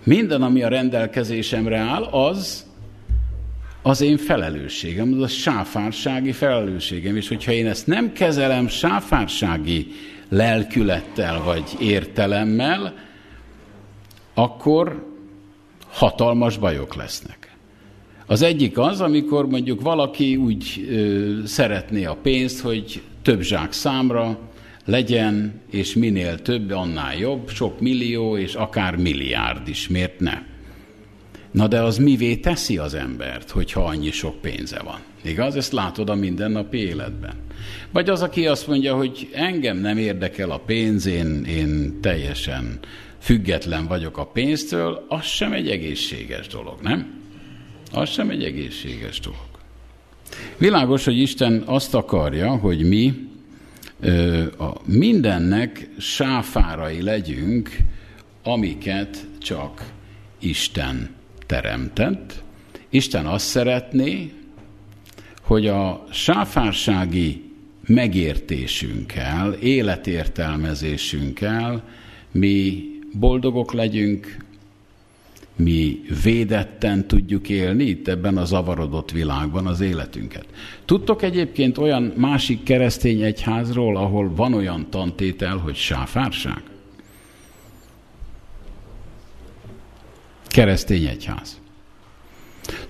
minden, 0.03 0.41
ami 0.41 0.63
a 0.63 0.67
rendelkezésemre 0.67 1.77
áll, 1.77 2.03
az 2.03 2.65
az 3.87 4.01
én 4.01 4.17
felelősségem, 4.17 5.13
az 5.13 5.21
a 5.21 5.27
sáfársági 5.27 6.31
felelősségem. 6.31 7.15
És 7.15 7.27
hogyha 7.27 7.51
én 7.51 7.67
ezt 7.67 7.87
nem 7.87 8.13
kezelem 8.13 8.67
sáfársági 8.67 9.87
lelkülettel 10.29 11.43
vagy 11.43 11.63
értelemmel, 11.79 12.93
akkor 14.33 15.05
hatalmas 15.87 16.57
bajok 16.57 16.95
lesznek. 16.95 17.55
Az 18.25 18.41
egyik 18.41 18.77
az, 18.77 19.01
amikor 19.01 19.47
mondjuk 19.47 19.81
valaki 19.81 20.35
úgy 20.35 20.87
ö, 20.89 21.45
szeretné 21.45 22.05
a 22.05 22.17
pénzt, 22.21 22.59
hogy 22.59 23.01
több 23.21 23.41
zsák 23.41 23.71
számra 23.71 24.39
legyen, 24.85 25.61
és 25.71 25.93
minél 25.93 26.41
több, 26.41 26.71
annál 26.71 27.17
jobb, 27.17 27.49
sok 27.49 27.79
millió, 27.79 28.37
és 28.37 28.53
akár 28.53 28.95
milliárd 28.95 29.67
is, 29.67 29.87
miért 29.87 30.19
ne? 30.19 30.41
Na 31.51 31.67
de 31.67 31.81
az 31.81 31.97
mivé 31.97 32.35
teszi 32.35 32.77
az 32.77 32.93
embert, 32.93 33.49
hogyha 33.49 33.83
annyi 33.83 34.11
sok 34.11 34.41
pénze 34.41 34.79
van, 34.79 34.99
Igaz? 35.23 35.55
Ezt 35.55 35.71
látod 35.71 36.09
a 36.09 36.15
mindennapi 36.15 36.77
életben. 36.77 37.33
Vagy 37.91 38.09
az, 38.09 38.21
aki 38.21 38.47
azt 38.47 38.67
mondja, 38.67 38.95
hogy 38.95 39.29
engem 39.33 39.77
nem 39.77 39.97
érdekel 39.97 40.51
a 40.51 40.57
pénz, 40.57 41.05
én, 41.05 41.43
én 41.43 42.01
teljesen 42.01 42.79
független 43.19 43.87
vagyok 43.87 44.17
a 44.17 44.25
pénztől, 44.25 45.05
az 45.07 45.25
sem 45.25 45.53
egy 45.53 45.69
egészséges 45.69 46.47
dolog, 46.47 46.81
nem? 46.81 47.21
Az 47.91 48.09
sem 48.09 48.29
egy 48.29 48.43
egészséges 48.43 49.19
dolog. 49.19 49.47
Világos, 50.57 51.05
hogy 51.05 51.17
Isten 51.17 51.63
azt 51.65 51.93
akarja, 51.93 52.55
hogy 52.55 52.87
mi 52.87 53.13
ö, 53.99 54.43
a 54.57 54.73
mindennek 54.85 55.89
sáfárai 55.97 57.01
legyünk, 57.01 57.77
amiket 58.43 59.27
csak 59.39 59.91
Isten 60.39 61.16
teremtett. 61.47 62.43
Isten 62.89 63.25
azt 63.25 63.45
szeretné, 63.45 64.31
hogy 65.41 65.67
a 65.67 66.05
sáfársági 66.11 67.47
megértésünkkel, 67.87 69.53
életértelmezésünkkel 69.53 71.83
mi 72.31 72.83
boldogok 73.13 73.73
legyünk, 73.73 74.45
mi 75.55 76.01
védetten 76.23 77.07
tudjuk 77.07 77.49
élni 77.49 77.83
itt 77.83 78.07
ebben 78.07 78.37
a 78.37 78.45
zavarodott 78.45 79.11
világban 79.11 79.67
az 79.67 79.81
életünket. 79.81 80.45
Tudtok 80.85 81.21
egyébként 81.21 81.77
olyan 81.77 82.13
másik 82.15 82.63
keresztény 82.63 83.21
egyházról, 83.21 83.97
ahol 83.97 84.35
van 84.35 84.53
olyan 84.53 84.87
tantétel, 84.89 85.57
hogy 85.57 85.75
sáfárság? 85.75 86.63
Keresztény 90.47 91.05
egyház. 91.05 91.61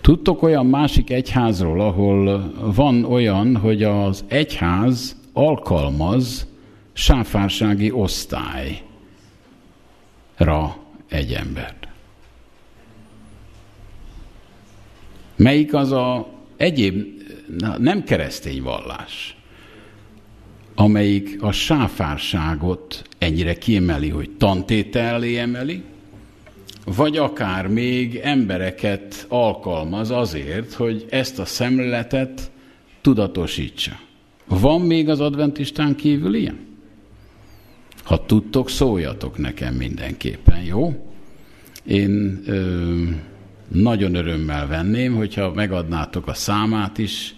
Tudtok 0.02 0.42
olyan 0.42 0.66
másik 0.66 1.10
egyházról, 1.10 1.82
ahol 1.82 2.54
van 2.76 3.04
olyan, 3.04 3.56
hogy 3.56 3.84
az 3.84 4.24
egyház 4.28 5.16
alkalmaz 5.34 6.48
sáfársági 6.94 7.92
osztályra 7.92 8.82
egy 11.08 11.34
embert? 11.34 11.88
Melyik 15.36 15.74
az 15.74 15.92
a 15.92 16.28
egyéb, 16.58 17.06
nem 17.78 18.04
keresztény 18.04 18.62
vallás, 18.62 19.38
amelyik 20.76 21.42
a 21.42 21.52
sáfárságot 21.52 23.02
ennyire 23.18 23.54
kiemeli, 23.54 24.10
hogy 24.10 24.30
tantétellé 24.38 25.38
emeli, 25.38 25.84
vagy 26.96 27.18
akár 27.18 27.68
még 27.68 28.16
embereket 28.16 29.26
alkalmaz 29.30 30.12
azért, 30.12 30.74
hogy 30.74 31.06
ezt 31.10 31.40
a 31.40 31.46
szemléletet 31.46 32.52
tudatosítsa. 33.02 34.00
Van 34.46 34.82
még 34.82 35.10
az 35.10 35.20
adventistán 35.20 35.96
kívül 35.96 36.36
ilyen? 36.36 36.58
Ha 38.04 38.26
tudtok, 38.26 38.70
szóljatok 38.70 39.38
nekem 39.38 39.74
mindenképpen, 39.74 40.64
jó? 40.64 41.12
Én 41.86 42.42
ö, 42.46 43.04
nagyon 43.68 44.16
örömmel 44.16 44.68
venném, 44.68 45.16
hogyha 45.16 45.54
megadnátok 45.54 46.28
a 46.28 46.34
számát 46.34 46.98
is 46.98 47.36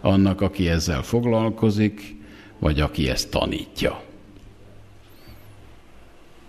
annak, 0.00 0.40
aki 0.40 0.68
ezzel 0.68 1.02
foglalkozik, 1.02 2.16
vagy 2.58 2.80
aki 2.80 3.08
ezt 3.08 3.30
tanítja. 3.30 4.02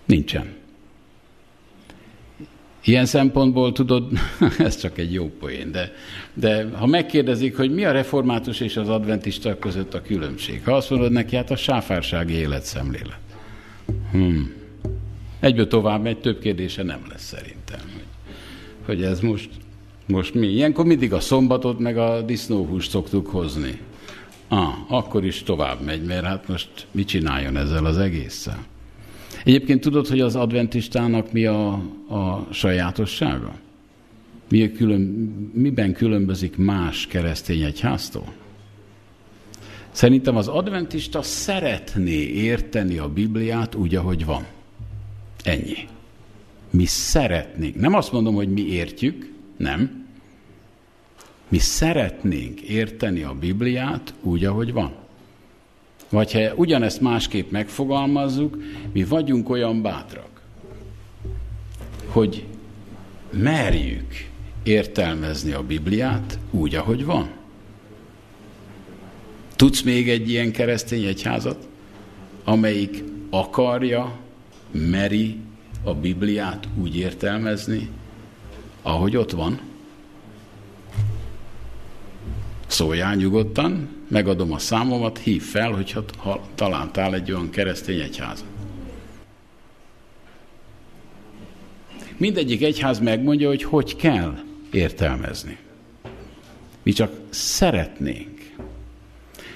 Nincsen. 0.05 0.61
Ilyen 2.85 3.05
szempontból 3.05 3.71
tudod, 3.71 4.11
ez 4.57 4.77
csak 4.77 4.97
egy 4.97 5.13
jó 5.13 5.31
poén, 5.39 5.71
de, 5.71 5.93
de 6.33 6.69
ha 6.73 6.85
megkérdezik, 6.85 7.57
hogy 7.57 7.73
mi 7.73 7.85
a 7.85 7.91
református 7.91 8.59
és 8.59 8.77
az 8.77 8.89
adventista 8.89 9.59
között 9.59 9.93
a 9.93 10.01
különbség, 10.01 10.63
ha 10.63 10.73
azt 10.73 10.89
mondod 10.89 11.11
neki, 11.11 11.35
hát 11.35 11.51
a 11.51 11.55
sáfársági 11.55 12.33
életszemlélet. 12.33 13.19
Hmm. 14.11 14.53
Egyből 15.39 15.67
tovább 15.67 16.01
megy, 16.01 16.17
több 16.17 16.39
kérdése 16.39 16.83
nem 16.83 16.99
lesz 17.09 17.23
szerintem. 17.23 17.79
Hogy, 17.93 18.05
hogy 18.85 19.03
ez 19.03 19.19
most, 19.19 19.49
most 20.05 20.33
mi? 20.33 20.47
Ilyenkor 20.47 20.85
mindig 20.85 21.13
a 21.13 21.19
szombatot 21.19 21.79
meg 21.79 21.97
a 21.97 22.21
disznóhúst 22.21 22.89
szoktuk 22.89 23.27
hozni. 23.27 23.79
Ah, 24.47 24.91
akkor 24.91 25.25
is 25.25 25.43
tovább 25.43 25.81
megy, 25.81 26.03
mert 26.03 26.25
hát 26.25 26.47
most 26.47 26.69
mit 26.91 27.07
csináljon 27.07 27.57
ezzel 27.57 27.85
az 27.85 27.97
egésszel? 27.97 28.65
Egyébként 29.43 29.81
tudod, 29.81 30.07
hogy 30.07 30.19
az 30.19 30.35
adventistának 30.35 31.31
mi 31.31 31.45
a, 31.45 31.71
a 32.07 32.47
sajátossága? 32.51 33.55
Mi 34.49 34.63
a 34.63 34.71
külön, 34.71 35.01
miben 35.53 35.93
különbözik 35.93 36.57
más 36.57 37.07
keresztény 37.07 37.61
egyháztól? 37.61 38.33
Szerintem 39.91 40.35
az 40.35 40.47
adventista 40.47 41.21
szeretné 41.21 42.21
érteni 42.21 42.97
a 42.97 43.09
Bibliát 43.09 43.75
úgy, 43.75 43.95
ahogy 43.95 44.25
van. 44.25 44.45
Ennyi. 45.43 45.87
Mi 46.69 46.85
szeretnénk. 46.85 47.75
Nem 47.75 47.93
azt 47.93 48.11
mondom, 48.11 48.35
hogy 48.35 48.49
mi 48.49 48.61
értjük, 48.61 49.31
nem. 49.57 50.05
Mi 51.47 51.57
szeretnénk 51.57 52.61
érteni 52.61 53.23
a 53.23 53.33
Bibliát 53.33 54.13
úgy, 54.21 54.45
ahogy 54.45 54.73
van. 54.73 55.02
Vagy 56.13 56.31
ha 56.31 56.53
ugyanezt 56.55 57.01
másképp 57.01 57.51
megfogalmazzuk, 57.51 58.57
mi 58.91 59.03
vagyunk 59.03 59.49
olyan 59.49 59.81
bátrak, 59.81 60.41
hogy 62.07 62.45
merjük 63.31 64.27
értelmezni 64.63 65.51
a 65.51 65.63
Bibliát 65.63 66.39
úgy, 66.51 66.75
ahogy 66.75 67.05
van. 67.05 67.29
Tudsz 69.55 69.81
még 69.81 70.09
egy 70.09 70.29
ilyen 70.29 70.51
keresztény 70.51 71.03
egyházat, 71.03 71.67
amelyik 72.43 73.03
akarja, 73.29 74.19
meri 74.71 75.37
a 75.83 75.93
Bibliát 75.93 76.67
úgy 76.81 76.97
értelmezni, 76.97 77.89
ahogy 78.81 79.15
ott 79.15 79.31
van? 79.31 79.59
Szóljál 82.73 83.15
nyugodtan, 83.15 83.87
megadom 84.07 84.51
a 84.51 84.57
számomat, 84.57 85.17
hív 85.17 85.41
fel, 85.41 85.71
hogyha 85.71 86.03
ha 86.17 86.41
találtál 86.55 87.13
egy 87.13 87.31
olyan 87.31 87.49
keresztény 87.49 87.99
egyházat. 87.99 88.45
Mindegyik 92.17 92.63
egyház 92.63 92.99
megmondja, 92.99 93.47
hogy 93.47 93.63
hogy 93.63 93.95
kell 93.95 94.37
értelmezni. 94.71 95.57
Mi 96.83 96.91
csak 96.91 97.11
szeretnénk. 97.29 98.55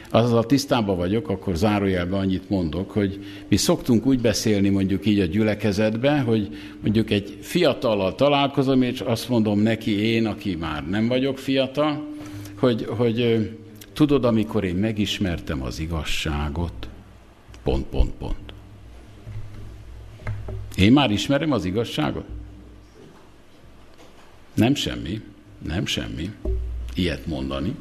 Azzal 0.10 0.46
tisztában 0.46 0.98
vagyok, 0.98 1.30
akkor 1.30 1.56
zárójelben 1.56 2.20
annyit 2.20 2.50
mondok, 2.50 2.92
hogy 2.92 3.26
mi 3.48 3.56
szoktunk 3.56 4.06
úgy 4.06 4.22
beszélni 4.22 4.70
mondjuk 4.70 5.06
így 5.06 5.20
a 5.20 5.26
gyülekezetbe, 5.26 6.20
hogy 6.20 6.58
mondjuk 6.82 7.10
egy 7.10 7.38
fiatallal 7.42 8.16
találkozom, 8.16 8.82
és 8.82 9.00
azt 9.00 9.30
mondom 9.30 9.60
neki 9.60 10.00
én, 10.00 10.26
aki 10.26 10.56
már 10.56 10.90
nem 10.90 11.08
vagyok 11.08 11.38
fiatal, 11.38 12.16
hogy, 12.60 12.86
hogy 12.86 13.50
tudod, 13.94 14.26
amikor 14.26 14.64
én 14.64 14.76
megismertem 14.76 15.62
az 15.62 15.80
igazságot, 15.80 16.88
pont, 17.64 17.86
pont, 17.86 18.12
pont. 18.12 18.54
Én 20.76 20.92
már 20.92 21.12
ismerem 21.12 21.52
az 21.52 21.66
igazságot? 21.66 22.26
Nem 24.54 24.76
semmi, 24.76 25.22
nem 25.66 25.86
semmi 25.86 26.32
ilyet 26.94 27.26
mondani. 27.26 27.76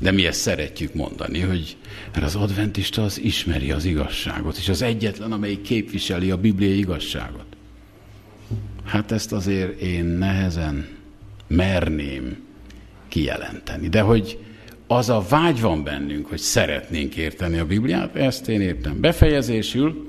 De 0.00 0.10
mi 0.10 0.26
ezt 0.26 0.40
szeretjük 0.40 0.94
mondani, 0.94 1.40
hogy 1.40 1.76
mert 2.12 2.24
az 2.24 2.36
adventista 2.36 3.02
az 3.02 3.20
ismeri 3.20 3.70
az 3.70 3.84
igazságot, 3.84 4.56
és 4.56 4.68
az 4.68 4.82
egyetlen, 4.82 5.32
amelyik 5.32 5.62
képviseli 5.62 6.30
a 6.30 6.36
bibliai 6.36 6.78
igazságot. 6.78 7.46
Hát 8.84 9.12
ezt 9.12 9.32
azért 9.32 9.80
én 9.80 10.04
nehezen 10.04 10.88
merném 11.46 12.43
kijelenteni. 13.14 13.88
De 13.88 14.00
hogy 14.00 14.38
az 14.86 15.08
a 15.08 15.24
vágy 15.28 15.60
van 15.60 15.84
bennünk, 15.84 16.26
hogy 16.26 16.38
szeretnénk 16.38 17.16
érteni 17.16 17.58
a 17.58 17.66
Bibliát, 17.66 18.16
ezt 18.16 18.48
én 18.48 18.60
értem. 18.60 19.00
Befejezésül 19.00 20.08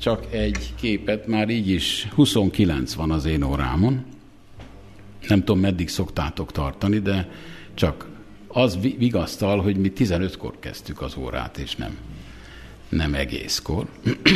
csak 0.00 0.26
egy 0.30 0.74
képet, 0.80 1.26
már 1.26 1.48
így 1.48 1.68
is 1.68 2.08
29 2.14 2.94
van 2.94 3.10
az 3.10 3.24
én 3.24 3.42
órámon. 3.42 4.04
Nem 5.28 5.38
tudom, 5.38 5.60
meddig 5.60 5.88
szoktátok 5.88 6.52
tartani, 6.52 6.98
de 6.98 7.28
csak 7.74 8.08
az 8.48 8.78
vigasztal, 8.98 9.62
hogy 9.62 9.76
mi 9.76 9.92
15-kor 9.96 10.58
kezdtük 10.58 11.00
az 11.00 11.16
órát, 11.16 11.58
és 11.58 11.76
nem, 11.76 11.96
nem 12.88 13.14
egészkor. 13.14 13.86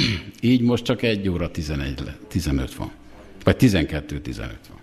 így 0.41 0.61
most 0.61 0.85
csak 0.85 1.03
1 1.03 1.29
óra 1.29 1.51
11, 1.51 2.03
15 2.29 2.75
van. 2.75 2.91
Vagy 3.45 3.57
12-15 3.59 4.37
van. 4.37 4.81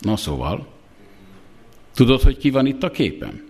Na 0.00 0.16
szóval, 0.16 0.74
Tudod, 1.96 2.22
hogy 2.22 2.36
ki 2.36 2.50
van 2.50 2.66
itt 2.66 2.82
a 2.82 2.90
képen? 2.90 3.42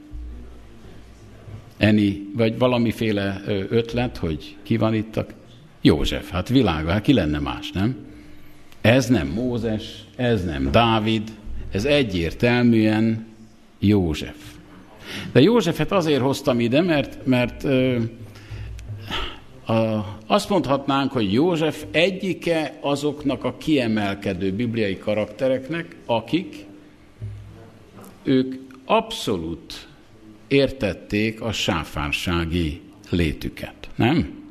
Eni, 1.77 2.27
vagy 2.35 2.59
valamiféle 2.59 3.43
ötlet, 3.69 4.17
hogy 4.17 4.57
ki 4.63 4.77
van 4.77 4.95
itt 4.95 5.17
a... 5.17 5.27
József, 5.81 6.31
hát 6.31 6.49
világa, 6.49 6.91
hát 6.91 7.03
ki 7.03 7.13
lenne 7.13 7.39
más, 7.39 7.73
nem? 7.73 7.97
Ez 8.81 9.07
nem 9.07 9.29
Mózes, 9.29 10.05
ez 10.17 10.45
nem 10.45 10.71
Dávid, 10.71 11.23
ez 11.71 11.85
egyértelműen 11.85 13.27
József. 13.79 14.37
De 15.33 15.41
Józsefet 15.41 15.93
azért 15.93 16.21
hoztam 16.21 16.61
ide, 16.61 16.81
mert, 16.81 17.27
mert 17.27 17.65
ö, 17.65 17.99
a, 19.67 20.05
azt 20.27 20.49
mondhatnánk, 20.49 21.13
hogy 21.13 21.33
József 21.33 21.85
egyike 21.91 22.79
azoknak 22.81 23.45
a 23.45 23.57
kiemelkedő 23.57 24.53
bibliai 24.53 24.99
karaktereknek, 24.99 25.97
akik 26.05 26.66
ők 28.27 28.55
abszolút 28.85 29.89
értették 30.49 31.41
a 31.41 31.53
sáfársági 31.53 32.81
létüket, 33.11 33.89
nem? 33.95 34.45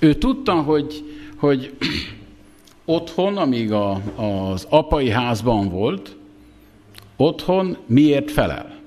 Ő 0.00 0.14
tudta, 0.14 0.52
hogy, 0.52 1.04
hogy 1.36 1.74
otthon, 2.84 3.36
amíg 3.36 3.72
a, 3.72 3.90
az 4.16 4.66
apai 4.70 5.08
házban 5.08 5.68
volt, 5.68 6.16
otthon 7.16 7.76
miért 7.86 8.30
felel? 8.30 8.78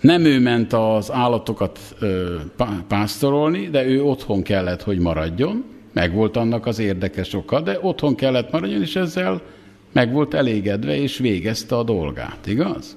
Nem 0.00 0.24
ő 0.24 0.40
ment 0.40 0.72
az 0.72 1.12
állatokat 1.12 1.78
ö, 1.98 2.36
pásztorolni, 2.88 3.68
de 3.68 3.84
ő 3.84 4.02
otthon 4.02 4.42
kellett, 4.42 4.82
hogy 4.82 4.98
maradjon. 4.98 5.64
Meg 5.92 6.14
volt 6.14 6.36
annak 6.36 6.66
az 6.66 6.78
érdekes 6.78 7.34
oka, 7.34 7.60
de 7.60 7.78
otthon 7.80 8.14
kellett 8.14 8.52
maradjon, 8.52 8.80
és 8.80 8.96
ezzel 8.96 9.42
meg 9.92 10.12
volt 10.12 10.34
elégedve, 10.34 10.96
és 10.96 11.18
végezte 11.18 11.76
a 11.76 11.82
dolgát, 11.82 12.46
igaz? 12.46 12.96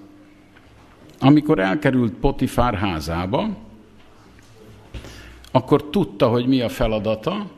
Amikor 1.20 1.60
elkerült 1.60 2.14
Potifár 2.14 2.76
házába, 2.76 3.58
akkor 5.52 5.90
tudta, 5.90 6.28
hogy 6.28 6.48
mi 6.48 6.62
a 6.62 6.70
feladata, 6.70 7.50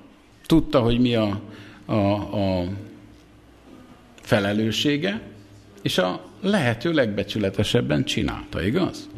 tudta, 0.46 0.80
hogy 0.80 1.00
mi 1.00 1.16
a, 1.16 1.40
a, 1.86 1.94
a 1.94 2.64
felelőssége, 4.22 5.22
és 5.82 5.98
a 5.98 6.22
lehető 6.42 6.92
legbecsületesebben 6.92 8.04
csinálta, 8.04 8.64
igaz? 8.64 9.10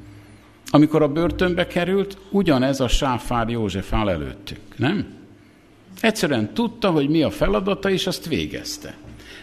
Amikor 0.70 1.02
a 1.02 1.12
börtönbe 1.12 1.68
került, 1.68 2.18
ugyanez 2.32 2.80
a 2.80 2.88
sáfár 2.88 3.50
József 3.50 3.94
áll 3.94 4.10
előttünk, 4.10 4.78
nem? 4.78 5.16
Egyszerűen 6.02 6.54
tudta, 6.54 6.92
hogy 6.92 7.10
mi 7.10 7.24
a 7.24 7.32
feladata, 7.32 7.90
és 7.90 8.08
azt 8.08 8.28
végezte. 8.28 8.96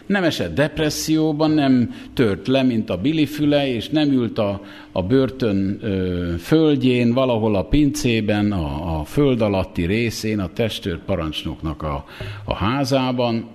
Nem 0.07 0.25
esett 0.25 0.55
depresszióban, 0.55 1.51
nem 1.51 1.95
tört 2.15 2.47
le, 2.47 2.63
mint 2.63 2.91
a 2.91 2.97
bilifüle, 2.97 3.69
és 3.69 3.89
nem 3.89 4.11
ült 4.11 4.39
a, 4.39 4.61
a 4.93 5.03
börtön 5.03 5.79
ö, 5.81 6.35
földjén, 6.39 7.13
valahol 7.13 7.55
a 7.55 7.65
pincében, 7.65 8.53
a, 8.53 8.99
a 8.99 9.05
föld 9.05 9.41
alatti 9.41 9.87
részén, 9.87 10.39
a 10.39 10.53
testőr 10.53 10.99
parancsnoknak 11.05 11.83
a, 11.83 12.05
a 12.45 12.55
házában, 12.55 13.51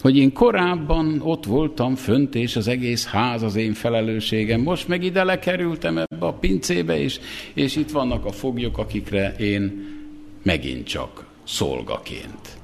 hogy 0.00 0.16
én 0.16 0.32
korábban 0.32 1.20
ott 1.24 1.44
voltam 1.44 1.94
fönt, 1.94 2.34
és 2.34 2.56
az 2.56 2.68
egész 2.68 3.06
ház 3.06 3.42
az 3.42 3.56
én 3.56 3.72
felelősségem. 3.72 4.60
Most 4.60 4.88
meg 4.88 5.04
ide 5.04 5.24
lekerültem 5.24 5.98
ebbe 5.98 6.26
a 6.26 6.32
pincébe, 6.32 6.98
és, 6.98 7.20
és 7.54 7.76
itt 7.76 7.90
vannak 7.90 8.24
a 8.24 8.32
foglyok, 8.32 8.78
akikre 8.78 9.34
én 9.38 9.94
megint 10.42 10.86
csak 10.86 11.26
szolgaként 11.44 12.58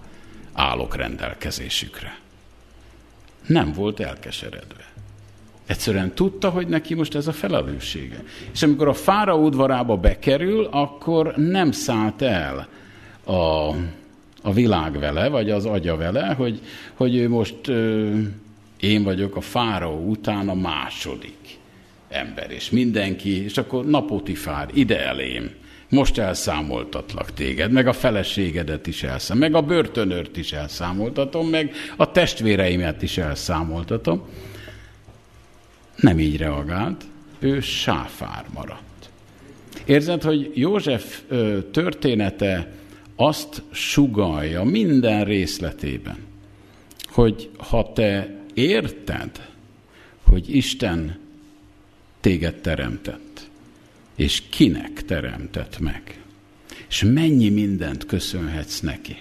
állok 0.52 0.96
rendelkezésükre. 0.96 2.21
Nem 3.46 3.72
volt 3.72 4.00
elkeseredve. 4.00 4.90
Egyszerűen 5.66 6.14
tudta, 6.14 6.50
hogy 6.50 6.66
neki 6.66 6.94
most 6.94 7.14
ez 7.14 7.26
a 7.26 7.32
felelőssége. 7.32 8.22
És 8.52 8.62
amikor 8.62 8.88
a 8.88 8.94
fára 8.94 9.36
udvarába 9.36 9.96
bekerül, 9.96 10.64
akkor 10.70 11.34
nem 11.36 11.72
szállt 11.72 12.22
el 12.22 12.68
a 13.26 13.74
a 14.42 14.52
világ 14.52 14.98
vele, 14.98 15.28
vagy 15.28 15.50
az 15.50 15.66
agya 15.66 15.96
vele, 15.96 16.34
hogy, 16.36 16.60
hogy 16.94 17.16
ő 17.16 17.28
most 17.28 17.68
ö, 17.68 18.10
én 18.80 19.02
vagyok 19.02 19.36
a 19.36 19.40
fáraó 19.40 20.08
után 20.08 20.48
a 20.48 20.54
második 20.54 21.58
ember, 22.08 22.50
és 22.50 22.70
mindenki, 22.70 23.44
és 23.44 23.58
akkor 23.58 23.86
napotifár, 23.86 24.68
ide 24.74 25.06
elém, 25.06 25.50
most 25.92 26.18
elszámoltatlak 26.18 27.32
téged, 27.32 27.72
meg 27.72 27.86
a 27.86 27.92
feleségedet 27.92 28.86
is 28.86 29.02
elszám, 29.02 29.38
meg 29.38 29.54
a 29.54 29.62
börtönört 29.62 30.36
is 30.36 30.52
elszámoltatom, 30.52 31.48
meg 31.48 31.74
a 31.96 32.10
testvéreimet 32.10 33.02
is 33.02 33.18
elszámoltatom. 33.18 34.22
Nem 35.96 36.18
így 36.18 36.36
reagált, 36.36 37.04
ő 37.38 37.60
sáfár 37.60 38.44
maradt. 38.54 39.10
Érzed, 39.84 40.22
hogy 40.22 40.50
József 40.54 41.20
története 41.70 42.72
azt 43.16 43.62
sugalja 43.70 44.62
minden 44.62 45.24
részletében, 45.24 46.16
hogy 47.06 47.50
ha 47.56 47.92
te 47.92 48.36
érted, 48.54 49.30
hogy 50.22 50.56
Isten 50.56 51.18
téged 52.20 52.54
teremtett, 52.54 53.21
és 54.14 54.42
kinek 54.48 55.04
teremtett 55.04 55.78
meg, 55.78 56.22
és 56.88 57.02
mennyi 57.02 57.48
mindent 57.48 58.06
köszönhetsz 58.06 58.80
neki, 58.80 59.16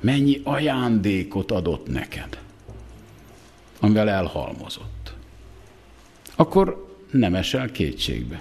mennyi 0.00 0.40
ajándékot 0.44 1.50
adott 1.50 1.86
neked, 1.86 2.38
amivel 3.80 4.08
elhalmozott, 4.08 5.14
akkor 6.36 6.96
nem 7.10 7.34
esel 7.34 7.70
kétségbe. 7.70 8.40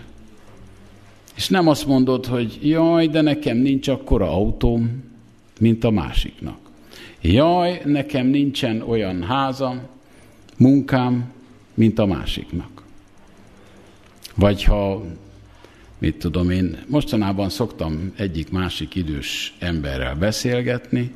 És 1.36 1.48
nem 1.48 1.68
azt 1.68 1.86
mondod, 1.86 2.26
hogy 2.26 2.60
jaj, 2.62 3.08
de 3.08 3.22
nekem 3.22 3.58
nincs 3.58 3.88
akkora 3.88 4.32
autóm, 4.32 5.04
mint 5.60 5.84
a 5.84 5.90
másiknak. 5.90 6.58
Jaj, 7.22 7.82
nekem 7.86 8.28
nincsen 8.28 8.82
olyan 8.82 9.24
házam, 9.24 9.82
munkám, 10.58 11.32
mint 11.74 12.00
a 12.00 12.06
másiknak. 12.06 12.84
Vagy 14.36 14.64
ha, 14.64 15.04
mit 15.98 16.16
tudom 16.16 16.50
én, 16.50 16.78
mostanában 16.88 17.50
szoktam 17.50 18.14
egyik 18.16 18.52
másik 18.52 18.96
idős 18.96 19.56
emberrel 19.60 20.16
beszélgetni, 20.16 21.12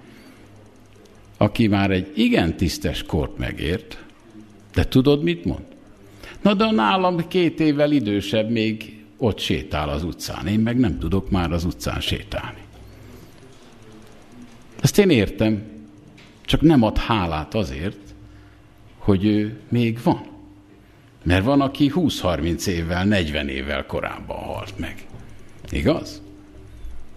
aki 1.37 1.67
már 1.67 1.91
egy 1.91 2.11
igen 2.15 2.57
tisztes 2.57 3.03
kort 3.03 3.37
megért, 3.37 4.03
de 4.73 4.83
tudod, 4.83 5.23
mit 5.23 5.45
mond? 5.45 5.65
Na 6.41 6.53
de 6.53 6.71
nálam 6.71 7.27
két 7.27 7.59
évvel 7.59 7.91
idősebb 7.91 8.49
még 8.49 9.03
ott 9.17 9.39
sétál 9.39 9.89
az 9.89 10.03
utcán. 10.03 10.47
Én 10.47 10.59
meg 10.59 10.77
nem 10.77 10.99
tudok 10.99 11.29
már 11.29 11.51
az 11.51 11.63
utcán 11.63 11.99
sétálni. 11.99 12.61
Ezt 14.81 14.97
én 14.97 15.09
értem, 15.09 15.63
csak 16.45 16.61
nem 16.61 16.81
ad 16.81 16.97
hálát 16.97 17.53
azért, 17.53 17.97
hogy 18.97 19.25
ő 19.25 19.59
még 19.69 19.99
van. 20.03 20.30
Mert 21.23 21.43
van, 21.43 21.61
aki 21.61 21.91
20-30 21.95 22.67
évvel, 22.67 23.05
40 23.05 23.47
évvel 23.47 23.85
korábban 23.85 24.37
halt 24.37 24.79
meg. 24.79 25.05
Igaz? 25.71 26.21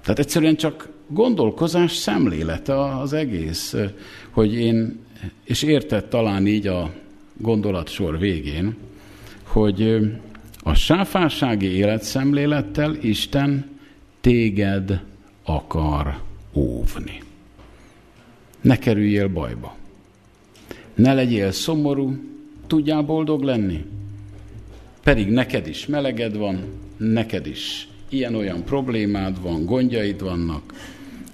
Tehát 0.02 0.18
egyszerűen 0.18 0.56
csak 0.56 0.88
gondolkozás 1.06 1.92
szemlélete 1.92 2.98
az 2.98 3.12
egész, 3.12 3.74
hogy 4.30 4.54
én, 4.54 4.98
és 5.44 5.62
értett 5.62 6.10
talán 6.10 6.46
így 6.46 6.66
a 6.66 6.90
gondolatsor 7.36 8.18
végén, 8.18 8.76
hogy 9.42 10.00
a 10.62 10.74
sáfársági 10.74 11.66
életszemlélettel 11.66 12.94
Isten 12.94 13.78
téged 14.20 15.00
akar 15.44 16.20
óvni. 16.52 17.22
Ne 18.60 18.78
kerüljél 18.78 19.28
bajba. 19.28 19.76
Ne 20.94 21.14
legyél 21.14 21.52
szomorú, 21.52 22.33
tudjál 22.66 23.02
boldog 23.02 23.42
lenni. 23.42 23.84
Pedig 25.02 25.28
neked 25.28 25.66
is 25.66 25.86
meleged 25.86 26.36
van, 26.36 26.58
neked 26.96 27.46
is 27.46 27.88
ilyen-olyan 28.08 28.64
problémád 28.64 29.42
van, 29.42 29.64
gondjaid 29.64 30.22
vannak, 30.22 30.74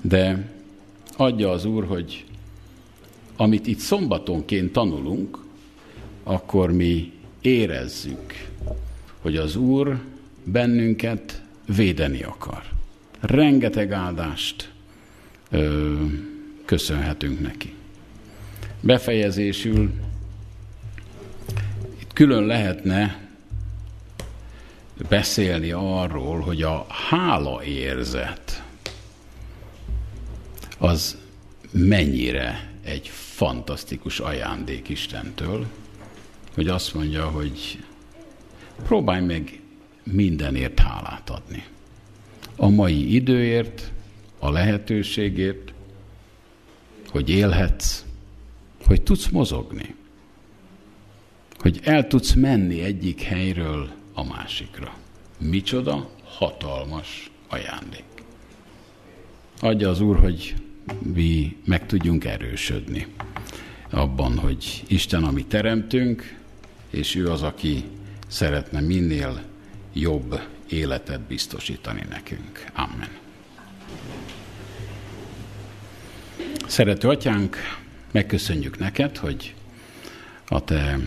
de 0.00 0.50
adja 1.16 1.50
az 1.50 1.64
Úr, 1.64 1.84
hogy 1.84 2.24
amit 3.36 3.66
itt 3.66 3.78
szombatonként 3.78 4.72
tanulunk, 4.72 5.38
akkor 6.22 6.72
mi 6.72 7.12
érezzük, 7.40 8.48
hogy 9.20 9.36
az 9.36 9.56
Úr 9.56 10.00
bennünket 10.44 11.42
védeni 11.76 12.22
akar. 12.22 12.62
Rengeteg 13.20 13.92
áldást 13.92 14.70
ö, 15.50 15.94
köszönhetünk 16.64 17.40
neki. 17.40 17.74
Befejezésül 18.80 19.90
külön 22.20 22.46
lehetne 22.46 23.28
beszélni 25.08 25.70
arról, 25.70 26.40
hogy 26.40 26.62
a 26.62 26.86
hála 26.88 27.64
érzet 27.64 28.62
az 30.78 31.18
mennyire 31.70 32.70
egy 32.82 33.08
fantasztikus 33.08 34.18
ajándék 34.18 34.88
Istentől, 34.88 35.66
hogy 36.54 36.68
azt 36.68 36.94
mondja, 36.94 37.28
hogy 37.28 37.84
próbálj 38.82 39.24
meg 39.24 39.60
mindenért 40.02 40.78
hálát 40.80 41.30
adni. 41.30 41.64
A 42.56 42.68
mai 42.68 43.14
időért, 43.14 43.92
a 44.38 44.50
lehetőségért, 44.50 45.72
hogy 47.08 47.28
élhetsz, 47.28 48.04
hogy 48.86 49.02
tudsz 49.02 49.28
mozogni, 49.28 49.94
hogy 51.60 51.80
el 51.82 52.06
tudsz 52.06 52.32
menni 52.32 52.80
egyik 52.80 53.20
helyről 53.20 53.90
a 54.14 54.24
másikra. 54.24 54.94
Micsoda 55.38 56.10
hatalmas 56.24 57.30
ajándék. 57.48 58.04
Adja 59.60 59.88
az 59.88 60.00
Úr, 60.00 60.18
hogy 60.18 60.54
mi 61.02 61.56
meg 61.64 61.86
tudjunk 61.86 62.24
erősödni 62.24 63.06
abban, 63.90 64.38
hogy 64.38 64.84
Isten, 64.86 65.24
ami 65.24 65.44
teremtünk, 65.44 66.38
és 66.90 67.14
ő 67.14 67.30
az, 67.30 67.42
aki 67.42 67.84
szeretne 68.26 68.80
minél 68.80 69.42
jobb 69.92 70.40
életet 70.68 71.20
biztosítani 71.20 72.04
nekünk. 72.08 72.64
Amen. 72.74 73.08
Szerető 76.66 77.08
atyánk, 77.08 77.56
megköszönjük 78.10 78.78
neked, 78.78 79.16
hogy 79.16 79.54
a 80.46 80.64
te 80.64 80.98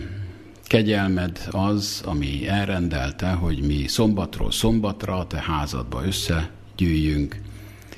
kegyelmed 0.64 1.48
az, 1.50 2.02
ami 2.04 2.48
elrendelte, 2.48 3.30
hogy 3.30 3.60
mi 3.62 3.86
szombatról 3.86 4.50
szombatra 4.50 5.26
te 5.26 5.40
házadba 5.40 6.04
összegyűjjünk, 6.04 7.40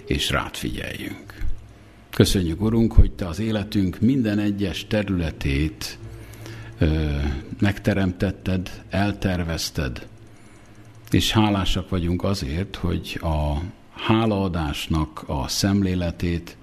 és 0.07 0.31
rád 0.31 0.55
figyeljünk. 0.55 1.45
Köszönjük, 2.11 2.61
Urunk, 2.61 2.93
hogy 2.93 3.13
Te 3.13 3.27
az 3.27 3.39
életünk 3.39 4.01
minden 4.01 4.39
egyes 4.39 4.87
területét 4.87 5.99
ö, 6.79 7.17
megteremtetted, 7.61 8.83
eltervezted, 8.91 10.07
és 11.11 11.33
hálásak 11.33 11.89
vagyunk 11.89 12.25
azért, 12.25 12.77
hogy 12.77 13.21
a 13.23 13.57
hálaadásnak 13.95 15.25
a 15.27 15.49
szemléletét, 15.49 16.57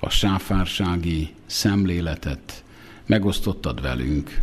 a 0.00 0.08
sáfársági 0.08 1.34
szemléletet 1.46 2.64
megosztottad 3.06 3.80
velünk, 3.80 4.42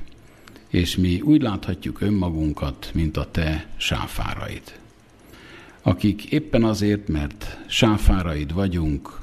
és 0.69 0.97
mi 0.97 1.21
úgy 1.21 1.41
láthatjuk 1.41 2.01
önmagunkat, 2.01 2.91
mint 2.93 3.17
a 3.17 3.31
te 3.31 3.67
sáfáraid, 3.77 4.79
akik 5.81 6.25
éppen 6.25 6.63
azért, 6.63 7.07
mert 7.07 7.57
sáfáraid 7.67 8.53
vagyunk, 8.53 9.19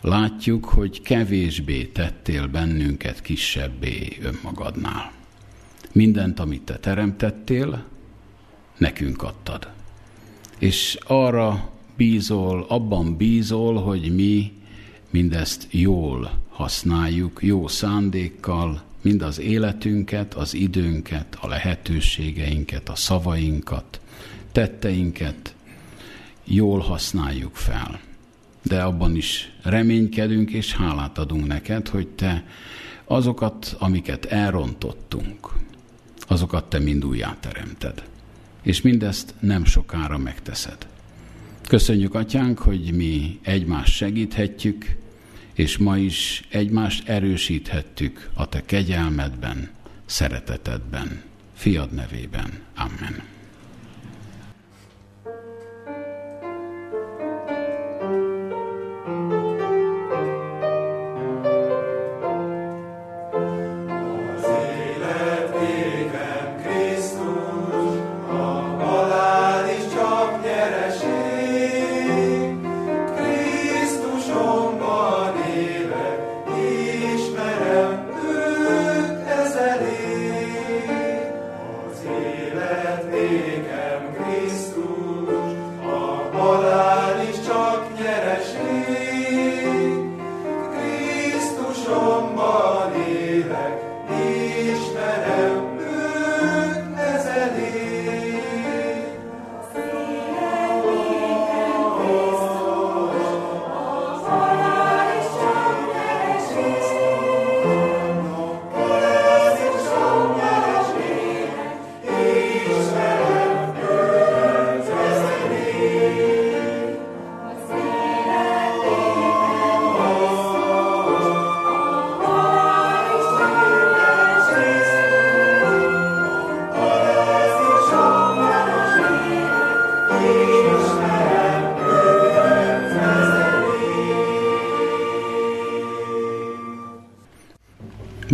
látjuk, 0.00 0.64
hogy 0.64 1.02
kevésbé 1.02 1.84
tettél 1.84 2.46
bennünket 2.46 3.22
kisebbé 3.22 4.16
önmagadnál. 4.22 5.12
Mindent, 5.92 6.40
amit 6.40 6.62
te 6.62 6.76
teremtettél, 6.78 7.84
nekünk 8.76 9.22
adtad. 9.22 9.68
És 10.58 10.98
arra 11.06 11.70
bízol, 11.96 12.64
abban 12.68 13.16
bízol, 13.16 13.82
hogy 13.82 14.14
mi 14.14 14.52
mindezt 15.10 15.66
jól 15.70 16.30
használjuk, 16.48 17.38
jó 17.42 17.68
szándékkal, 17.68 18.82
mind 19.02 19.22
az 19.22 19.40
életünket, 19.40 20.34
az 20.34 20.54
időnket, 20.54 21.36
a 21.40 21.48
lehetőségeinket, 21.48 22.88
a 22.88 22.94
szavainkat, 22.94 24.00
tetteinket 24.52 25.54
jól 26.44 26.80
használjuk 26.80 27.56
fel 27.56 28.00
de 28.68 28.82
abban 28.82 29.16
is 29.16 29.52
reménykedünk 29.62 30.50
és 30.50 30.74
hálát 30.74 31.18
adunk 31.18 31.46
neked, 31.46 31.88
hogy 31.88 32.08
te 32.08 32.44
azokat, 33.04 33.76
amiket 33.78 34.24
elrontottunk, 34.24 35.48
azokat 36.26 36.64
te 36.64 36.78
mind 36.78 37.04
újjáteremted. 37.04 38.02
És 38.62 38.80
mindezt 38.80 39.34
nem 39.40 39.64
sokára 39.64 40.18
megteszed. 40.18 40.86
Köszönjük, 41.68 42.14
Atyánk, 42.14 42.58
hogy 42.58 42.92
mi 42.94 43.38
egymást 43.42 43.94
segíthetjük, 43.94 44.96
és 45.58 45.76
ma 45.76 45.96
is 45.96 46.42
egymást 46.48 47.08
erősíthettük 47.08 48.30
a 48.34 48.48
te 48.48 48.64
kegyelmedben, 48.64 49.70
szeretetedben, 50.06 51.22
fiad 51.54 51.92
nevében. 51.92 52.60
Amen. 52.76 53.37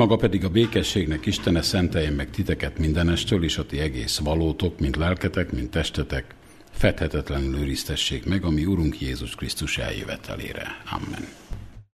Maga 0.04 0.16
pedig 0.16 0.44
a 0.44 0.48
békességnek 0.48 1.26
Istene 1.26 1.62
szenteljen 1.62 2.12
meg 2.12 2.30
titeket 2.30 2.78
mindenestől, 2.78 3.44
és 3.44 3.58
a 3.58 3.66
ti 3.66 3.78
egész 3.78 4.18
valótok, 4.18 4.78
mint 4.78 4.96
lelketek, 4.96 5.52
mint 5.52 5.70
testetek, 5.70 6.34
fedhetetlenül 6.70 7.56
őriztessék 7.58 8.24
meg, 8.24 8.44
ami 8.44 8.64
Urunk 8.64 9.00
Jézus 9.00 9.34
Krisztus 9.34 9.78
eljövetelére. 9.78 10.82
Amen. 10.90 11.28